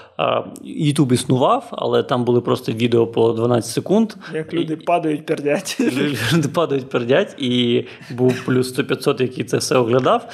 Ютуб 0.65 1.13
існував, 1.13 1.69
але 1.71 2.03
там 2.03 2.25
були 2.25 2.41
просто 2.41 2.73
відео 2.73 3.07
по 3.07 3.33
12 3.33 3.73
секунд. 3.73 4.13
Як 4.35 4.55
люди 4.55 4.75
і... 4.75 4.77
падають, 4.77 5.27
пердять. 5.27 5.77
Люди 6.33 6.49
падають, 6.49 6.91
пердять, 6.91 7.35
і 7.39 7.85
був 8.11 8.45
плюс 8.45 8.79
100-500, 8.79 9.23
який 9.23 9.45
це 9.45 9.57
все 9.57 9.77
оглядав. 9.77 10.29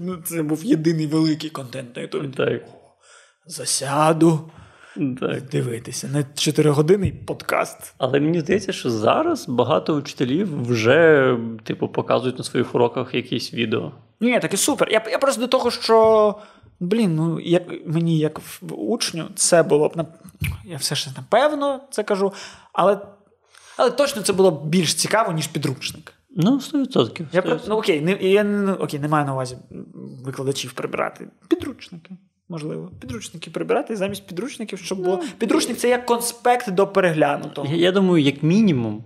Ну, 0.00 0.16
це 0.24 0.42
був 0.42 0.64
єдиний 0.64 1.06
великий 1.06 1.50
контент 1.50 1.96
на 1.96 2.02
Ютубі. 2.02 2.28
Так. 2.36 2.62
Засяду. 3.46 4.40
Так. 5.20 5.42
Дивитися 5.42 6.08
на 6.08 6.18
4-годинний 6.18 7.12
подкаст. 7.24 7.94
Але 7.98 8.20
мені 8.20 8.40
здається, 8.40 8.72
що 8.72 8.90
зараз 8.90 9.48
багато 9.48 9.98
вчителів 9.98 10.66
вже 10.66 11.36
типу 11.62 11.88
показують 11.88 12.38
на 12.38 12.44
своїх 12.44 12.74
уроках 12.74 13.14
якісь 13.14 13.54
відео. 13.54 13.92
Ні, 14.20 14.40
таке 14.40 14.56
супер. 14.56 14.88
Я 14.90 15.04
я 15.10 15.18
просто 15.18 15.40
до 15.40 15.48
того, 15.48 15.70
що 15.70 16.34
блін, 16.80 17.14
ну 17.14 17.40
як 17.40 17.62
мені, 17.86 18.18
як 18.18 18.40
учню, 18.70 19.24
це 19.34 19.62
було 19.62 19.88
б 19.88 20.06
я 20.64 20.76
все 20.76 20.94
ж 20.94 21.10
напевно 21.16 21.80
це 21.90 22.02
кажу, 22.02 22.32
але 22.72 22.98
але 23.76 23.90
точно 23.90 24.22
це 24.22 24.32
було 24.32 24.50
б 24.50 24.68
більш 24.68 24.94
цікаво, 24.94 25.32
ніж 25.32 25.46
підручник. 25.46 26.12
Ну, 26.36 26.56
100%. 26.56 27.26
Я, 27.32 27.60
ну, 27.68 27.76
окей, 27.76 28.00
не, 28.00 28.12
я 28.12 28.44
ну, 28.44 28.72
окей, 28.72 29.00
не 29.00 29.08
маю 29.08 29.26
на 29.26 29.32
увазі 29.32 29.56
викладачів 30.24 30.72
прибирати. 30.72 31.28
Підручники 31.48 32.16
можливо, 32.48 32.90
підручники 33.00 33.50
прибирати 33.50 33.96
замість 33.96 34.26
підручників, 34.26 34.78
щоб 34.78 34.98
було. 34.98 35.18
Ну, 35.22 35.28
підручник 35.38 35.76
це 35.76 35.88
як 35.88 36.06
конспект 36.06 36.70
до 36.70 36.86
переглянутого. 36.86 37.68
Я, 37.70 37.76
я 37.76 37.92
думаю, 37.92 38.24
як 38.24 38.42
мінімум 38.42 39.04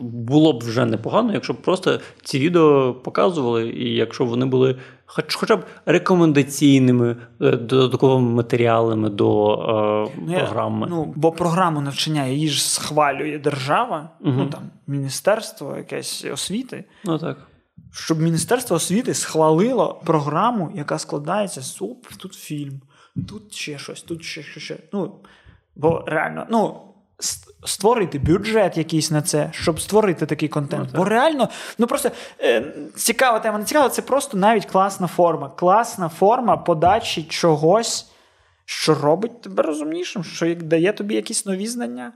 було 0.00 0.52
б 0.52 0.62
вже 0.64 0.84
непогано, 0.84 1.32
якщо 1.32 1.52
б 1.52 1.56
просто 1.56 2.00
ці 2.22 2.38
відео 2.38 2.94
показували, 2.94 3.68
і 3.68 3.94
якщо 3.94 4.24
вони 4.24 4.46
були 4.46 4.76
хоч, 5.06 5.34
хоча 5.34 5.56
б 5.56 5.64
рекомендаційними 5.86 7.16
е, 7.40 7.50
додатковими 7.50 8.30
матеріалами 8.30 9.10
до 9.10 9.52
е, 10.08 10.20
ну, 10.26 10.34
програми. 10.34 10.86
Ну, 10.90 11.12
Бо 11.16 11.32
програму 11.32 11.80
навчання 11.80 12.26
її 12.26 12.48
ж 12.48 12.70
схвалює 12.70 13.38
держава, 13.38 14.10
угу. 14.20 14.34
ну 14.36 14.46
там 14.46 14.62
міністерство 14.86 15.76
якесь 15.76 16.24
освіти. 16.32 16.84
Ну 17.04 17.18
так 17.18 17.36
щоб 17.92 18.20
Міністерство 18.20 18.76
освіти 18.76 19.14
схвалило 19.14 20.00
програму, 20.04 20.72
яка 20.74 20.98
складається 20.98 21.62
з 21.62 21.82
оп, 21.82 22.06
тут 22.06 22.34
фільм, 22.34 22.80
тут 23.28 23.54
ще 23.54 23.78
щось, 23.78 24.02
тут 24.02 24.24
ще 24.24 24.42
щось. 24.42 24.78
Ну, 24.92 25.14
Бо 25.76 26.04
реально, 26.06 26.46
ну. 26.50 26.80
Створити 27.64 28.18
бюджет 28.18 28.76
якийсь 28.76 29.10
на 29.10 29.22
це, 29.22 29.50
щоб 29.52 29.80
створити 29.80 30.26
такий 30.26 30.48
контент. 30.48 30.88
Ну, 30.92 30.98
Бо 30.98 31.04
реально, 31.04 31.48
ну 31.78 31.86
просто 31.86 32.10
е, 32.40 32.74
цікава 32.96 33.38
тема, 33.38 33.58
не 33.58 33.64
цікава, 33.64 33.88
це 33.88 34.02
просто 34.02 34.36
навіть 34.36 34.66
класна 34.66 35.06
форма. 35.06 35.48
Класна 35.48 36.08
форма 36.08 36.56
подачі 36.56 37.22
чогось, 37.22 38.10
що 38.64 38.94
робить 38.94 39.42
тебе 39.42 39.62
розумнішим, 39.62 40.24
що 40.24 40.54
дає 40.54 40.92
тобі 40.92 41.14
якісь 41.14 41.46
нові 41.46 41.66
знання. 41.66 42.12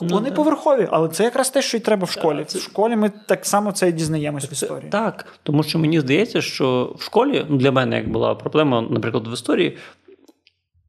Ну, 0.00 0.08
Вони 0.08 0.30
поверхові, 0.30 0.88
але 0.90 1.08
це 1.08 1.24
якраз 1.24 1.50
те, 1.50 1.62
що 1.62 1.76
й 1.76 1.80
треба 1.80 2.04
в 2.04 2.10
школі. 2.10 2.44
Це... 2.44 2.58
В 2.58 2.62
школі 2.62 2.96
ми 2.96 3.12
так 3.28 3.46
само 3.46 3.72
це 3.72 3.88
і 3.88 3.92
дізнаємось 3.92 4.50
в 4.50 4.52
історії. 4.52 4.90
Так, 4.90 5.26
тому 5.42 5.62
що 5.62 5.78
мені 5.78 6.00
здається, 6.00 6.40
що 6.40 6.94
в 6.98 7.02
школі 7.02 7.46
ну, 7.48 7.56
для 7.56 7.72
мене 7.72 7.96
як 7.96 8.08
була 8.08 8.34
проблема, 8.34 8.80
наприклад, 8.90 9.28
в 9.28 9.32
історії, 9.32 9.76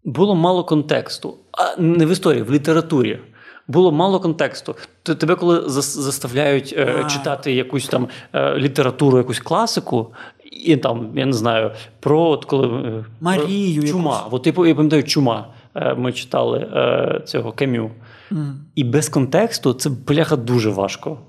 було 0.03 0.35
мало 0.35 0.63
контексту, 0.63 1.38
а 1.51 1.81
не 1.81 2.05
в 2.05 2.09
історії, 2.09 2.43
в 2.43 2.51
літературі. 2.51 3.19
Було 3.67 3.91
мало 3.91 4.19
контексту. 4.19 4.75
Тебе, 5.03 5.35
коли 5.35 5.69
заставляють 5.69 6.75
е, 6.77 7.05
читати 7.09 7.53
якусь 7.53 7.88
там 7.88 8.07
е, 8.34 8.57
літературу, 8.57 9.17
якусь 9.17 9.39
класику, 9.39 10.13
і 10.51 10.77
там, 10.77 11.11
я 11.15 11.25
не 11.25 11.34
знаю, 11.34 11.71
про 11.99 12.21
от 12.21 12.45
коли 12.45 12.67
е, 12.67 13.05
Марію. 13.21 13.81
Про, 13.81 13.89
чума. 13.89 14.27
От 14.31 14.47
я 14.47 14.53
пам'ятаю, 14.53 15.03
чума. 15.03 15.47
Е, 15.75 15.93
ми 15.93 16.13
читали 16.13 16.59
е, 16.59 17.21
цього 17.25 17.51
Кам'ю. 17.51 17.91
Mm. 18.34 18.53
І 18.76 18.84
без 18.84 19.10
контексту 19.10 19.73
це 19.73 19.89
бляха 19.89 20.35
дуже 20.35 20.69
важко. 20.69 21.19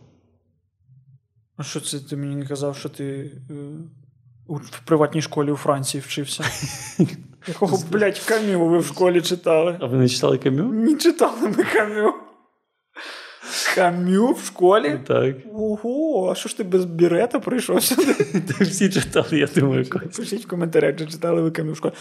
А 1.57 1.63
що 1.63 1.81
це 1.81 2.01
ти 2.01 2.17
мені 2.17 2.37
не 2.37 2.47
казав, 2.47 2.77
що 2.77 2.89
ти 2.89 3.31
в 4.49 4.81
приватній 4.85 5.23
школі 5.23 5.51
у 5.51 5.57
Франції 5.57 6.01
вчився? 6.07 6.45
Якого, 7.49 7.79
блядь, 7.91 8.19
кам'ю 8.19 8.67
ви 8.67 8.79
в 8.79 8.87
школі 8.87 9.23
читали? 9.23 9.79
А 9.81 9.87
ви 9.87 9.99
не 9.99 10.09
читали 10.09 10.39
кам'ю? 10.39 10.65
Не 10.65 10.95
читали 10.95 11.49
ми 11.49 11.65
кам'ю. 11.65 12.15
Кам'ю 13.75 14.33
в 14.33 14.45
школі? 14.45 15.01
Так. 15.07 15.37
Ого, 15.55 16.31
а 16.31 16.35
що 16.35 16.49
ж 16.49 16.57
ти 16.57 16.65
без 16.65 16.85
бірета 16.85 17.41
прийшов 17.41 17.83
сюди? 17.83 18.13
Всі 18.61 18.91
читали, 18.91 19.39
я 19.39 19.47
думаю. 19.47 19.87
Пишіть 20.17 20.45
в 20.45 20.49
коментарях, 20.49 20.97
чи 20.99 21.07
читали 21.07 21.43
ви 21.43 21.51
кам'ю 21.51 21.73
в 21.73 21.77
школі. 21.77 21.93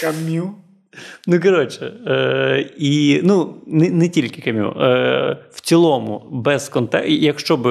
Кам'ю. 0.00 0.54
Ну, 1.26 1.40
коротше, 1.40 1.92
е, 2.06 2.70
і 2.78 3.20
ну, 3.24 3.54
не 3.66 3.90
не 3.90 4.08
тільки 4.08 4.42
кам'ю. 4.42 4.70
Е, 4.80 5.38
В 5.52 5.60
цілому, 5.60 6.24
без 6.30 6.68
контексту, 6.68 7.12
якщо 7.12 7.56
б 7.56 7.66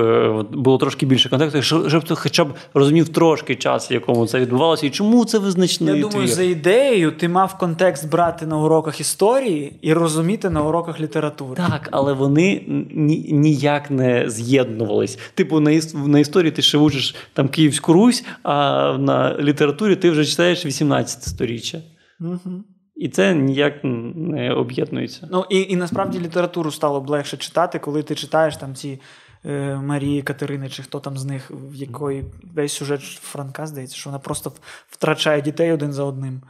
було 0.52 0.77
трошки 0.77 1.06
більше 1.06 1.30
контексту, 1.30 1.89
щоб 1.89 2.03
ти 2.03 2.15
хоча 2.15 2.43
б 2.43 2.53
розумів 2.73 3.10
трошки 3.10 3.56
час, 3.56 3.91
в 3.91 3.93
якому 3.93 4.27
це 4.27 4.39
відбувалося, 4.39 4.88
і 4.88 4.89
чому 4.89 5.26
це 5.26 5.38
визначний 5.39 5.95
Я 5.95 6.02
думаю, 6.02 6.26
твір. 6.27 6.35
за 6.35 6.43
ідеєю 6.43 7.11
ти 7.11 7.30
мав 7.30 7.57
контекст 7.57 8.10
брати 8.10 8.45
на 8.45 8.57
уроках 8.57 8.99
історії 9.02 9.73
і 9.81 9.93
розуміти 9.93 10.49
на 10.49 10.64
уроках 10.64 10.99
літератури. 10.99 11.56
Так, 11.56 11.88
але 11.91 12.14
вони 12.14 12.64
ні, 12.91 13.30
ніяк 13.31 13.91
не 13.91 14.30
з'єднувались. 14.30 15.19
Типу, 15.35 15.60
на 15.60 15.81
на 16.06 16.19
історії 16.19 16.52
ти 16.52 16.61
ще 16.61 16.77
учиш 16.77 17.15
там 17.34 17.48
Київську 17.48 17.93
Русь, 17.93 18.26
а 18.43 18.53
на 18.98 19.38
літературі 19.39 19.95
ти 19.95 20.11
вже 20.11 20.26
читаєш 20.26 20.65
18 20.65 21.23
сторіччя. 21.23 21.81
Угу. 22.19 22.64
І 23.02 23.10
це 23.10 23.36
ніяк 23.36 23.73
не 23.84 24.53
об'єднується. 24.53 25.28
Ну 25.32 25.45
і 25.49 25.61
і 25.69 25.76
насправді 25.76 26.19
літературу 26.19 26.72
стало 26.72 27.02
б 27.02 27.10
легше 27.10 27.38
читати, 27.38 27.80
коли 27.80 28.03
ти 28.03 28.15
читаєш 28.15 28.57
там 28.57 28.76
ці 28.76 29.02
е, 29.45 29.76
Марії 29.76 30.22
Катерини, 30.22 30.69
чи 30.69 30.84
хто 30.84 30.99
там 30.99 31.18
з 31.18 31.26
них, 31.26 31.52
в 31.52 31.76
якої 31.76 32.23
весь 32.56 32.73
сюжет 32.73 33.02
Франка 33.02 33.68
здається, 33.68 33.95
що 33.95 34.10
вона 34.10 34.19
просто 34.19 34.52
втрачає 34.90 35.41
дітей 35.41 35.72
один 35.72 35.94
за 35.94 36.03
одним. 36.03 36.41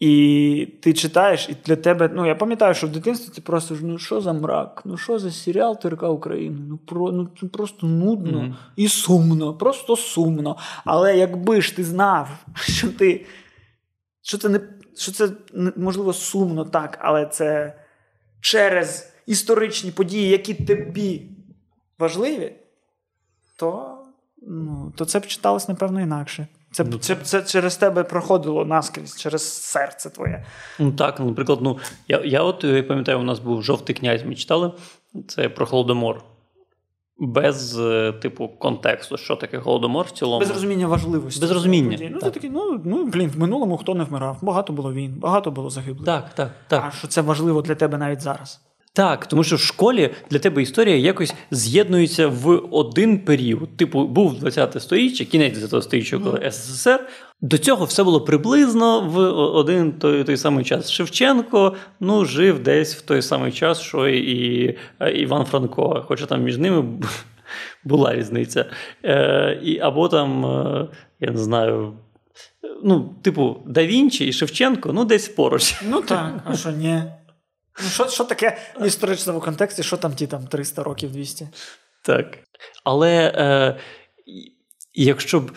І 0.00 0.68
ти 0.82 0.92
читаєш, 0.92 1.48
і 1.48 1.56
для 1.66 1.76
тебе, 1.76 2.10
ну 2.14 2.26
я 2.26 2.34
пам'ятаю, 2.34 2.74
що 2.74 2.86
в 2.86 2.90
дитинстві 2.90 3.34
ти 3.34 3.40
просто 3.40 3.76
ну 3.82 3.98
що 3.98 4.20
за 4.20 4.32
мрак, 4.32 4.82
ну 4.84 4.96
що 4.96 5.18
за 5.18 5.30
серіал 5.30 5.80
ТРК 5.80 6.02
України? 6.02 6.58
Ну 6.68 6.78
про 6.78 7.12
ну 7.12 7.28
це 7.40 7.46
просто 7.46 7.86
нудно 7.86 8.38
mm-hmm. 8.38 8.54
і 8.76 8.88
сумно, 8.88 9.54
просто 9.54 9.96
сумно. 9.96 10.56
Але 10.84 11.16
якби 11.16 11.60
ж 11.60 11.76
ти 11.76 11.84
знав, 11.84 12.28
що 12.54 12.88
ти 12.88 13.26
що 14.22 14.38
це 14.38 14.48
не 14.48 14.60
що 14.96 15.12
це 15.12 15.28
можливо 15.76 16.12
сумно 16.12 16.64
так, 16.64 16.98
але 17.00 17.26
це 17.26 17.74
через 18.40 19.12
історичні 19.26 19.90
події, 19.90 20.28
які 20.28 20.54
тобі 20.54 21.22
важливі, 21.98 22.52
то 23.56 23.98
ну, 24.42 24.92
то 24.96 25.04
це 25.04 25.18
б 25.18 25.26
читалось, 25.26 25.68
напевно, 25.68 26.00
інакше. 26.00 26.46
Це 26.72 26.84
ну, 26.84 26.98
це, 26.98 27.16
це 27.16 27.42
через 27.42 27.76
тебе 27.76 28.04
проходило 28.04 28.64
наскрізь, 28.64 29.20
через 29.20 29.62
серце 29.62 30.10
твоє. 30.10 30.44
Ну 30.78 30.92
так, 30.92 31.20
наприклад, 31.20 31.58
ну 31.62 31.78
я 32.08 32.20
я 32.24 32.42
от 32.42 32.64
я 32.64 32.82
пам'ятаю, 32.82 33.20
у 33.20 33.22
нас 33.22 33.38
був 33.38 33.62
жовтий 33.62 33.96
князь. 33.96 34.22
Ми 34.22 34.34
читали 34.34 34.72
це 35.28 35.48
про 35.48 35.66
Холодомор 35.66 36.24
без 37.20 37.78
е, 37.78 38.12
типу 38.12 38.48
контексту, 38.48 39.16
що 39.16 39.36
таке 39.36 39.58
голодомор 39.58 40.06
в 40.06 40.10
цілому. 40.10 40.40
Без 40.40 40.50
розуміння 40.50 40.86
важливості. 40.86 41.40
Без 41.40 41.50
розуміння. 41.50 42.10
Ну, 42.10 42.20
це 42.20 42.30
такі, 42.30 42.50
ну, 42.50 42.80
ну, 42.84 43.06
блін, 43.06 43.28
в 43.28 43.38
минулому 43.38 43.76
хто 43.76 43.94
не 43.94 44.04
вмирав. 44.04 44.38
Багато 44.42 44.72
було 44.72 44.92
війн, 44.92 45.14
багато 45.18 45.50
було 45.50 45.70
загиблих. 45.70 46.06
Так, 46.06 46.34
так, 46.34 46.50
так. 46.68 46.84
А 46.88 46.90
що 46.90 47.08
це 47.08 47.20
важливо 47.20 47.62
для 47.62 47.74
тебе 47.74 47.98
навіть 47.98 48.20
зараз? 48.20 48.60
Так, 48.92 49.26
тому 49.26 49.44
що 49.44 49.56
в 49.56 49.60
школі 49.60 50.10
для 50.30 50.38
тебе 50.38 50.62
історія 50.62 50.96
якось 50.96 51.34
з'єднується 51.50 52.28
в 52.28 52.62
один 52.70 53.18
період. 53.18 53.76
Типу, 53.76 54.06
був 54.06 54.38
20 54.38 54.82
сторіччя, 54.82 55.24
кінець 55.24 55.58
20 55.58 55.84
сторіччя, 55.84 56.18
коли 56.18 56.38
mm. 56.38 56.50
СССР. 56.50 57.08
До 57.40 57.58
цього 57.58 57.84
все 57.84 58.04
було 58.04 58.20
приблизно 58.20 59.00
в 59.00 59.18
один 59.56 59.92
той 59.92 60.24
той 60.24 60.36
самий 60.36 60.64
час. 60.64 60.90
Шевченко 60.90 61.74
ну, 62.00 62.24
жив 62.24 62.58
десь 62.58 62.96
в 62.96 63.00
той 63.00 63.22
самий 63.22 63.52
час, 63.52 63.80
що 63.80 64.08
і 64.08 64.76
Іван 65.14 65.44
Франко. 65.44 66.04
Хоча 66.08 66.26
там 66.26 66.42
між 66.42 66.58
ними 66.58 66.84
була 67.84 68.14
різниця. 68.14 68.64
Е, 69.04 69.60
і, 69.62 69.78
Або 69.78 70.08
там, 70.08 70.46
е, 70.46 70.88
я 71.20 71.30
не 71.30 71.38
знаю. 71.38 71.92
Ну, 72.84 73.14
типу, 73.22 73.56
Да 73.66 73.86
Вінчі 73.86 74.26
і 74.26 74.32
Шевченко, 74.32 74.92
ну, 74.92 75.04
десь 75.04 75.28
поруч. 75.28 75.82
Ну 75.90 76.00
так, 76.00 76.34
а 76.44 76.56
що 76.56 76.70
ні? 76.70 77.02
Ну, 77.82 77.88
Що 77.88 78.08
що 78.08 78.24
таке 78.24 78.58
в 78.80 78.86
історичному 78.86 79.40
контексті, 79.40 79.82
що 79.82 79.96
там 79.96 80.12
ті 80.14 80.26
там 80.26 80.46
300 80.46 80.82
років 80.82 81.12
200? 81.12 81.48
Так. 82.02 82.38
Але 82.84 83.32
е, 83.36 83.76
якщо 84.94 85.40
б. 85.40 85.52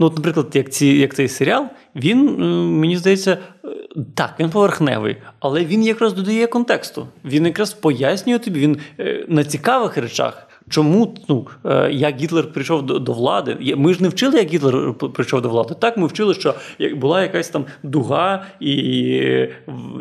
Ну, 0.00 0.06
от, 0.06 0.16
наприклад, 0.16 0.46
як 0.52 0.70
ці, 0.70 0.86
як 0.86 1.14
цей 1.14 1.28
серіал, 1.28 1.66
він, 1.96 2.36
мені 2.80 2.96
здається, 2.96 3.38
е, 3.64 3.68
так, 4.14 4.34
він 4.38 4.50
поверхневий, 4.50 5.16
але 5.40 5.64
він 5.64 5.84
якраз 5.84 6.12
додає 6.12 6.46
контексту. 6.46 7.08
Він 7.24 7.46
якраз 7.46 7.72
пояснює 7.72 8.38
тобі, 8.38 8.60
він 8.60 8.80
е, 9.00 9.24
на 9.28 9.44
цікавих 9.44 9.96
речах. 9.96 10.47
Чому 10.70 11.14
ну, 11.28 11.46
як 11.90 12.16
Гітлер 12.16 12.52
прийшов 12.52 12.82
до, 12.82 12.98
до 12.98 13.12
влади? 13.12 13.74
Ми 13.76 13.94
ж 13.94 14.02
не 14.02 14.08
вчили, 14.08 14.38
як 14.38 14.48
Гітлер 14.48 14.94
прийшов 14.94 15.42
до 15.42 15.48
влади. 15.48 15.74
Так, 15.78 15.96
ми 15.96 16.06
вчили, 16.06 16.34
що 16.34 16.54
була 16.94 17.22
якась 17.22 17.48
там 17.48 17.64
дуга, 17.82 18.46
і 18.60 19.48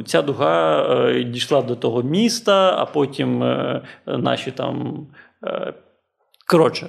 ця 0.05 0.21
дуга 0.21 1.13
дійшла 1.23 1.61
до 1.61 1.75
того 1.75 2.03
міста, 2.03 2.75
а 2.77 2.85
потім 2.85 3.39
наші 4.05 4.51
там. 4.51 5.07
Коротше. 6.47 6.87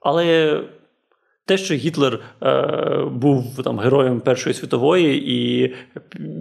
Але 0.00 0.60
те, 1.48 1.58
що 1.58 1.74
Гітлер 1.74 2.20
е, 2.42 3.04
був 3.12 3.62
там 3.64 3.78
героєм 3.78 4.20
Першої 4.20 4.54
світової, 4.54 5.32
і 5.34 5.74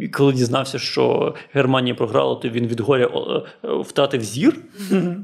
коли 0.08 0.34
дізнався, 0.34 0.80
що 0.80 1.34
Германія 1.54 1.96
програла, 1.96 2.36
то 2.36 2.50
він 2.50 2.68
від 2.68 2.80
горя 2.80 3.10
е, 3.64 3.68
втратив 3.82 4.24
зір. 4.24 4.56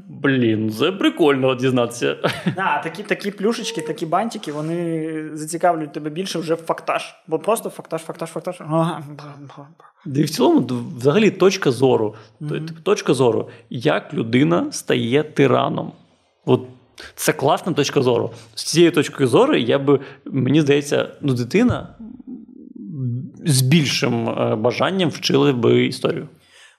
Блін, 0.08 0.70
це 0.70 0.92
прикольно 0.92 1.54
дізнатися. 1.54 2.16
А, 2.56 2.82
такі 2.82 3.02
такі 3.02 3.30
плюшечки, 3.30 3.80
такі 3.80 4.06
бантики, 4.06 4.52
вони 4.52 5.28
зацікавлюють 5.32 5.92
тебе 5.92 6.10
більше 6.10 6.38
вже 6.38 6.54
в 6.54 6.58
фактаж. 6.58 7.14
Бо 7.26 7.38
просто 7.38 7.70
фактаж, 7.70 8.02
фактаж, 8.02 8.30
фактаж. 8.30 8.60
І 10.06 10.22
в 10.22 10.30
цілому, 10.30 10.68
взагалі, 10.96 11.30
точка 11.30 11.70
зору. 11.70 12.14
Mm-hmm. 12.40 12.68
Точка 12.82 13.14
зору, 13.14 13.48
як 13.70 14.14
людина 14.14 14.72
стає 14.72 15.22
тираном. 15.22 15.92
От 16.46 16.60
це 17.14 17.32
класна 17.32 17.72
точка 17.72 18.02
зору. 18.02 18.30
З 18.54 18.64
цієї 18.64 18.90
точки 18.90 19.26
зору, 19.26 19.56
я 19.56 19.78
би, 19.78 20.00
мені 20.24 20.60
здається, 20.60 21.16
ну, 21.20 21.34
дитина 21.34 21.94
з 23.44 23.62
більшим 23.62 24.28
е, 24.28 24.56
бажанням 24.56 25.10
вчила 25.10 25.52
би 25.52 25.86
історію. 25.86 26.28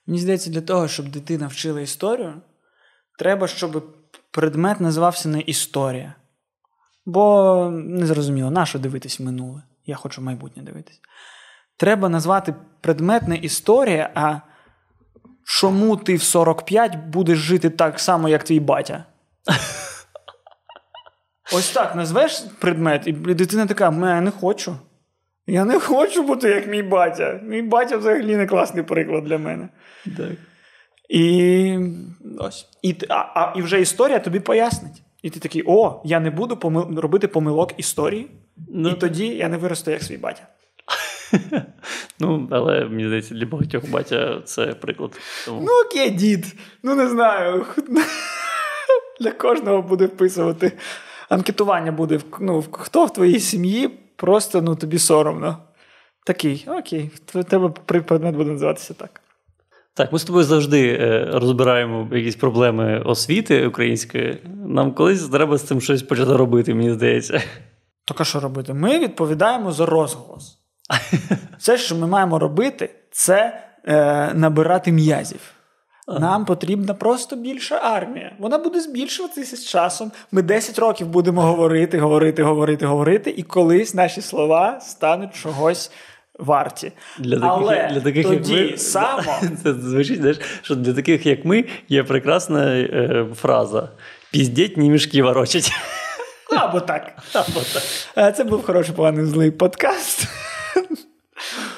Мені 0.07 0.19
здається, 0.19 0.49
для 0.49 0.61
того, 0.61 0.87
щоб 0.87 1.09
дитина 1.09 1.47
вчила 1.47 1.81
історію, 1.81 2.33
треба, 3.19 3.47
щоб 3.47 3.83
предмет 4.31 4.79
називався 4.79 5.29
не 5.29 5.41
історія. 5.41 6.15
Бо 7.05 7.69
не 7.73 8.05
зрозуміло, 8.05 8.51
на 8.51 8.65
що 8.65 8.79
дивитись 8.79 9.19
минуле. 9.19 9.61
Я 9.85 9.95
хочу 9.95 10.21
майбутнє 10.21 10.63
дивитись. 10.63 11.01
Треба 11.77 12.09
назвати 12.09 12.55
предмет 12.81 13.27
не 13.27 13.35
історія, 13.37 14.09
а 14.15 14.39
чому 15.45 15.97
ти 15.97 16.15
в 16.15 16.23
45 16.23 16.95
будеш 16.95 17.37
жити 17.37 17.69
так 17.69 17.99
само, 17.99 18.29
як 18.29 18.43
твій 18.43 18.59
батя. 18.59 19.05
Ось 21.53 21.71
так 21.71 21.95
назвеш 21.95 22.43
предмет, 22.59 23.07
і 23.07 23.11
дитина 23.11 23.65
така: 23.65 23.83
я 23.85 24.21
не 24.21 24.31
хочу. 24.31 24.77
Я 25.47 25.65
не 25.65 25.79
хочу 25.79 26.23
бути 26.23 26.49
як 26.49 26.67
мій 26.67 26.83
батя. 26.83 27.39
Мій 27.43 27.61
батя 27.61 27.97
взагалі 27.97 28.35
не 28.35 28.47
класний 28.47 28.83
приклад 28.83 29.23
для 29.23 29.37
мене. 29.37 29.69
Так. 30.17 30.31
І 31.09 31.77
ось. 32.39 32.67
І, 32.81 32.95
а, 33.09 33.15
а, 33.15 33.53
і 33.55 33.61
вже 33.61 33.81
історія 33.81 34.19
тобі 34.19 34.39
пояснить. 34.39 35.03
І 35.21 35.29
ти 35.29 35.39
такий: 35.39 35.63
о, 35.65 36.01
я 36.05 36.19
не 36.19 36.29
буду 36.29 36.57
помил... 36.57 36.99
робити 36.99 37.27
помилок 37.27 37.73
історії, 37.77 38.31
ну, 38.69 38.89
і 38.89 38.93
тоді 38.93 39.27
я 39.27 39.49
не 39.49 39.57
виросту 39.57 39.91
як 39.91 40.03
свій 40.03 40.17
батя. 40.17 40.47
Ну, 42.19 42.47
але 42.51 42.85
мені 42.85 43.05
здається, 43.05 43.35
для 43.35 43.45
багатьох 43.45 43.89
батя 43.89 44.41
це 44.45 44.65
приклад. 44.65 45.19
Тому... 45.45 45.61
Ну, 45.61 45.67
окей, 45.85 46.09
дід. 46.09 46.55
Ну 46.83 46.95
не 46.95 47.07
знаю. 47.07 47.65
Для 49.19 49.31
кожного 49.31 49.81
буде 49.81 50.05
вписувати. 50.05 50.71
Анкетування 51.29 51.91
буде. 51.91 52.19
Ну, 52.39 52.63
хто 52.71 53.05
в 53.05 53.13
твоїй 53.13 53.39
сім'ї, 53.39 53.87
просто 54.15 54.61
ну, 54.61 54.75
тобі 54.75 54.99
соромно. 54.99 55.57
Такий, 56.25 56.67
окей, 56.67 57.11
тебе 57.49 57.69
предмет 57.69 58.35
буде 58.35 58.51
називатися 58.51 58.93
так. 58.93 59.21
Так, 59.93 60.13
ми 60.13 60.19
з 60.19 60.23
тобою 60.23 60.45
завжди 60.45 60.87
е, 60.87 61.29
розбираємо 61.33 62.07
якісь 62.11 62.35
проблеми 62.35 63.01
освіти 63.05 63.67
української. 63.67 64.41
Нам 64.65 64.91
колись 64.91 65.29
треба 65.29 65.57
з 65.57 65.63
цим 65.63 65.81
щось 65.81 66.03
почати 66.03 66.33
робити, 66.33 66.73
мені 66.73 66.91
здається. 66.91 67.43
Так 68.05 68.21
а 68.21 68.23
що 68.23 68.39
робити? 68.39 68.73
Ми 68.73 68.99
відповідаємо 68.99 69.71
за 69.71 69.85
розголос. 69.85 70.57
Все, 71.57 71.77
що 71.77 71.95
ми 71.95 72.07
маємо 72.07 72.39
робити, 72.39 72.89
це 73.11 73.63
е, 73.85 74.33
набирати 74.33 74.91
м'язів. 74.91 75.39
Нам 76.07 76.45
потрібна 76.45 76.93
просто 76.93 77.35
більша 77.35 77.75
армія. 77.75 78.31
Вона 78.39 78.57
буде 78.57 78.79
збільшуватися 78.79 79.55
з 79.57 79.65
часом. 79.65 80.11
Ми 80.31 80.41
10 80.41 80.79
років 80.79 81.07
будемо 81.07 81.41
говорити, 81.41 81.99
говорити, 81.99 82.43
говорити, 82.43 82.85
говорити, 82.85 83.33
і 83.37 83.43
колись 83.43 83.93
наші 83.93 84.21
слова 84.21 84.79
стануть 84.81 85.35
чогось 85.35 85.91
варті. 86.39 86.91
Для 87.19 87.35
таких, 87.35 87.49
Але 87.51 87.89
для 87.93 88.01
таких, 88.01 88.27
тоді 88.27 88.53
як 88.53 88.71
ми, 88.71 88.77
само 88.77 89.33
це 89.63 89.73
звучить, 89.73 90.17
знаєш, 90.17 90.39
що 90.61 90.75
для 90.75 90.93
таких, 90.93 91.25
як 91.25 91.45
ми, 91.45 91.65
є 91.89 92.03
прекрасна 92.03 92.65
е, 92.75 93.25
фраза: 93.35 93.89
піздіть, 94.31 94.77
ні 94.77 94.89
мішки 94.89 95.23
ворочать. 95.23 95.71
або 96.57 96.79
так. 96.79 97.11
Або 97.33 97.59
так. 97.73 97.83
Е, 98.17 98.31
Це 98.31 98.43
був 98.43 98.65
хороший 98.65 98.95
поганий 98.95 99.25
злий 99.25 99.51
подкаст. 99.51 100.27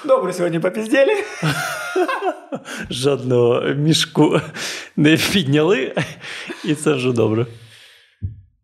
Добре, 0.08 0.34
сьогодні 0.34 0.60
попіздєлі. 0.60 1.12
Жодного 2.90 3.62
мішку 3.62 4.40
не 4.98 5.18
підняли, 5.18 5.96
і 6.66 6.76
це 6.76 6.94
вже 6.94 7.12
добре. 7.12 7.46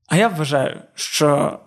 А 0.08 0.18
я 0.18 0.28
вважаю, 0.28 0.78
що 0.96 1.60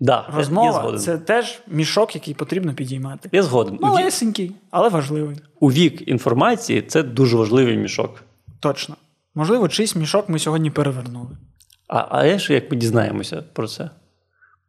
Да, 0.00 0.26
розмова 0.34 0.72
згоден. 0.72 1.00
це 1.00 1.18
теж 1.18 1.58
мішок, 1.66 2.14
який 2.14 2.34
потрібно 2.34 2.74
підіймати. 2.74 3.28
Я 3.32 3.42
згоден. 3.42 3.78
Малесенький, 3.80 4.52
але 4.70 4.88
важливий. 4.88 5.36
у 5.60 5.72
вік 5.72 6.08
інформації 6.08 6.82
це 6.82 7.02
дуже 7.02 7.36
важливий 7.36 7.76
мішок. 7.76 8.22
Точно. 8.60 8.96
Можливо, 9.34 9.68
чийсь 9.68 9.96
мішок 9.96 10.28
ми 10.28 10.38
сьогодні 10.38 10.70
перевернули. 10.70 11.30
А, 11.88 12.06
а 12.10 12.26
я 12.26 12.38
ж 12.38 12.52
як 12.52 12.70
ми 12.70 12.76
дізнаємося 12.76 13.42
про 13.52 13.68
це? 13.68 13.90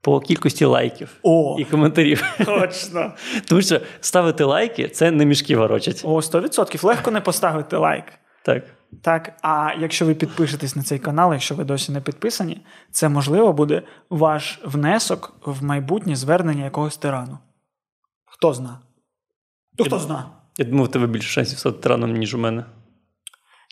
По 0.08 0.20
кількості 0.20 0.66
лайків 0.66 1.18
О, 1.24 1.56
і 1.60 1.66
коментарів. 1.66 2.24
точно. 2.46 3.14
Тому 3.48 3.62
що 3.62 3.82
ставити 4.00 4.44
лайки 4.44 4.88
це 4.88 5.12
не 5.12 5.26
мішки 5.26 5.58
ворочать. 5.58 6.02
О, 6.06 6.16
100%. 6.16 6.86
Легко 6.86 7.12
не 7.12 7.22
поставити 7.22 7.78
лайк. 7.78 8.04
Так. 8.46 8.64
Так, 9.04 9.38
а 9.42 9.72
якщо 9.80 10.06
ви 10.06 10.16
підпишетесь 10.16 10.76
на 10.76 10.84
цей 10.84 11.00
канал, 11.00 11.34
якщо 11.34 11.56
ви 11.56 11.64
досі 11.64 11.92
не 11.92 12.02
підписані, 12.02 12.62
це 12.92 13.10
можливо 13.10 13.54
буде 13.54 13.82
ваш 14.10 14.60
внесок 14.66 15.34
в 15.46 15.64
майбутнє 15.64 16.16
звернення 16.16 16.64
якогось 16.64 16.98
тирану. 16.98 17.38
Хто 18.26 18.54
зна? 18.54 18.80
Ну, 19.80 19.86
хто 19.86 20.00
зна? 20.00 20.26
Я 20.58 20.66
думав, 20.66 20.86
у 20.86 20.88
тебе 20.88 21.08
більше 21.08 21.30
шансів 21.30 21.60
стати 21.60 21.78
тираном, 21.78 22.14
ніж 22.14 22.36
у 22.36 22.38
мене. 22.38 22.66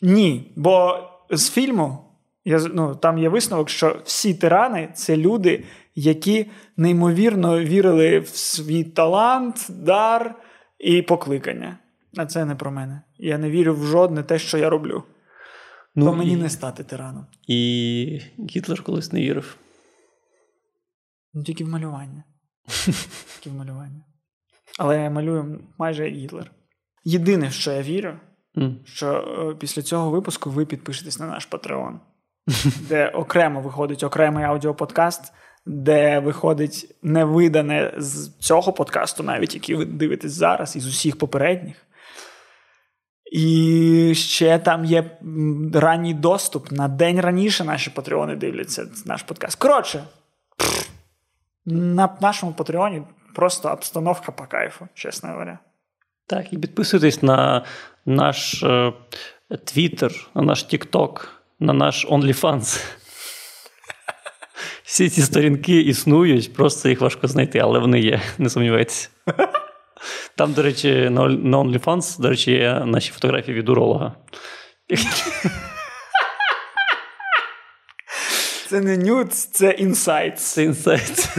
Ні, 0.02 0.54
бо 0.56 1.00
з 1.30 1.50
фільму 1.50 2.06
я, 2.46 2.60
ну, 2.74 2.96
там 2.96 3.18
є 3.18 3.30
висновок, 3.30 3.70
що 3.70 3.98
всі 4.06 4.34
тирани 4.34 4.90
це 4.94 5.18
люди, 5.18 5.64
які 5.96 6.52
неймовірно 6.78 7.60
вірили 7.60 8.20
в 8.20 8.28
свій 8.28 8.84
талант, 8.84 9.68
дар 9.70 10.36
і 10.80 11.02
покликання. 11.02 11.78
А 12.18 12.26
це 12.26 12.46
не 12.46 12.56
про 12.56 12.72
мене. 12.72 13.02
Я 13.18 13.38
не 13.38 13.50
вірю 13.50 13.76
в 13.76 13.84
жодне 13.86 14.24
те, 14.24 14.40
що 14.40 14.58
я 14.58 14.70
роблю. 14.70 15.04
Ну, 15.96 16.06
То 16.06 16.14
мені 16.14 16.32
і, 16.32 16.36
не 16.36 16.50
стати 16.50 16.84
тираном. 16.84 17.26
і 17.48 18.22
Гітлер 18.50 18.84
колись 18.84 19.14
не 19.14 19.22
вірив. 19.22 19.58
Ну, 21.34 21.44
тільки 21.44 21.64
в 21.64 21.70
малювання. 21.70 22.24
Тільки 23.40 23.50
в 23.50 23.54
малювання. 23.54 24.06
Але 24.80 25.02
я 25.02 25.10
малюю 25.10 25.60
майже 25.78 26.06
як 26.06 26.14
Гітлер. 26.14 26.52
Єдине, 27.04 27.52
що 27.52 27.72
я 27.72 27.82
вірю, 27.82 28.14
М. 28.58 28.80
що 28.86 29.08
е, 29.52 29.56
після 29.60 29.82
цього 29.82 30.10
випуску 30.10 30.50
ви 30.50 30.66
підпишетесь 30.66 31.20
на 31.20 31.28
наш 31.28 31.50
Patreon, 31.50 32.00
де 32.90 33.10
окремо 33.10 33.62
виходить 33.62 34.04
окремий 34.04 34.44
аудіоподкаст, 34.46 35.34
де 35.66 36.20
виходить 36.20 36.96
невидане 37.02 37.94
з 37.98 38.32
цього 38.40 38.74
подкасту, 38.74 39.24
навіть 39.24 39.54
який 39.54 39.76
ви 39.76 39.86
дивитесь 39.86 40.32
зараз, 40.32 40.76
із 40.76 40.88
усіх 40.88 41.18
попередніх. 41.18 41.76
І 43.32 44.14
ще 44.16 44.60
там 44.60 44.86
є 44.86 45.18
ранній 45.74 46.14
доступ. 46.14 46.72
На 46.72 46.88
день 46.88 47.22
раніше 47.22 47.64
наші 47.64 47.90
патреони 47.90 48.36
дивляться 48.36 48.88
наш 49.06 49.24
подкаст. 49.24 49.60
Коротше, 49.60 50.04
на 51.66 52.18
нашому 52.22 52.54
патреоні 52.54 53.02
просто 53.36 53.70
обстановка 53.70 54.32
по 54.32 54.44
кайфу, 54.44 54.88
чесно 54.94 55.30
говоря. 55.30 55.60
Так, 56.28 56.54
і 56.54 56.58
підписуйтесь 56.58 57.24
на 57.24 57.66
наш 58.06 58.64
Twitter, 59.50 60.28
на 60.36 60.42
наш 60.42 60.66
TikTok, 60.66 61.28
на 61.60 61.74
наш 61.74 62.08
OnlyFans. 62.08 62.96
Всі 64.84 65.10
ці 65.10 65.22
сторінки 65.22 65.80
існують, 65.82 66.54
просто 66.54 66.90
їх 66.90 67.02
важко 67.02 67.28
знайти, 67.28 67.60
але 67.60 67.80
вони 67.80 68.00
є, 68.00 68.22
не 68.38 68.50
сумнівайтеся. 68.50 69.10
Там, 70.36 70.54
до 70.54 70.62
речі, 70.62 71.10
на 71.10 71.58
OnlyFans, 71.58 72.20
до 72.22 72.30
речі, 72.30 72.52
є 72.52 72.84
наші 72.86 73.12
фотографії 73.12 73.58
від 73.58 73.70
уролога. 73.70 74.16
Це 78.70 78.82
не 78.82 78.98
нюц, 78.98 79.46
це 79.46 79.70
інсайт. 79.70 80.40
Це 80.40 80.64
інсайт. 80.64 81.30